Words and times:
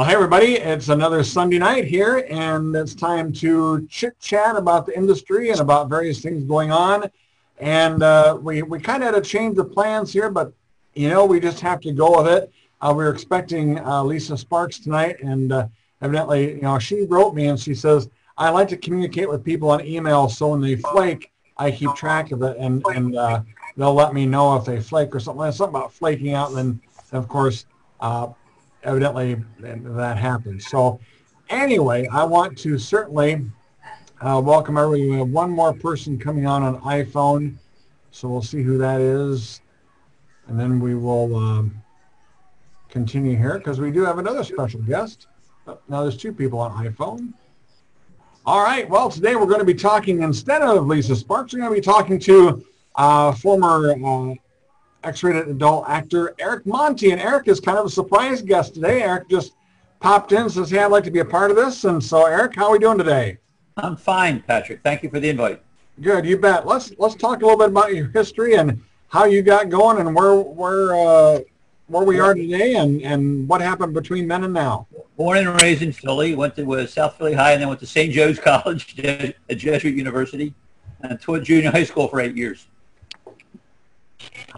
Well, 0.00 0.08
hey 0.08 0.14
everybody, 0.14 0.54
it's 0.54 0.88
another 0.88 1.22
Sunday 1.22 1.58
night 1.58 1.84
here 1.84 2.26
and 2.30 2.74
it's 2.74 2.94
time 2.94 3.34
to 3.34 3.86
chit 3.90 4.18
chat 4.18 4.56
about 4.56 4.86
the 4.86 4.96
industry 4.96 5.50
and 5.50 5.60
about 5.60 5.90
various 5.90 6.22
things 6.22 6.42
going 6.44 6.72
on. 6.72 7.10
And 7.58 8.02
uh, 8.02 8.38
we, 8.40 8.62
we 8.62 8.80
kind 8.80 9.02
of 9.02 9.12
had 9.12 9.22
to 9.22 9.28
change 9.28 9.56
the 9.56 9.64
plans 9.66 10.10
here, 10.10 10.30
but 10.30 10.54
you 10.94 11.10
know, 11.10 11.26
we 11.26 11.38
just 11.38 11.60
have 11.60 11.82
to 11.82 11.92
go 11.92 12.22
with 12.22 12.32
it. 12.32 12.50
Uh, 12.80 12.94
we 12.96 13.04
were 13.04 13.10
expecting 13.10 13.78
uh, 13.80 14.02
Lisa 14.02 14.38
Sparxxx 14.38 14.82
tonight 14.82 15.20
and 15.20 15.52
uh, 15.52 15.68
evidently, 16.00 16.54
you 16.54 16.62
know, 16.62 16.78
she 16.78 17.02
wrote 17.02 17.34
me 17.34 17.48
and 17.48 17.60
she 17.60 17.74
says, 17.74 18.08
I 18.38 18.48
like 18.48 18.68
to 18.68 18.78
communicate 18.78 19.28
with 19.28 19.44
people 19.44 19.68
on 19.68 19.84
email 19.84 20.30
so 20.30 20.48
when 20.48 20.62
they 20.62 20.76
flake, 20.76 21.30
I 21.58 21.70
keep 21.70 21.94
track 21.94 22.32
of 22.32 22.42
it 22.42 22.56
and, 22.56 22.82
and 22.86 23.16
uh, 23.16 23.42
they'll 23.76 23.92
let 23.92 24.14
me 24.14 24.24
know 24.24 24.56
if 24.56 24.64
they 24.64 24.80
flake 24.80 25.14
or 25.14 25.20
something. 25.20 25.52
Something 25.52 25.76
about 25.78 25.92
flaking 25.92 26.32
out. 26.32 26.48
And 26.48 26.56
then, 26.56 26.80
of 27.12 27.28
course, 27.28 27.66
uh, 28.00 28.28
evidently 28.82 29.42
that 29.60 30.16
happened. 30.16 30.62
So 30.62 31.00
anyway, 31.48 32.06
I 32.08 32.24
want 32.24 32.56
to 32.58 32.78
certainly 32.78 33.50
uh, 34.20 34.40
welcome 34.44 34.76
everyone. 34.76 35.10
We 35.10 35.18
have 35.18 35.28
one 35.28 35.50
more 35.50 35.72
person 35.72 36.18
coming 36.18 36.46
on 36.46 36.62
on 36.62 36.80
iPhone. 36.82 37.56
So 38.10 38.28
we'll 38.28 38.42
see 38.42 38.62
who 38.62 38.78
that 38.78 39.00
is. 39.00 39.60
And 40.48 40.58
then 40.58 40.80
we 40.80 40.94
will 40.94 41.36
um, 41.36 41.82
continue 42.88 43.36
here 43.36 43.58
because 43.58 43.80
we 43.80 43.90
do 43.90 44.04
have 44.04 44.18
another 44.18 44.42
special 44.42 44.80
guest. 44.80 45.26
Oh, 45.66 45.78
now 45.88 46.02
there's 46.02 46.16
two 46.16 46.32
people 46.32 46.58
on 46.58 46.72
iPhone. 46.84 47.32
All 48.46 48.62
right. 48.64 48.88
Well, 48.88 49.10
today 49.10 49.36
we're 49.36 49.46
going 49.46 49.60
to 49.60 49.64
be 49.64 49.74
talking, 49.74 50.22
instead 50.22 50.62
of 50.62 50.86
Lisa 50.86 51.12
Sparxxx, 51.12 51.52
we're 51.52 51.60
going 51.60 51.70
to 51.70 51.76
be 51.76 51.80
talking 51.80 52.18
to 52.20 52.64
uh, 52.96 53.32
former 53.32 53.92
uh, 53.92 54.34
X-rated 55.04 55.48
adult 55.48 55.88
actor 55.88 56.34
Eric 56.38 56.66
Monti. 56.66 57.10
And 57.12 57.20
Eric 57.20 57.48
is 57.48 57.60
kind 57.60 57.78
of 57.78 57.86
a 57.86 57.90
surprise 57.90 58.42
guest 58.42 58.74
today. 58.74 59.02
Eric 59.02 59.28
just 59.28 59.52
popped 60.00 60.32
in 60.32 60.42
and 60.42 60.52
says, 60.52 60.70
hey, 60.70 60.80
I'd 60.80 60.86
like 60.86 61.04
to 61.04 61.10
be 61.10 61.20
a 61.20 61.24
part 61.24 61.50
of 61.50 61.56
this. 61.56 61.84
And 61.84 62.02
so, 62.02 62.26
Eric, 62.26 62.54
how 62.56 62.66
are 62.66 62.72
we 62.72 62.78
doing 62.78 62.98
today? 62.98 63.38
I'm 63.76 63.96
fine, 63.96 64.42
Patrick. 64.42 64.82
Thank 64.82 65.02
you 65.02 65.10
for 65.10 65.20
the 65.20 65.28
invite. 65.28 65.62
Good, 66.00 66.24
you 66.24 66.38
bet. 66.38 66.66
Let's 66.66 66.92
let's 66.98 67.14
talk 67.14 67.42
a 67.42 67.44
little 67.44 67.58
bit 67.58 67.68
about 67.68 67.94
your 67.94 68.08
history 68.08 68.54
and 68.54 68.82
how 69.08 69.24
you 69.24 69.42
got 69.42 69.68
going 69.68 69.98
and 69.98 70.14
where 70.14 70.34
where 70.36 70.94
uh, 70.94 71.40
where 71.90 72.04
we 72.04 72.20
are 72.20 72.34
today 72.34 72.76
and, 72.76 73.02
and 73.02 73.48
what 73.48 73.60
happened 73.60 73.92
between 73.92 74.28
then 74.28 74.44
and 74.44 74.54
now. 74.54 74.86
Born 75.16 75.38
and 75.38 75.60
raised 75.60 75.82
in 75.82 75.92
Philly, 75.92 76.34
went 76.34 76.54
to 76.56 76.86
South 76.86 77.16
Philly 77.18 77.34
High 77.34 77.52
and 77.52 77.60
then 77.60 77.68
went 77.68 77.80
to 77.80 77.86
St. 77.86 78.12
Joe's 78.12 78.38
College, 78.38 78.98
a 78.98 79.34
Jesuit 79.54 79.94
university, 79.94 80.54
and 81.02 81.20
taught 81.20 81.42
junior 81.42 81.70
high 81.70 81.84
school 81.84 82.08
for 82.08 82.20
eight 82.20 82.36
years. 82.36 82.68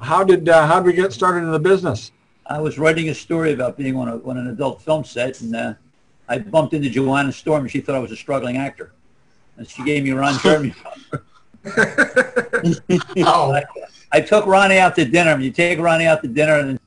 How 0.00 0.24
did 0.24 0.48
uh, 0.48 0.66
how 0.66 0.80
did 0.80 0.86
we 0.86 0.92
get 0.92 1.12
started 1.12 1.44
in 1.44 1.50
the 1.50 1.58
business? 1.58 2.12
I 2.46 2.60
was 2.60 2.78
writing 2.78 3.08
a 3.08 3.14
story 3.14 3.52
about 3.52 3.76
being 3.76 3.96
on 3.96 4.08
a 4.08 4.16
on 4.18 4.36
an 4.36 4.48
adult 4.48 4.82
film 4.82 5.04
set, 5.04 5.40
and 5.40 5.54
uh, 5.54 5.74
I 6.28 6.38
bumped 6.38 6.74
into 6.74 6.90
Joanna 6.90 7.32
Storm. 7.32 7.62
and 7.62 7.70
She 7.70 7.80
thought 7.80 7.94
I 7.94 8.00
was 8.00 8.12
a 8.12 8.16
struggling 8.16 8.56
actor, 8.56 8.92
and 9.56 9.68
she 9.68 9.82
gave 9.84 10.04
me 10.04 10.10
Ron 10.12 10.38
Jeremy. 10.40 10.74
oh. 11.64 13.52
I, 13.52 13.62
I, 14.10 14.20
took 14.20 14.46
Ronnie 14.46 14.78
out 14.78 14.96
to 14.96 15.04
dinner. 15.04 15.30
And 15.30 15.44
you 15.44 15.52
take 15.52 15.78
Ronnie 15.78 16.06
out 16.06 16.22
to 16.22 16.28
dinner, 16.28 16.58
and 16.58 16.80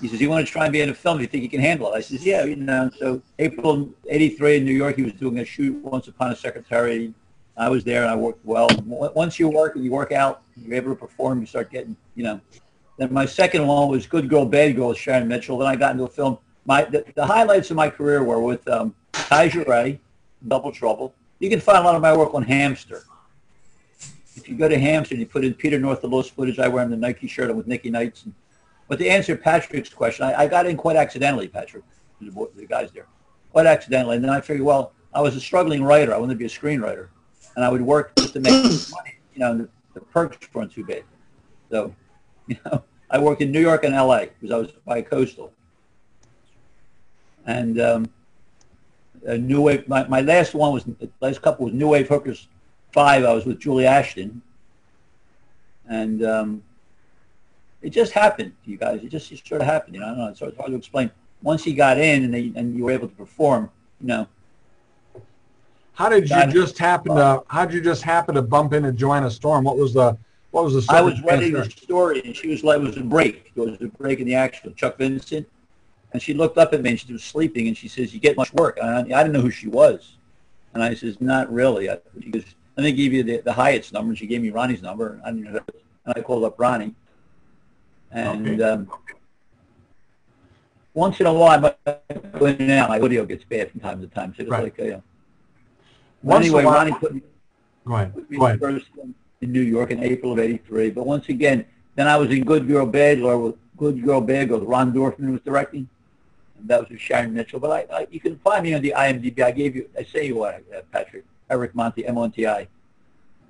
he 0.00 0.08
says, 0.08 0.20
"You 0.20 0.30
want 0.30 0.46
to 0.46 0.52
try 0.52 0.64
and 0.64 0.72
be 0.72 0.80
in 0.80 0.88
a 0.90 0.94
film? 0.94 1.18
Do 1.18 1.22
you 1.22 1.28
think 1.28 1.42
you 1.42 1.50
can 1.50 1.60
handle 1.60 1.92
it?" 1.92 1.96
I 1.96 2.00
says, 2.00 2.24
"Yeah, 2.24 2.44
you 2.44 2.56
know." 2.56 2.90
So 2.98 3.20
April 3.38 3.90
'83 4.08 4.58
in 4.58 4.64
New 4.64 4.72
York, 4.72 4.96
he 4.96 5.02
was 5.02 5.14
doing 5.14 5.38
a 5.38 5.44
shoot. 5.44 5.82
Once 5.82 6.08
Upon 6.08 6.30
a 6.30 6.36
Secretary 6.36 7.12
I 7.56 7.68
was 7.68 7.84
there 7.84 8.02
and 8.02 8.10
I 8.10 8.16
worked 8.16 8.44
well. 8.44 8.68
Once 8.86 9.38
you 9.38 9.48
work 9.48 9.76
and 9.76 9.84
you 9.84 9.90
work 9.90 10.12
out, 10.12 10.41
you're 10.56 10.74
able 10.74 10.90
to 10.90 10.96
perform, 10.96 11.40
you 11.40 11.46
start 11.46 11.70
getting, 11.70 11.96
you 12.14 12.24
know. 12.24 12.40
Then 12.98 13.12
my 13.12 13.26
second 13.26 13.66
one 13.66 13.88
was 13.88 14.06
Good 14.06 14.28
Girl, 14.28 14.44
Bad 14.44 14.76
Girl 14.76 14.88
with 14.88 14.98
Sharon 14.98 15.26
Mitchell. 15.26 15.58
Then 15.58 15.68
I 15.68 15.76
got 15.76 15.92
into 15.92 16.04
a 16.04 16.08
film. 16.08 16.38
My 16.64 16.84
the, 16.84 17.04
the 17.14 17.24
highlights 17.24 17.70
of 17.70 17.76
my 17.76 17.88
career 17.88 18.22
were 18.22 18.40
with 18.40 18.66
um, 18.68 18.94
Taija 19.12 19.66
Rae, 19.66 19.98
Double 20.46 20.70
Trouble. 20.70 21.14
You 21.38 21.50
can 21.50 21.60
find 21.60 21.78
a 21.78 21.82
lot 21.82 21.96
of 21.96 22.02
my 22.02 22.16
work 22.16 22.34
on 22.34 22.42
Hamster. 22.42 23.02
If 24.36 24.48
you 24.48 24.56
go 24.56 24.68
to 24.68 24.78
Hamster 24.78 25.14
and 25.14 25.20
you 25.20 25.26
put 25.26 25.44
in 25.44 25.54
Peter 25.54 25.78
North, 25.78 26.00
the 26.00 26.08
Lost 26.08 26.32
footage, 26.32 26.58
I 26.58 26.68
wear 26.68 26.84
him 26.84 26.90
the 26.90 26.96
Nike 26.96 27.26
shirt. 27.26 27.50
I'm 27.50 27.56
with 27.56 27.66
Nikki 27.66 27.90
Knights. 27.90 28.24
And, 28.24 28.34
but 28.88 28.98
to 28.98 29.06
answer 29.06 29.36
Patrick's 29.36 29.90
question, 29.90 30.24
I, 30.26 30.42
I 30.42 30.46
got 30.46 30.66
in 30.66 30.76
quite 30.76 30.96
accidentally, 30.96 31.48
Patrick, 31.48 31.84
the, 32.20 32.48
the 32.56 32.66
guys 32.66 32.90
there, 32.92 33.06
quite 33.50 33.66
accidentally. 33.66 34.16
And 34.16 34.24
then 34.24 34.30
I 34.30 34.40
figured, 34.40 34.64
well, 34.64 34.92
I 35.14 35.20
was 35.20 35.36
a 35.36 35.40
struggling 35.40 35.82
writer. 35.82 36.14
I 36.14 36.18
wanted 36.18 36.34
to 36.34 36.38
be 36.38 36.46
a 36.46 36.48
screenwriter 36.48 37.08
and 37.56 37.64
I 37.64 37.68
would 37.68 37.82
work 37.82 38.14
just 38.16 38.34
to 38.34 38.40
make 38.40 38.52
money. 38.90 39.18
You 39.34 39.40
know, 39.40 39.68
the, 39.94 40.00
perks 40.00 40.38
weren't 40.52 40.72
too 40.72 40.84
big. 40.84 41.04
So, 41.70 41.94
you 42.46 42.56
know, 42.64 42.82
I 43.10 43.18
worked 43.18 43.42
in 43.42 43.52
New 43.52 43.60
York 43.60 43.84
and 43.84 43.94
L.A. 43.94 44.30
because 44.40 44.50
I 44.50 44.58
was 44.58 44.72
by 44.86 45.02
coastal. 45.02 45.52
And 47.46 47.80
um, 47.80 48.10
a 49.26 49.36
New 49.36 49.62
Wave, 49.62 49.88
my, 49.88 50.06
my 50.08 50.20
last 50.20 50.54
one 50.54 50.72
was, 50.72 50.84
the 50.84 51.10
last 51.20 51.42
couple 51.42 51.66
was 51.66 51.74
New 51.74 51.88
Wave 51.88 52.08
Hookers 52.08 52.48
5. 52.92 53.24
I 53.24 53.32
was 53.32 53.44
with 53.44 53.58
Julie 53.58 53.86
Ashton. 53.86 54.42
And 55.88 56.24
um, 56.24 56.62
it 57.82 57.90
just 57.90 58.12
happened 58.12 58.52
you 58.64 58.76
guys. 58.76 59.02
It 59.02 59.08
just 59.08 59.30
it 59.32 59.46
sort 59.46 59.60
of 59.60 59.66
happened. 59.66 59.94
You 59.94 60.00
know, 60.00 60.06
I 60.06 60.10
don't 60.10 60.18
know. 60.18 60.28
It's 60.28 60.40
hard 60.40 60.70
to 60.70 60.76
explain. 60.76 61.10
Once 61.42 61.66
you 61.66 61.74
got 61.74 61.98
in 61.98 62.24
and, 62.24 62.32
they, 62.32 62.52
and 62.54 62.76
you 62.76 62.84
were 62.84 62.92
able 62.92 63.08
to 63.08 63.14
perform, 63.14 63.70
you 64.00 64.06
know, 64.06 64.28
how 65.92 66.08
did 66.08 66.28
you 66.28 66.46
just 66.46 66.78
happen 66.78 67.14
to? 67.14 67.42
How 67.48 67.64
did 67.64 67.74
you 67.74 67.82
just 67.82 68.02
happen 68.02 68.34
to 68.34 68.42
bump 68.42 68.72
into 68.72 68.92
Joanna 68.92 69.30
Storm? 69.30 69.64
What 69.64 69.76
was 69.76 69.92
the? 69.92 70.16
What 70.50 70.64
was 70.64 70.86
the? 70.86 70.92
I 70.92 71.00
was 71.00 71.20
writing 71.22 71.54
a 71.56 71.68
story, 71.70 72.22
and 72.24 72.34
she 72.34 72.48
was 72.48 72.64
like, 72.64 72.80
"It 72.80 72.82
was 72.82 72.96
a 72.96 73.02
break. 73.02 73.52
It 73.54 73.60
was 73.60 73.80
a 73.80 73.86
break 73.86 74.20
in 74.20 74.26
the 74.26 74.34
action." 74.34 74.74
Chuck 74.74 74.98
Vincent, 74.98 75.46
and 76.12 76.22
she 76.22 76.34
looked 76.34 76.58
up 76.58 76.72
at 76.72 76.82
me, 76.82 76.90
and 76.90 77.00
she 77.00 77.12
was 77.12 77.22
sleeping, 77.22 77.68
and 77.68 77.76
she 77.76 77.88
says, 77.88 78.14
"You 78.14 78.20
get 78.20 78.36
much 78.36 78.52
work." 78.54 78.78
And 78.80 78.88
I, 78.90 79.00
I 79.18 79.22
didn't 79.22 79.32
know 79.32 79.42
who 79.42 79.50
she 79.50 79.68
was, 79.68 80.16
and 80.74 80.82
I 80.82 80.94
says, 80.94 81.20
"Not 81.20 81.52
really." 81.52 81.90
I, 81.90 81.98
she 82.22 82.30
goes, 82.30 82.44
"Let 82.76 82.84
me 82.84 82.92
give 82.92 83.12
you 83.12 83.22
the, 83.22 83.42
the 83.42 83.52
Hyatt's 83.52 83.92
number," 83.92 84.10
and 84.10 84.18
she 84.18 84.26
gave 84.26 84.40
me 84.40 84.50
Ronnie's 84.50 84.82
number. 84.82 85.20
I 85.24 85.30
didn't 85.30 85.52
know, 85.52 85.60
and 86.06 86.14
I 86.16 86.20
called 86.22 86.44
up 86.44 86.58
Ronnie, 86.58 86.94
and. 88.10 88.48
Okay. 88.48 88.62
Um, 88.62 88.90
once 90.94 91.18
in 91.20 91.26
a 91.26 91.32
while, 91.32 91.74
I 91.86 91.96
go 92.38 92.44
in 92.44 92.56
and 92.60 92.70
out. 92.72 92.90
My 92.90 93.00
audio 93.00 93.24
gets 93.24 93.44
bad 93.44 93.70
from 93.70 93.80
time 93.80 94.02
to 94.02 94.06
time. 94.08 94.34
So 94.36 94.42
it's 94.42 94.50
right. 94.50 94.64
like, 94.64 94.78
uh, 94.78 94.82
you 94.82 94.90
know, 94.90 95.02
once 96.22 96.46
anyway, 96.46 96.64
Ronnie 96.64 96.92
put 96.92 97.14
me, 97.14 97.22
Go 97.84 97.94
ahead. 97.94 98.14
Put 98.14 98.30
me 98.30 98.38
Go 98.38 98.46
ahead. 98.46 98.60
first 98.60 98.86
in 99.40 99.52
New 99.52 99.60
York 99.60 99.90
in 99.90 100.02
April 100.02 100.32
of 100.32 100.38
'83. 100.38 100.90
But 100.90 101.06
once 101.06 101.28
again, 101.28 101.64
then 101.96 102.06
I 102.08 102.16
was 102.16 102.30
in 102.30 102.44
Good 102.44 102.66
Girl 102.68 102.86
Bad 102.86 103.20
Girl 103.20 103.42
with 103.42 103.56
Good 103.76 104.02
Girl 104.04 104.20
Bad 104.20 104.48
Girl. 104.48 104.60
Ron 104.60 104.92
Dorfman 104.92 105.32
was 105.32 105.40
directing, 105.42 105.88
and 106.58 106.68
that 106.68 106.80
was 106.80 106.88
with 106.90 107.00
Sharon 107.00 107.34
Mitchell. 107.34 107.60
But 107.60 107.90
I, 107.90 107.96
I, 107.96 108.06
you 108.10 108.20
can 108.20 108.38
find 108.38 108.62
me 108.62 108.74
on 108.74 108.82
the 108.82 108.94
IMDb. 108.96 109.40
I 109.42 109.50
gave 109.50 109.74
you, 109.74 109.88
I 109.98 110.04
say 110.04 110.26
you 110.26 110.36
what, 110.36 110.62
uh, 110.76 110.82
Patrick, 110.92 111.24
Eric 111.50 111.74
Monti, 111.74 112.06
M-O-N-T-I. 112.06 112.68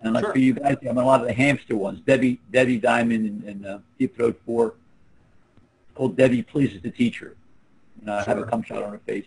And 0.03 0.15
like 0.15 0.25
sure. 0.25 0.33
for 0.33 0.39
you 0.39 0.55
guys, 0.55 0.79
I'm 0.83 0.89
in 0.89 0.97
a 0.97 1.07
lot 1.07 1.21
of 1.21 1.29
the 1.29 1.33
hamster 1.33 1.77
ones. 1.77 2.01
Debbie, 2.01 2.41
Debbie 2.51 2.79
Diamond, 2.79 3.25
and, 3.25 3.45
and 3.45 3.67
uh, 3.67 3.79
Deep 3.99 4.17
Throat 4.17 4.41
Four. 4.45 4.69
It's 4.69 5.97
called 5.97 6.17
Debbie 6.17 6.43
Pleases 6.43 6.83
the 6.83 6.91
Teacher. 6.91 7.37
You 8.01 8.07
know, 8.07 8.15
I 8.15 8.25
sure. 8.25 8.35
have 8.35 8.43
a 8.43 8.51
cum 8.51 8.63
shot 8.63 8.83
on 8.83 8.91
her 8.91 9.01
face. 9.07 9.27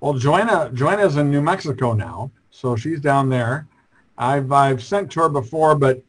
Well, 0.00 0.14
Joanna, 0.14 0.70
Joanna's 0.72 1.16
in 1.16 1.30
New 1.30 1.42
Mexico 1.42 1.92
now. 1.92 2.30
So 2.50 2.76
she's 2.76 3.00
down 3.00 3.28
there. 3.28 3.68
I've, 4.16 4.50
I've 4.50 4.82
sent 4.82 5.10
to 5.12 5.20
her 5.20 5.28
before, 5.28 5.74
but 5.76 6.02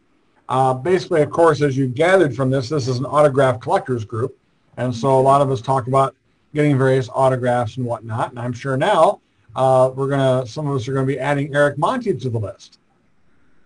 uh, 0.47 0.73
basically, 0.73 1.21
of 1.21 1.29
course, 1.29 1.61
as 1.61 1.77
you 1.77 1.87
gathered 1.87 2.35
from 2.35 2.49
this, 2.49 2.69
this 2.69 2.87
is 2.87 2.97
an 2.97 3.05
autograph 3.05 3.59
collectors 3.59 4.03
group. 4.03 4.35
And 4.77 4.95
so 4.95 5.19
a 5.19 5.21
lot 5.21 5.41
of 5.41 5.51
us 5.51 5.61
talk 5.61 5.87
about 5.87 6.15
getting 6.55 6.77
various 6.77 7.07
autographs 7.13 7.77
and 7.77 7.85
whatnot. 7.85 8.31
And 8.31 8.39
I'm 8.39 8.53
sure 8.53 8.75
now 8.77 9.21
uh, 9.55 9.91
we're 9.93 10.07
going 10.07 10.19
to, 10.45 10.51
some 10.51 10.65
of 10.67 10.75
us 10.75 10.87
are 10.87 10.93
going 10.93 11.05
to 11.05 11.13
be 11.13 11.19
adding 11.19 11.53
Eric 11.53 11.77
Monti 11.77 12.15
to 12.15 12.29
the 12.29 12.39
list. 12.39 12.79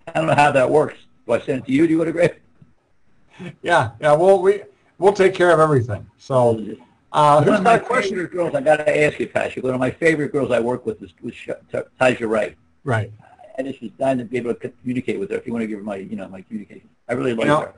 I 0.07 0.19
don't 0.19 0.27
know 0.27 0.35
how 0.35 0.51
that 0.51 0.69
works. 0.69 0.97
Do 1.25 1.33
I 1.33 1.39
send 1.39 1.59
it 1.59 1.65
to 1.67 1.71
you? 1.71 1.87
Do 1.87 1.93
you 1.93 2.01
autograph? 2.01 2.31
Yeah, 3.61 3.91
yeah. 4.01 4.13
Well, 4.13 4.41
we, 4.41 4.63
we'll 4.97 5.13
take 5.13 5.33
care 5.33 5.51
of 5.51 5.61
everything. 5.61 6.05
So 6.17 6.77
uh, 7.13 7.43
one 7.43 7.55
of 7.55 7.63
my 7.63 7.79
favorite 7.79 8.31
girls, 8.31 8.53
I 8.55 8.61
got 8.61 8.77
to 8.77 9.03
ask 9.05 9.19
you, 9.19 9.27
Patrick, 9.27 9.63
one 9.63 9.73
of 9.73 9.79
my 9.79 9.91
favorite 9.91 10.33
girls 10.33 10.51
I 10.51 10.59
work 10.59 10.85
with 10.85 10.99
was, 10.99 11.13
was 11.21 11.33
Taija 11.71 12.29
Rae. 12.29 12.55
Right. 12.83 13.11
And 13.57 13.67
it's 13.67 13.79
just 13.79 13.97
dying 13.97 14.17
to 14.17 14.25
be 14.25 14.37
able 14.37 14.53
to 14.53 14.69
communicate 14.69 15.19
with 15.19 15.29
her. 15.31 15.37
If 15.37 15.45
you 15.45 15.53
want 15.53 15.63
to 15.63 15.67
give 15.67 15.77
her 15.77 15.83
my, 15.83 15.97
you 15.97 16.15
know, 16.15 16.27
my 16.27 16.41
communication, 16.41 16.89
I 17.07 17.13
really 17.13 17.33
like 17.33 17.41
you 17.41 17.47
know, 17.47 17.61
her. 17.61 17.73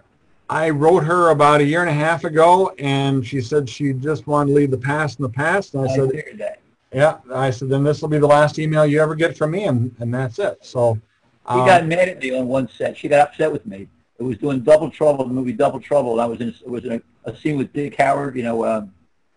I 0.49 0.69
wrote 0.69 1.03
her 1.03 1.29
about 1.29 1.61
a 1.61 1.63
year 1.63 1.81
and 1.81 1.89
a 1.89 1.93
half 1.93 2.23
ago, 2.23 2.73
and 2.77 3.25
she 3.25 3.41
said 3.41 3.67
she 3.67 3.93
just 3.93 4.27
wanted 4.27 4.51
to 4.51 4.55
leave 4.55 4.71
the 4.71 4.77
past 4.77 5.19
in 5.19 5.23
the 5.23 5.29
past. 5.29 5.73
And 5.73 5.87
I, 5.87 5.91
I 5.91 5.95
said, 5.95 6.09
that. 6.37 6.59
yeah. 6.93 7.17
I 7.33 7.49
said, 7.49 7.69
then 7.69 7.83
this 7.83 8.01
will 8.01 8.09
be 8.09 8.19
the 8.19 8.27
last 8.27 8.59
email 8.59 8.85
you 8.85 9.01
ever 9.01 9.15
get 9.15 9.35
from 9.35 9.51
me, 9.51 9.63
and, 9.65 9.93
and 9.99 10.13
that's 10.13 10.39
it. 10.39 10.59
So 10.61 10.99
she 11.47 11.59
um, 11.59 11.65
got 11.65 11.85
mad 11.85 12.09
at 12.09 12.19
me 12.19 12.37
on 12.37 12.47
one 12.47 12.69
set. 12.69 12.97
She 12.97 13.07
got 13.07 13.27
upset 13.27 13.51
with 13.51 13.65
me. 13.65 13.87
It 14.17 14.23
was 14.23 14.37
doing 14.37 14.61
Double 14.61 14.89
Trouble, 14.89 15.25
the 15.25 15.33
movie 15.33 15.51
Double 15.51 15.79
Trouble. 15.79 16.13
And 16.13 16.21
I 16.21 16.25
was 16.25 16.39
in, 16.41 16.49
it 16.49 16.69
was 16.69 16.85
in 16.85 16.93
a, 16.93 17.29
a 17.29 17.35
scene 17.35 17.57
with 17.57 17.73
Dick 17.73 17.95
Howard. 17.95 18.35
You 18.35 18.43
know, 18.43 18.65
um, 18.65 18.93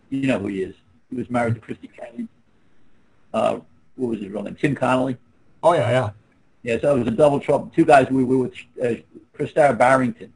you 0.09 0.25
know 0.25 0.39
who 0.39 0.47
he 0.47 0.61
is. 0.61 0.75
He 1.09 1.17
was 1.17 1.29
married 1.29 1.55
to 1.55 1.61
Christy 1.61 1.87
Canyon. 1.87 2.29
Uh, 3.33 3.59
what 3.95 4.09
was 4.09 4.19
his 4.19 4.29
real 4.29 4.43
name? 4.43 4.55
Tim 4.55 4.75
Connolly. 4.75 5.17
Oh 5.63 5.73
yeah, 5.73 5.89
yeah. 5.89 6.09
Yeah, 6.63 6.79
so 6.81 6.95
it 6.95 6.99
was 6.99 7.07
a 7.07 7.11
double 7.11 7.39
trouble. 7.39 7.71
Two 7.73 7.85
guys. 7.85 8.09
We 8.09 8.23
were 8.23 8.37
with 8.37 8.53
uh, 8.83 8.95
Christara 9.37 9.77
Barrington, 9.77 10.33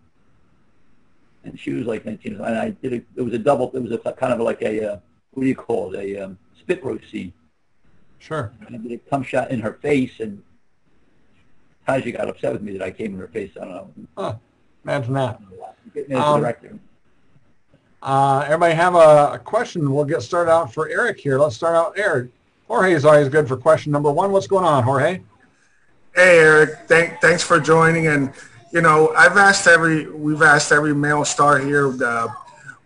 and 1.43 1.59
she 1.59 1.73
was 1.73 1.85
like 1.85 2.05
19. 2.05 2.35
And 2.35 2.45
I 2.45 2.69
did. 2.69 2.93
A, 2.93 2.95
it 3.15 3.21
was 3.21 3.33
a 3.33 3.37
double. 3.37 3.71
It 3.75 3.81
was 3.81 3.91
a 3.91 3.97
kind 4.13 4.31
of 4.33 4.39
like 4.39 4.61
a 4.61 4.93
uh, 4.93 4.97
what 5.31 5.43
do 5.43 5.49
you 5.49 5.55
call 5.55 5.93
it, 5.93 5.99
a 5.99 6.25
um, 6.25 6.37
spit 6.57 6.83
roast 6.83 7.09
scene. 7.11 7.33
Sure. 8.19 8.53
And 8.65 8.75
I 8.75 8.79
did 8.79 8.91
a 8.93 8.97
cum 9.09 9.23
shot 9.23 9.51
in 9.51 9.59
her 9.59 9.73
face, 9.73 10.21
and 10.21 10.41
Taija 11.87 12.15
got 12.15 12.29
upset 12.29 12.53
with 12.53 12.61
me 12.61 12.77
that 12.77 12.81
I 12.85 12.91
came 12.91 13.13
in 13.13 13.19
her 13.19 13.27
face. 13.27 13.51
I 13.57 13.65
don't 13.65 13.73
know. 13.73 14.07
Huh. 14.17 14.35
Imagine 14.85 15.13
that. 15.15 15.41
Get 15.93 16.09
me 16.09 16.15
as 16.15 16.21
a 16.21 16.25
Um, 16.25 16.39
director. 16.39 16.79
Uh, 18.01 18.43
everybody 18.45 18.73
have 18.75 18.95
a, 18.95 19.31
a 19.33 19.39
question? 19.39 19.91
We'll 19.91 20.05
get 20.05 20.21
started 20.21 20.51
out 20.51 20.73
for 20.73 20.89
Eric 20.89 21.19
here. 21.19 21.39
Let's 21.39 21.55
start 21.55 21.75
out 21.75 21.97
Eric. 21.97 22.31
Jorge 22.73 22.93
is 22.93 23.05
always 23.05 23.29
good 23.29 23.47
for 23.47 23.55
question 23.55 23.91
number 23.91 24.11
one. 24.11 24.31
What's 24.31 24.47
going 24.47 24.65
on, 24.65 24.83
Jorge? 24.83 25.21
Hey 26.15 26.39
Eric, 26.39 26.71
thank, 26.87 27.21
thanks 27.21 27.43
for 27.43 27.59
joining. 27.59 28.07
And 28.07 28.33
you 28.71 28.81
know, 28.81 29.13
I've 29.15 29.37
asked 29.37 29.67
every, 29.67 30.09
we've 30.09 30.41
asked 30.41 30.71
every 30.71 30.95
male 30.95 31.23
star 31.23 31.59
here, 31.59 31.93
uh, 32.03 32.29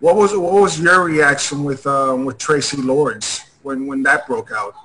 what 0.01 0.17
was 0.17 0.35
what 0.35 0.51
was 0.51 0.77
your 0.77 1.05
reaction 1.05 1.63
with 1.63 1.87
um, 1.87 2.25
with 2.25 2.37
Traci 2.37 2.83
Lords 2.83 3.39
when 3.63 3.87
when 3.87 4.03
that 4.03 4.27
broke 4.27 4.51
out? 4.51 4.75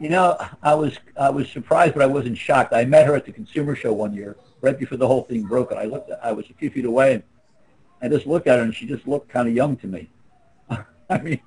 You 0.00 0.08
know, 0.08 0.38
I 0.62 0.72
was 0.72 0.98
I 1.20 1.28
was 1.28 1.46
surprised, 1.50 1.92
but 1.92 2.02
I 2.02 2.06
wasn't 2.06 2.38
shocked. 2.38 2.72
I 2.72 2.86
met 2.86 3.06
her 3.06 3.14
at 3.14 3.26
the 3.26 3.32
consumer 3.32 3.74
show 3.76 3.92
one 3.92 4.14
year, 4.14 4.34
right 4.62 4.78
before 4.78 4.96
the 4.96 5.06
whole 5.06 5.24
thing 5.24 5.42
broke. 5.42 5.72
And 5.72 5.78
I 5.78 5.84
looked, 5.84 6.10
I 6.22 6.32
was 6.32 6.48
a 6.48 6.54
few 6.54 6.70
feet 6.70 6.86
away, 6.86 7.12
and 7.16 7.22
I 8.00 8.08
just 8.08 8.26
looked 8.26 8.46
at 8.46 8.56
her, 8.60 8.64
and 8.64 8.74
she 8.74 8.86
just 8.86 9.06
looked 9.06 9.28
kind 9.28 9.46
of 9.46 9.54
young 9.54 9.76
to 9.76 9.86
me. 9.86 10.08
I 11.10 11.18
mean, 11.18 11.40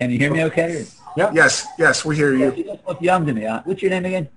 can 0.00 0.10
you 0.10 0.18
hear 0.18 0.32
me? 0.32 0.42
Okay? 0.44 0.84
Yes, 1.16 1.66
yes, 1.78 2.04
we 2.04 2.16
hear 2.16 2.34
Yeah, 2.34 2.46
you. 2.46 2.56
she 2.56 2.64
just 2.64 2.86
looked 2.86 3.02
young 3.02 3.24
to 3.26 3.32
me. 3.32 3.44
Huh? 3.44 3.62
What's 3.64 3.80
your 3.82 3.90
name 3.90 4.04
again? 4.04 4.28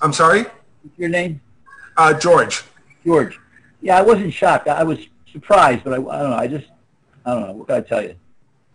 I'm 0.00 0.12
sorry, 0.14 0.44
What's 0.82 0.98
your 0.98 1.10
name? 1.10 1.40
uh, 1.98 2.14
George. 2.18 2.62
George. 3.04 3.38
Yeah, 3.82 3.98
I 3.98 4.02
wasn't 4.02 4.32
shocked. 4.32 4.66
I 4.68 4.82
was 4.82 4.98
surprised, 5.30 5.84
but 5.84 5.92
I, 5.92 5.96
I 5.96 5.98
don't 6.22 6.30
know. 6.30 6.36
I 6.36 6.46
just, 6.46 6.68
I 7.26 7.34
don't 7.34 7.46
know. 7.46 7.52
What 7.52 7.66
can 7.68 7.76
I 7.76 7.80
tell 7.82 8.02
you? 8.02 8.14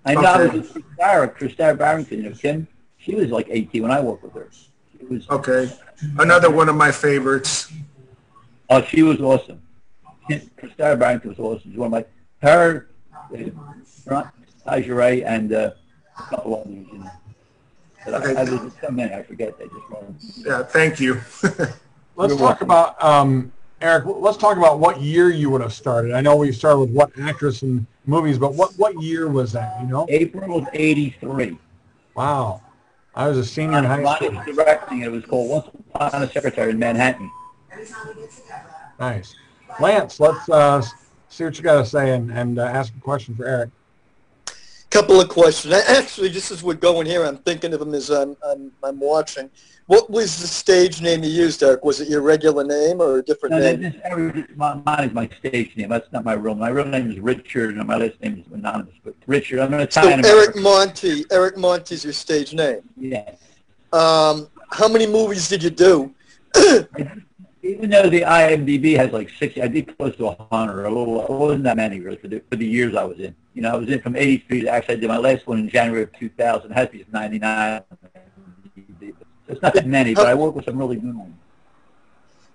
I 0.05 0.13
know 0.13 0.21
I 0.21 0.37
was 0.37 0.49
Okay. 0.49 0.57
with 0.59 0.73
Christara, 0.97 1.37
Christara 1.37 1.77
Barrington. 1.77 2.23
You 2.23 2.29
know, 2.29 2.35
Kim. 2.35 2.67
She 2.99 3.15
was 3.15 3.29
like 3.31 3.47
18 3.49 3.81
when 3.83 3.91
I 3.91 4.01
worked 4.01 4.23
with 4.23 4.33
her. 4.33 4.49
She 4.99 5.05
was. 5.05 5.27
Okay, 5.29 5.71
another 6.19 6.51
one 6.51 6.69
of 6.69 6.75
my 6.75 6.91
favorites. 6.91 7.71
Oh, 8.69 8.81
she 8.83 9.01
was 9.03 9.19
awesome. 9.19 9.61
Christara 10.29 10.97
Barrington 10.99 11.29
was 11.31 11.39
awesome. 11.39 11.71
She's 11.71 11.77
one 11.77 11.87
of 11.87 11.91
my 11.91 12.05
her, 12.47 12.87
uh, 14.65 14.71
and 14.71 15.53
uh, 15.53 15.71
a 16.17 16.21
couple 16.23 16.55
others. 16.61 16.85
You 16.91 16.97
know. 16.99 17.11
But 18.05 18.13
Okay. 18.15 18.35
I, 18.35 18.41
I 18.41 18.43
was 18.43 18.61
with 18.61 18.81
so 18.81 18.89
many. 18.91 19.13
I 19.13 19.23
forget. 19.23 19.57
They 19.57 19.65
just 19.65 19.89
wrong. 19.89 20.15
Yeah, 20.37 20.63
thank 20.63 20.99
you. 20.99 21.15
Let's 21.43 22.29
You're 22.29 22.29
talk 22.29 22.39
welcome. 22.39 22.65
about 22.67 23.03
um, 23.03 23.51
Eric. 23.81 24.05
Let's 24.05 24.37
talk 24.37 24.57
about 24.57 24.79
what 24.79 25.01
year 25.01 25.29
you 25.31 25.49
would 25.49 25.61
have 25.61 25.73
started. 25.73 26.13
I 26.13 26.21
know 26.21 26.35
we 26.35 26.51
started 26.51 26.79
with 26.79 26.91
what 26.91 27.11
actress 27.19 27.61
and 27.63 27.85
movies, 28.05 28.37
but 28.37 28.53
what 28.53 28.73
what 28.77 29.01
year 29.01 29.27
was 29.27 29.51
that? 29.53 29.81
You 29.81 29.87
know? 29.87 30.05
April 30.09 30.57
of 30.57 30.67
'83. 30.73 31.57
Wow. 32.15 32.61
I 33.15 33.27
was 33.27 33.37
a 33.37 33.45
senior 33.45 33.77
in 33.77 33.85
high 33.85 34.01
Ronnie 34.01 34.27
school. 34.27 34.43
was 34.45 34.55
directing. 34.55 35.01
It 35.01 35.11
was 35.11 35.25
called 35.25 35.49
Once 35.49 35.67
Upon 35.93 36.23
a 36.23 36.29
Secretary 36.29 36.71
in 36.71 36.79
Manhattan. 36.79 37.31
Nice. 38.99 39.35
Lance, 39.79 40.19
let's 40.19 40.47
uh, 40.49 40.81
see 41.29 41.43
what 41.45 41.57
you 41.57 41.63
got 41.63 41.77
to 41.79 41.85
say 41.85 42.11
and, 42.13 42.31
and 42.31 42.59
uh, 42.59 42.63
ask 42.63 42.93
a 42.95 42.99
question 42.99 43.35
for 43.35 43.45
Eric. 43.45 43.69
Couple 44.95 45.19
of 45.19 45.27
questions. 45.27 45.73
Actually, 45.73 46.29
just 46.29 46.51
as 46.51 46.63
we're 46.63 46.73
going 46.73 47.05
here, 47.05 47.25
I'm 47.25 47.35
thinking 47.39 47.73
of 47.73 47.81
them 47.81 47.93
as 47.93 48.09
I'm, 48.09 48.37
I'm, 48.47 48.71
I'm 48.81 48.97
watching. 48.97 49.49
What 49.87 50.09
was 50.09 50.39
the 50.39 50.47
stage 50.47 51.01
name 51.01 51.21
you 51.21 51.29
used, 51.29 51.61
Eric? 51.61 51.83
Was 51.83 51.99
it 51.99 52.07
your 52.07 52.21
regular 52.21 52.63
name 52.63 53.01
or 53.01 53.17
a 53.17 53.21
different 53.21 53.55
No, 53.55 53.59
name? 53.59 53.93
every- 54.05 54.45
my, 54.55 55.03
is 55.03 55.11
my 55.11 55.29
stage 55.39 55.75
name. 55.75 55.89
That's 55.89 56.09
not 56.13 56.23
my 56.23 56.31
real 56.31 56.53
name. 56.55 56.61
My 56.61 56.69
real 56.69 56.85
name 56.85 57.11
is 57.11 57.19
Richard, 57.19 57.75
and 57.77 57.85
my 57.85 57.97
last 57.97 58.21
name 58.21 58.39
is 58.47 58.53
anonymous. 58.53 58.93
But 59.03 59.15
Richard, 59.27 59.59
I'm 59.59 59.73
an 59.73 59.91
So 59.91 60.07
Eric 60.07 60.55
Monti. 60.55 61.25
Eric 61.29 61.57
Monti's 61.57 62.05
your 62.05 62.13
stage 62.13 62.53
name. 62.53 62.79
Yes. 62.97 63.35
Um, 63.91 64.47
how 64.71 64.87
many 64.87 65.07
movies 65.07 65.49
did 65.49 65.61
you 65.61 65.71
do? 65.71 66.15
Even 67.65 67.89
though 67.89 68.07
the 68.07 68.21
IMDb 68.21 68.95
has 68.95 69.11
like 69.11 69.27
60, 69.27 69.59
I 69.59 69.67
did 69.67 69.97
close 69.97 70.15
to 70.17 70.25
100. 70.25 70.85
A 70.85 70.89
little, 70.89 71.23
it 71.23 71.29
wasn't 71.31 71.63
that 71.63 71.77
many 71.77 71.99
really 71.99 72.17
for 72.17 72.27
the, 72.27 72.39
for 72.47 72.57
the 72.57 72.65
years 72.65 72.95
I 72.95 73.03
was 73.03 73.19
in. 73.19 73.35
You 73.55 73.63
know, 73.63 73.73
I 73.73 73.75
was 73.77 73.89
in 73.89 73.99
from 74.01 74.15
83 74.15 74.61
to 74.61 74.67
actually 74.67 74.95
I 74.95 74.97
did 74.99 75.07
my 75.07 75.17
last 75.17 75.47
one 75.47 75.57
in 75.57 75.69
January 75.69 76.03
of 76.03 76.13
2000. 76.13 76.69
It 76.69 76.73
has 76.75 76.89
to 76.89 76.93
be 76.93 77.05
99. 77.11 77.81
It's 79.47 79.61
not 79.63 79.73
that 79.73 79.87
many, 79.87 80.13
but 80.13 80.27
I 80.27 80.35
work 80.35 80.53
with 80.53 80.65
some 80.65 80.77
really 80.77 80.97
good 80.97 81.15
ones. 81.15 81.33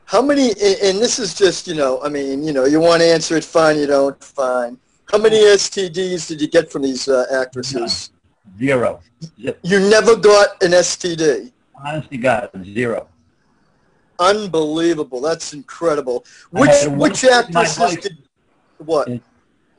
How 0.04 0.22
many? 0.22 0.50
And 0.50 0.98
this 0.98 1.18
is 1.18 1.34
just, 1.34 1.66
you 1.66 1.74
know, 1.74 2.00
I 2.02 2.08
mean, 2.08 2.44
you 2.44 2.52
know, 2.52 2.64
you 2.66 2.78
want 2.78 3.02
to 3.02 3.06
answer 3.06 3.36
it, 3.36 3.44
fine. 3.44 3.78
You 3.78 3.86
don't, 3.86 4.22
fine. 4.22 4.78
How 5.10 5.18
many 5.18 5.38
STDs 5.38 6.28
did 6.28 6.40
you 6.40 6.48
get 6.48 6.70
from 6.70 6.82
these 6.82 7.08
uh, 7.08 7.26
actresses? 7.32 8.10
Zero. 8.58 9.00
You 9.36 9.80
never 9.80 10.14
got 10.14 10.62
an 10.62 10.70
STD. 10.70 11.50
Honestly, 11.74 12.16
God, 12.16 12.50
zero. 12.64 13.08
Unbelievable. 14.20 15.20
That's 15.20 15.52
incredible. 15.54 16.24
Which 16.50 16.86
one 16.86 16.98
which 16.98 17.24
actresses 17.24 17.96
did 17.96 18.18
what? 18.78 19.08
It 19.08 19.22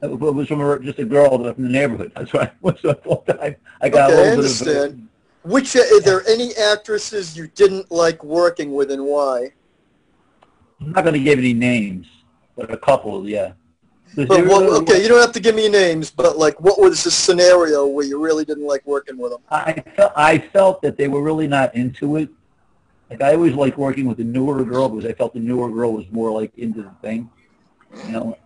was 0.02 0.48
from 0.48 0.62
a, 0.62 0.80
just 0.80 0.98
a 0.98 1.06
girl 1.06 1.38
from 1.54 1.64
the 1.64 1.70
neighborhood. 1.70 2.12
That's 2.16 2.34
why 2.34 2.42
I 2.46 2.52
was 2.62 2.80
so 2.82 2.96
full 2.96 3.18
time. 3.18 3.56
I 3.82 3.90
got 3.90 4.12
Okay, 4.12 4.20
I 4.20 4.34
a 4.34 4.36
little 4.36 4.42
bit 4.42 4.52
of 4.52 4.68
understand. 4.68 5.08
Which 5.44 5.76
uh, 5.76 5.80
are 5.80 6.02
there 6.02 6.28
any 6.28 6.56
actresses 6.56 7.38
you 7.38 7.48
didn't 7.48 7.92
like 7.92 8.24
working 8.24 8.74
with 8.74 8.92
and 8.92 9.06
why? 9.06 9.52
I'm 10.80 10.92
not 10.92 11.04
going 11.04 11.14
to 11.14 11.24
give 11.24 11.38
any 11.38 11.54
names, 11.54 12.08
but 12.56 12.72
a 12.72 12.78
couple, 12.78 13.30
yeah. 13.30 13.54
But 14.16 14.28
what, 14.30 14.64
really 14.64 14.78
okay, 14.80 15.02
you 15.02 15.08
don't 15.08 15.22
have 15.22 15.32
to 15.34 15.40
give 15.40 15.56
me 15.56 15.70
names, 15.70 16.12
but 16.12 16.38
like, 16.38 16.60
what 16.60 16.80
was 16.80 17.04
the 17.04 17.12
scenario 17.12 17.86
where 17.86 18.06
you 18.06 18.22
really 18.22 18.44
didn't 18.44 18.66
like 18.66 18.86
working 18.86 19.18
with 19.18 19.32
them? 19.32 19.42
I 19.50 19.74
felt, 19.96 20.14
I 20.16 20.38
felt 20.38 20.82
that 20.82 20.98
they 20.98 21.08
were 21.08 21.22
really 21.22 21.48
not 21.48 21.74
into 21.76 22.18
it. 22.18 22.30
Like 23.12 23.22
I 23.22 23.34
always 23.34 23.54
liked 23.54 23.78
working 23.78 24.06
with 24.06 24.18
the 24.18 24.24
newer 24.24 24.64
girl 24.64 24.88
because 24.88 25.06
I 25.06 25.14
felt 25.14 25.34
the 25.34 25.40
newer 25.42 25.70
girl 25.70 25.92
was 25.92 26.10
more 26.12 26.32
like 26.32 26.58
into 26.58 26.82
the 26.82 26.92
thing, 27.02 27.30
you 28.06 28.12
know, 28.14 28.38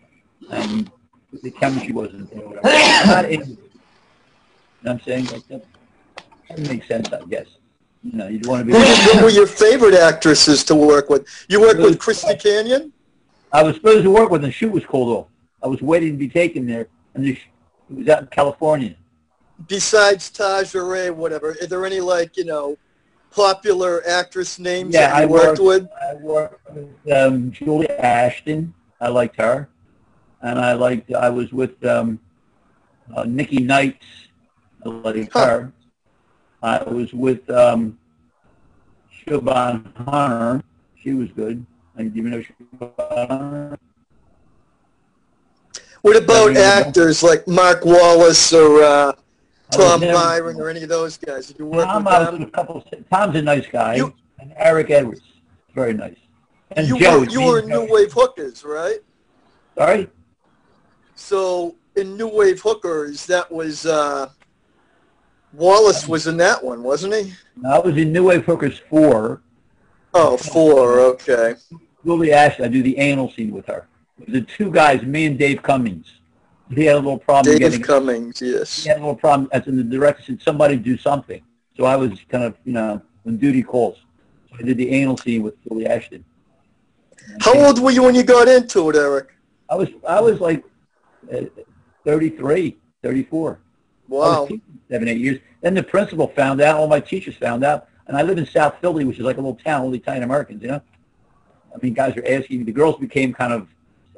and 0.49 0.91
the 1.43 1.51
chemistry 1.51 1.93
wasn't 1.93 2.31
there. 2.31 2.47
Whatever. 2.47 2.67
not 3.05 3.25
into 3.25 3.43
it. 3.43 3.49
You 3.49 3.55
know 3.55 3.61
what 4.81 4.91
I'm 4.91 5.01
saying? 5.01 5.25
Like 5.27 5.47
that, 5.49 5.65
that 6.49 6.59
makes 6.67 6.87
sense, 6.87 7.13
I 7.13 7.23
guess. 7.25 7.45
You 8.03 8.13
know, 8.13 8.27
you'd 8.27 8.47
want 8.47 8.61
to 8.61 8.65
be. 8.65 8.71
Who, 8.73 8.83
who 9.19 9.23
were 9.25 9.29
your 9.29 9.45
favorite 9.45 9.93
actresses 9.93 10.63
to 10.63 10.75
work 10.75 11.11
with? 11.11 11.27
You 11.47 11.61
worked 11.61 11.79
with 11.79 11.99
Christy 11.99 12.35
Canyon? 12.35 12.91
I 13.53 13.61
was 13.61 13.75
supposed 13.75 14.01
to 14.01 14.09
work 14.09 14.31
when 14.31 14.41
the 14.41 14.51
shoot 14.51 14.71
was 14.71 14.83
called 14.83 15.09
off. 15.09 15.27
I 15.61 15.67
was 15.67 15.81
waiting 15.83 16.13
to 16.13 16.17
be 16.17 16.27
taken 16.27 16.65
there, 16.65 16.87
and 17.13 17.23
it 17.23 17.37
was 17.87 18.07
out 18.09 18.21
in 18.21 18.27
California. 18.27 18.95
Besides 19.67 20.31
Taija 20.31 20.87
Rae, 20.89 21.11
whatever, 21.11 21.55
are 21.61 21.67
there 21.67 21.85
any 21.85 21.99
like, 21.99 22.35
you 22.35 22.45
know, 22.45 22.77
popular 23.35 24.01
actress 24.07 24.57
names 24.59 24.93
Yeah, 24.93 25.07
that 25.07 25.17
you 25.17 25.23
I 25.23 25.25
worked 25.27 25.59
with? 25.59 25.87
I 26.01 26.13
worked 26.15 26.71
with 26.73 27.13
um, 27.15 27.51
Julie 27.51 27.89
Ashton. 27.89 28.73
I 29.01 29.09
liked 29.09 29.35
her, 29.37 29.69
and 30.41 30.59
I 30.59 30.73
liked. 30.73 31.13
I 31.13 31.29
was 31.29 31.51
with 31.51 31.83
um, 31.85 32.19
uh, 33.15 33.23
Nikki 33.25 33.61
Knights. 33.63 34.05
I 34.85 34.89
liked 34.89 35.33
Huh. 35.33 35.45
her. 35.45 35.73
I 36.61 36.83
was 36.83 37.13
with 37.13 37.49
um, 37.49 37.97
Siobhan 39.27 39.93
Hunter. 39.97 40.63
She 40.95 41.13
was 41.13 41.29
good. 41.31 41.65
I 41.95 42.03
didn't 42.03 42.17
even 42.17 42.31
know 42.31 42.41
Siobhan 42.41 43.29
Hunter. 43.29 43.77
What 46.01 46.15
about 46.17 46.57
actors 46.57 47.23
like 47.23 47.47
Mark 47.47 47.85
Wallace 47.85 48.53
or 48.53 48.83
uh, 48.83 49.11
Tom 49.71 50.01
never- 50.01 50.13
Byron 50.13 50.59
or 50.61 50.69
any 50.69 50.83
of 50.83 50.89
those 50.89 51.17
guys? 51.17 51.47
Did 51.47 51.59
you 51.59 51.65
work 51.65 51.85
Tom, 51.85 52.03
with 52.05 52.13
I 52.13 52.19
was 52.19 52.27
them? 52.29 52.39
with 52.39 52.47
a 52.49 52.51
couple. 52.51 52.83
Tom's 53.11 53.35
a 53.35 53.41
nice 53.41 53.65
guy, 53.71 53.95
You- 53.95 54.13
and 54.39 54.53
Eric 54.57 54.89
Edwards, 54.91 55.21
very 55.73 55.93
nice. 55.93 56.15
And 56.71 56.87
You 56.87 56.99
Joe. 56.99 57.19
were, 57.19 57.25
you 57.25 57.41
were 57.43 57.61
New 57.61 57.87
Wave 57.91 58.11
Hookers, 58.13 58.63
right? 58.63 58.99
Sorry. 59.77 60.09
So 61.15 61.75
in 61.95 62.17
New 62.17 62.27
Wave 62.27 62.61
Hookers, 62.61 63.25
that 63.27 63.49
was 63.51 63.85
uh, 63.85 64.29
Wallace 65.53 66.07
was 66.07 66.27
in 66.27 66.37
that 66.37 66.63
one, 66.63 66.83
wasn't 66.83 67.13
he? 67.13 67.33
No, 67.57 67.69
I 67.69 67.79
was 67.79 67.95
in 67.97 68.11
New 68.11 68.25
Wave 68.25 68.43
Hookers 68.45 68.79
four. 68.89 69.41
Oh, 70.13 70.37
four. 70.37 70.99
Okay. 70.99 71.55
Julie 72.03 72.31
Ashley, 72.33 72.65
I 72.65 72.67
do 72.67 72.83
the 72.83 72.97
anal 72.97 73.31
scene 73.31 73.51
with 73.51 73.65
her. 73.67 73.87
The 74.27 74.41
two 74.41 74.71
guys, 74.71 75.01
me 75.03 75.25
and 75.25 75.37
Dave 75.37 75.61
Cummings. 75.63 76.07
He 76.73 76.85
had 76.85 76.95
a 76.95 76.99
little 76.99 77.19
problem 77.19 77.53
Dave 77.53 77.59
getting. 77.59 77.81
Cummings. 77.81 78.41
Yes. 78.41 78.83
He 78.83 78.89
had 78.89 78.97
a 78.97 79.01
little 79.01 79.15
problem. 79.15 79.49
As 79.51 79.67
in 79.67 79.75
the 79.77 79.83
director 79.83 80.23
said, 80.23 80.41
somebody 80.41 80.77
do 80.77 80.97
something. 80.97 81.41
So 81.77 81.85
I 81.85 81.95
was 81.95 82.11
kind 82.29 82.43
of, 82.43 82.55
you 82.63 82.73
know, 82.73 83.01
when 83.23 83.37
duty 83.37 83.61
calls. 83.61 83.97
So 84.49 84.57
I 84.59 84.63
did 84.63 84.77
the 84.77 84.89
anal 84.89 85.17
scene 85.17 85.43
with 85.43 85.61
Julie 85.63 85.85
Ashton. 85.85 86.23
How 87.41 87.53
old 87.53 87.79
were 87.79 87.91
you 87.91 88.03
when 88.03 88.15
you 88.15 88.23
got 88.23 88.47
into 88.47 88.89
it, 88.89 88.95
Eric? 88.95 89.29
I 89.69 89.75
was, 89.75 89.89
I 90.07 90.21
was 90.21 90.39
like 90.39 90.63
uh, 91.31 91.41
33, 92.03 92.77
34. 93.03 93.59
Wow. 94.07 94.47
seven, 94.89 95.07
eight 95.07 95.19
years. 95.19 95.39
Then 95.61 95.73
the 95.73 95.83
principal 95.83 96.27
found 96.27 96.61
out. 96.61 96.79
All 96.79 96.87
my 96.87 96.99
teachers 96.99 97.35
found 97.35 97.63
out. 97.63 97.87
And 98.07 98.15
I 98.15 98.21
live 98.21 98.37
in 98.37 98.45
South 98.45 98.75
Philly, 98.81 99.03
which 99.03 99.17
is 99.17 99.25
like 99.25 99.37
a 99.37 99.41
little 99.41 99.55
town, 99.55 99.81
all 99.81 99.93
Italian 99.93 100.23
Americans, 100.23 100.61
you 100.61 100.69
know. 100.69 100.81
I 101.73 101.77
mean, 101.81 101.93
guys 101.93 102.15
are 102.15 102.25
asking 102.27 102.59
me. 102.59 102.63
The 102.63 102.71
girls 102.71 102.97
became 102.97 103.33
kind 103.33 103.51
of 103.51 103.67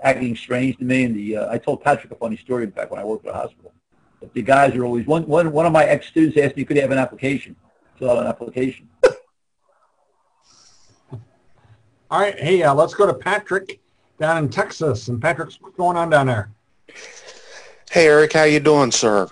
acting 0.04 0.36
strange 0.36 0.78
to 0.78 0.84
me. 0.84 1.04
And 1.04 1.16
the 1.16 1.38
uh, 1.38 1.52
I 1.52 1.58
told 1.58 1.84
Patrick 1.84 2.12
a 2.12 2.16
funny 2.16 2.38
story 2.38 2.64
in 2.64 2.72
fact 2.72 2.92
when 2.92 3.00
I 3.00 3.04
worked 3.04 3.26
at 3.26 3.34
a 3.34 3.38
hospital. 3.38 3.74
But 4.20 4.34
the 4.34 4.42
guys 4.42 4.76
are 4.76 4.86
always 4.86 5.06
one 5.06 5.26
one 5.28 5.52
one 5.52 5.66
of 5.66 5.72
my 5.72 5.86
ex 5.86 6.08
students 6.08 6.38
asked 6.38 6.58
me 6.58 6.66
could 6.66 6.78
he 6.78 6.82
have 6.82 6.92
an 6.92 6.98
application, 6.98 7.56
fill 7.98 8.12
out 8.12 8.20
an 8.20 8.28
application. 8.28 8.90
All 12.10 12.22
right, 12.22 12.40
hey, 12.40 12.64
uh, 12.64 12.74
let's 12.74 12.94
go 12.94 13.06
to 13.06 13.14
Patrick 13.14 13.82
down 14.20 14.38
in 14.44 14.50
Texas. 14.50 15.10
And 15.10 15.22
Patrick's 15.22 15.60
what's 15.62 15.76
going 15.76 15.98
on 15.98 16.10
down 16.10 16.28
there? 16.28 16.50
Hey 17.92 18.08
Eric, 18.08 18.34
how 18.34 18.44
you 18.44 18.60
doing, 18.60 18.92
sir? 18.92 19.28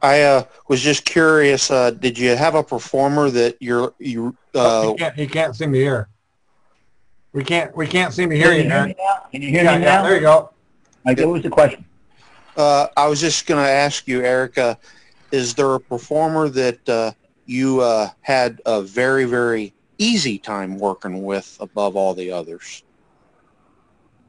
I 0.00 0.22
uh, 0.22 0.44
was 0.68 0.80
just 0.80 1.04
curious. 1.04 1.70
Uh, 1.70 1.90
did 1.90 2.18
you 2.18 2.36
have 2.36 2.54
a 2.54 2.62
performer 2.62 3.30
that 3.30 3.56
you're 3.60 3.94
you? 3.98 4.36
Oh, 4.54 4.60
Uh, 4.60 4.92
he, 4.92 4.98
can't, 4.98 5.14
he 5.16 5.26
can't 5.26 5.56
seem 5.56 5.72
to 5.72 5.78
hear. 5.78 6.08
We 7.32 7.44
can't. 7.44 7.76
We 7.76 7.86
can't 7.86 8.12
seem 8.12 8.30
to 8.30 8.36
hear 8.36 8.48
Can 8.48 8.56
you. 8.56 8.62
you 8.64 8.68
hear 8.70 8.78
Eric. 8.78 8.98
Can 9.32 9.42
you 9.42 9.48
hear 9.50 9.64
Yeah, 9.64 9.78
me 9.78 9.84
yeah, 9.84 9.96
now? 9.96 10.02
there 10.02 10.14
you 10.14 10.20
go. 10.20 10.50
Like, 11.04 11.18
what 11.18 11.28
was 11.28 11.42
the 11.42 11.50
question? 11.50 11.84
uh, 12.56 12.88
I 12.96 13.06
was 13.06 13.20
just 13.20 13.46
going 13.46 13.62
to 13.62 13.70
ask 13.70 14.08
you, 14.08 14.22
Erica, 14.22 14.78
is 15.30 15.54
there 15.54 15.74
a 15.74 15.80
performer 15.80 16.48
that 16.48 16.88
uh, 16.88 17.12
you 17.46 17.80
uh, 17.80 18.08
had 18.20 18.60
a 18.66 18.82
very 18.82 19.24
very 19.24 19.74
easy 19.98 20.38
time 20.38 20.78
working 20.78 21.22
with 21.22 21.56
above 21.60 21.96
all 21.96 22.14
the 22.14 22.30
others? 22.32 22.82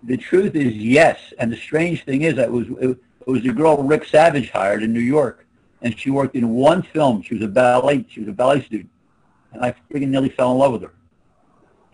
The 0.03 0.17
truth 0.17 0.55
is 0.55 0.73
yes, 0.75 1.33
and 1.39 1.51
the 1.51 1.57
strange 1.57 2.03
thing 2.05 2.21
is 2.21 2.35
that 2.35 2.45
it 2.49 2.51
was 2.51 2.67
it 2.81 2.97
was 3.25 3.45
a 3.45 3.51
girl 3.51 3.81
Rick 3.81 4.05
Savage 4.05 4.49
hired 4.51 4.83
in 4.83 4.93
New 4.93 4.99
York, 4.99 5.45
and 5.81 5.97
she 5.97 6.09
worked 6.09 6.35
in 6.35 6.49
one 6.49 6.81
film. 6.81 7.21
She 7.21 7.33
was 7.35 7.43
a 7.43 7.47
ballet 7.47 8.05
she 8.09 8.19
was 8.21 8.29
a 8.29 8.33
ballet 8.33 8.61
student, 8.63 8.89
and 9.53 9.63
I 9.63 9.73
freaking 9.91 10.09
nearly 10.09 10.29
fell 10.29 10.51
in 10.51 10.57
love 10.57 10.73
with 10.73 10.83
her. 10.83 10.93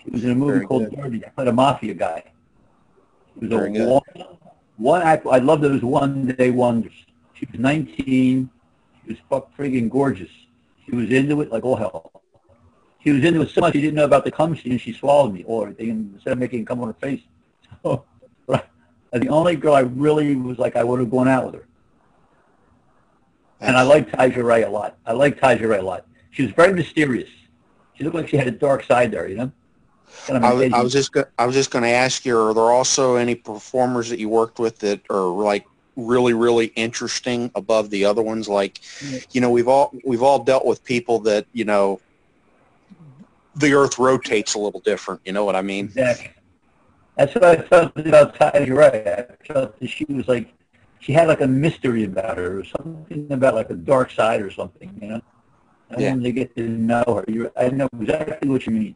She 0.05 0.12
was 0.12 0.24
in 0.24 0.31
a 0.31 0.35
movie 0.35 0.53
Very 0.53 0.65
called 0.67 0.89
good. 0.89 0.95
Dirty. 1.01 1.25
I 1.25 1.29
played 1.29 1.47
a 1.47 1.53
mafia 1.53 1.93
guy. 1.93 2.24
It 3.35 3.41
was 3.41 3.50
Very 3.50 3.77
a 3.77 3.88
one, 3.88 4.01
one 4.77 5.01
act. 5.01 5.25
I 5.25 5.39
love 5.39 5.62
those 5.62 5.81
one 5.81 6.27
day 6.27 6.51
wonders. 6.51 6.93
She 7.33 7.47
was 7.51 7.59
19. 7.59 8.50
She 9.03 9.09
was 9.09 9.17
fuck 9.29 9.55
friggin' 9.57 9.89
gorgeous. 9.89 10.29
She 10.85 10.95
was 10.95 11.09
into 11.12 11.41
it 11.41 11.51
like 11.51 11.65
all 11.65 11.75
hell. 11.75 12.12
She 13.03 13.12
was 13.12 13.24
into 13.24 13.41
it 13.41 13.50
so 13.50 13.62
much 13.62 13.74
she 13.74 13.81
didn't 13.81 13.95
know 13.95 14.05
about 14.05 14.25
the 14.25 14.31
cum 14.31 14.55
scene 14.55 14.74
and 14.74 14.81
she 14.81 14.93
swallowed 14.93 15.33
me 15.33 15.43
or 15.45 15.71
they 15.71 15.89
instead 15.89 16.33
of 16.33 16.39
making 16.39 16.62
it 16.62 16.67
come 16.67 16.81
on 16.81 16.88
her 16.88 16.93
face. 16.93 17.21
So, 17.83 18.03
right. 18.47 18.65
the 19.12 19.27
only 19.27 19.55
girl 19.55 19.74
I 19.75 19.81
really 19.81 20.35
was 20.35 20.57
like 20.57 20.75
I 20.75 20.83
would 20.83 21.00
have 21.00 21.12
gone 21.12 21.27
out 21.27 21.45
with 21.45 21.55
her. 21.55 21.67
And 23.59 23.75
I 23.75 23.81
like 23.83 24.09
Taija 24.12 24.43
Rae 24.43 24.63
a 24.63 24.69
lot. 24.69 24.97
I 25.05 25.13
like 25.13 25.39
Taija 25.39 25.67
Rae 25.67 25.79
a 25.79 25.83
lot. 25.83 26.05
She 26.31 26.43
was 26.43 26.51
very 26.51 26.74
mysterious. 26.74 27.29
She 27.93 28.03
looked 28.03 28.15
like 28.15 28.27
she 28.27 28.38
had 28.38 28.47
a 28.47 28.51
dark 28.51 28.83
side 28.83 29.12
there, 29.12 29.27
you 29.27 29.35
know. 29.35 29.51
I 30.29 30.53
was, 30.53 30.74
I 30.74 30.81
was 30.81 30.93
just 30.93 31.12
go- 31.12 31.25
I 31.38 31.45
was 31.45 31.55
just 31.55 31.71
going 31.71 31.83
to 31.83 31.89
ask 31.89 32.25
you, 32.25 32.38
are 32.39 32.53
there 32.53 32.63
also 32.63 33.15
any 33.15 33.35
performers 33.35 34.09
that 34.09 34.19
you 34.19 34.29
worked 34.29 34.59
with 34.59 34.79
that 34.79 35.01
are 35.09 35.27
like 35.27 35.65
really 35.95 36.33
really 36.33 36.67
interesting 36.75 37.51
above 37.55 37.89
the 37.89 38.05
other 38.05 38.21
ones? 38.21 38.47
Like, 38.50 38.81
you 39.31 39.41
know, 39.41 39.50
we've 39.50 39.67
all 39.67 39.93
we've 40.03 40.24
all 40.24 40.43
dealt 40.43 40.65
with 40.65 40.83
people 40.83 41.19
that 41.21 41.45
you 41.53 41.65
know 41.65 42.00
the 43.55 43.74
Earth 43.74 43.97
rotates 44.00 44.55
a 44.55 44.59
little 44.59 44.81
different. 44.81 45.21
You 45.25 45.33
know 45.33 45.45
what 45.45 45.55
I 45.55 45.62
mean? 45.62 45.85
Exactly. 45.85 46.31
That's 47.17 47.33
what 47.33 47.45
I 47.45 47.55
felt 47.57 47.97
about 47.97 48.35
Taija 48.35 48.75
Rae. 48.75 49.25
I 49.29 49.53
felt 49.53 49.79
that 49.79 49.88
she 49.89 50.05
was 50.09 50.27
like, 50.27 50.53
she 51.00 51.13
had 51.13 51.29
like 51.29 51.39
a 51.39 51.47
mystery 51.47 52.03
about 52.03 52.38
her, 52.38 52.59
or 52.59 52.63
something 52.65 53.31
about 53.31 53.55
like 53.55 53.69
a 53.69 53.75
dark 53.75 54.12
side 54.12 54.41
or 54.41 54.51
something, 54.51 54.97
you 55.01 55.07
know. 55.07 55.21
And 55.91 56.01
Yeah. 56.01 56.12
when 56.12 56.24
they 56.24 56.31
get 56.33 56.55
to 56.57 56.67
know 56.67 57.03
her, 57.07 57.24
you, 57.31 57.51
I 57.55 57.69
know 57.69 57.88
exactly 58.01 58.50
what 58.50 58.65
you 58.65 58.74
mean. 58.74 58.95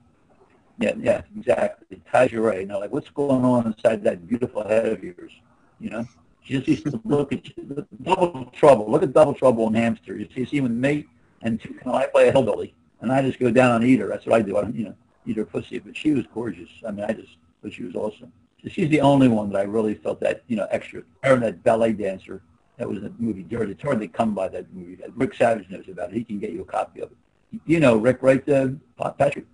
Yeah, 0.79 0.93
yeah, 0.98 1.21
exactly. 1.38 2.01
Taija 2.12 2.41
Rae, 2.41 2.62
you 2.62 2.65
know, 2.65 2.79
like 2.79 2.91
what's 2.91 3.09
going 3.09 3.43
on 3.43 3.67
inside 3.67 4.01
that 4.05 4.27
beautiful 4.27 4.65
head 4.65 4.86
of 4.86 5.03
yours, 5.03 5.31
you 5.79 5.89
know. 5.89 6.07
She 6.41 6.53
just 6.53 6.67
used 6.67 6.86
to 6.86 7.01
look 7.03 7.33
at 7.33 7.45
at 7.77 8.03
Double 8.03 8.45
Trouble. 8.53 8.89
Look 8.89 9.03
at 9.03 9.13
Double 9.13 9.33
Trouble 9.33 9.67
in 9.67 9.74
Hamster. 9.74 10.15
You 10.15 10.27
see, 10.33 10.45
see 10.45 10.62
with 10.62 10.71
me, 10.71 11.05
and 11.41 11.63
you 11.63 11.77
know, 11.86 11.93
I 11.93 12.05
play 12.07 12.29
a 12.29 12.31
hillbilly, 12.31 12.74
and 13.01 13.12
I 13.12 13.21
just 13.21 13.39
go 13.39 13.51
down 13.51 13.75
and 13.75 13.86
eat 13.86 14.00
her. 14.00 14.07
That's 14.07 14.25
what 14.25 14.36
I 14.36 14.41
do. 14.41 14.57
I, 14.57 14.62
don't, 14.62 14.75
you 14.75 14.86
know, 14.86 14.95
eat 15.25 15.36
her 15.36 15.45
pussy. 15.45 15.79
But 15.79 15.98
she 15.98 16.13
was 16.13 16.25
gorgeous. 16.33 16.69
I 16.88 16.91
mean, 16.91 17.05
I 17.05 17.12
just 17.12 17.36
thought 17.62 17.74
she 17.74 17.83
was 17.83 17.95
awesome. 17.95 18.31
So 18.63 18.69
she's 18.69 18.89
the 18.89 19.01
only 19.01 19.27
one 19.27 19.51
that 19.51 19.59
I 19.59 19.63
really 19.63 19.95
felt 19.95 20.21
that 20.21 20.43
you 20.48 20.55
know 20.55 20.67
extra. 20.71 21.03
Her 21.24 21.33
and 21.33 21.43
that 21.43 21.62
ballet 21.62 21.91
dancer 21.91 22.41
that 22.77 22.88
was 22.88 23.00
in 23.00 23.03
the 23.03 23.13
movie 23.19 23.43
Dirty. 23.43 23.74
It's 23.74 23.83
hard 23.83 24.00
to 24.00 24.07
come 24.07 24.33
by 24.33 24.48
that 24.48 24.74
movie. 24.74 24.98
Rick 25.15 25.36
Savage 25.36 25.69
knows 25.69 25.89
about 25.89 26.12
it. 26.12 26.15
He 26.15 26.24
can 26.24 26.39
get 26.39 26.51
you 26.51 26.62
a 26.62 26.65
copy 26.65 27.01
of 27.01 27.12
it. 27.12 27.17
You 27.65 27.79
know, 27.79 27.98
Rick, 27.98 28.19
right, 28.21 28.48
uh, 28.48 28.69
Patrick? 29.17 29.45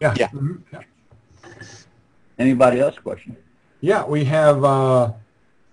Yeah. 0.00 0.14
Yeah. 0.16 0.28
Mhm. 0.28 0.60
yeah. 0.72 0.80
Anybody 2.38 2.80
else 2.80 2.98
question? 2.98 3.36
Yeah, 3.80 4.04
we 4.04 4.24
have 4.24 4.64
uh, 4.64 5.12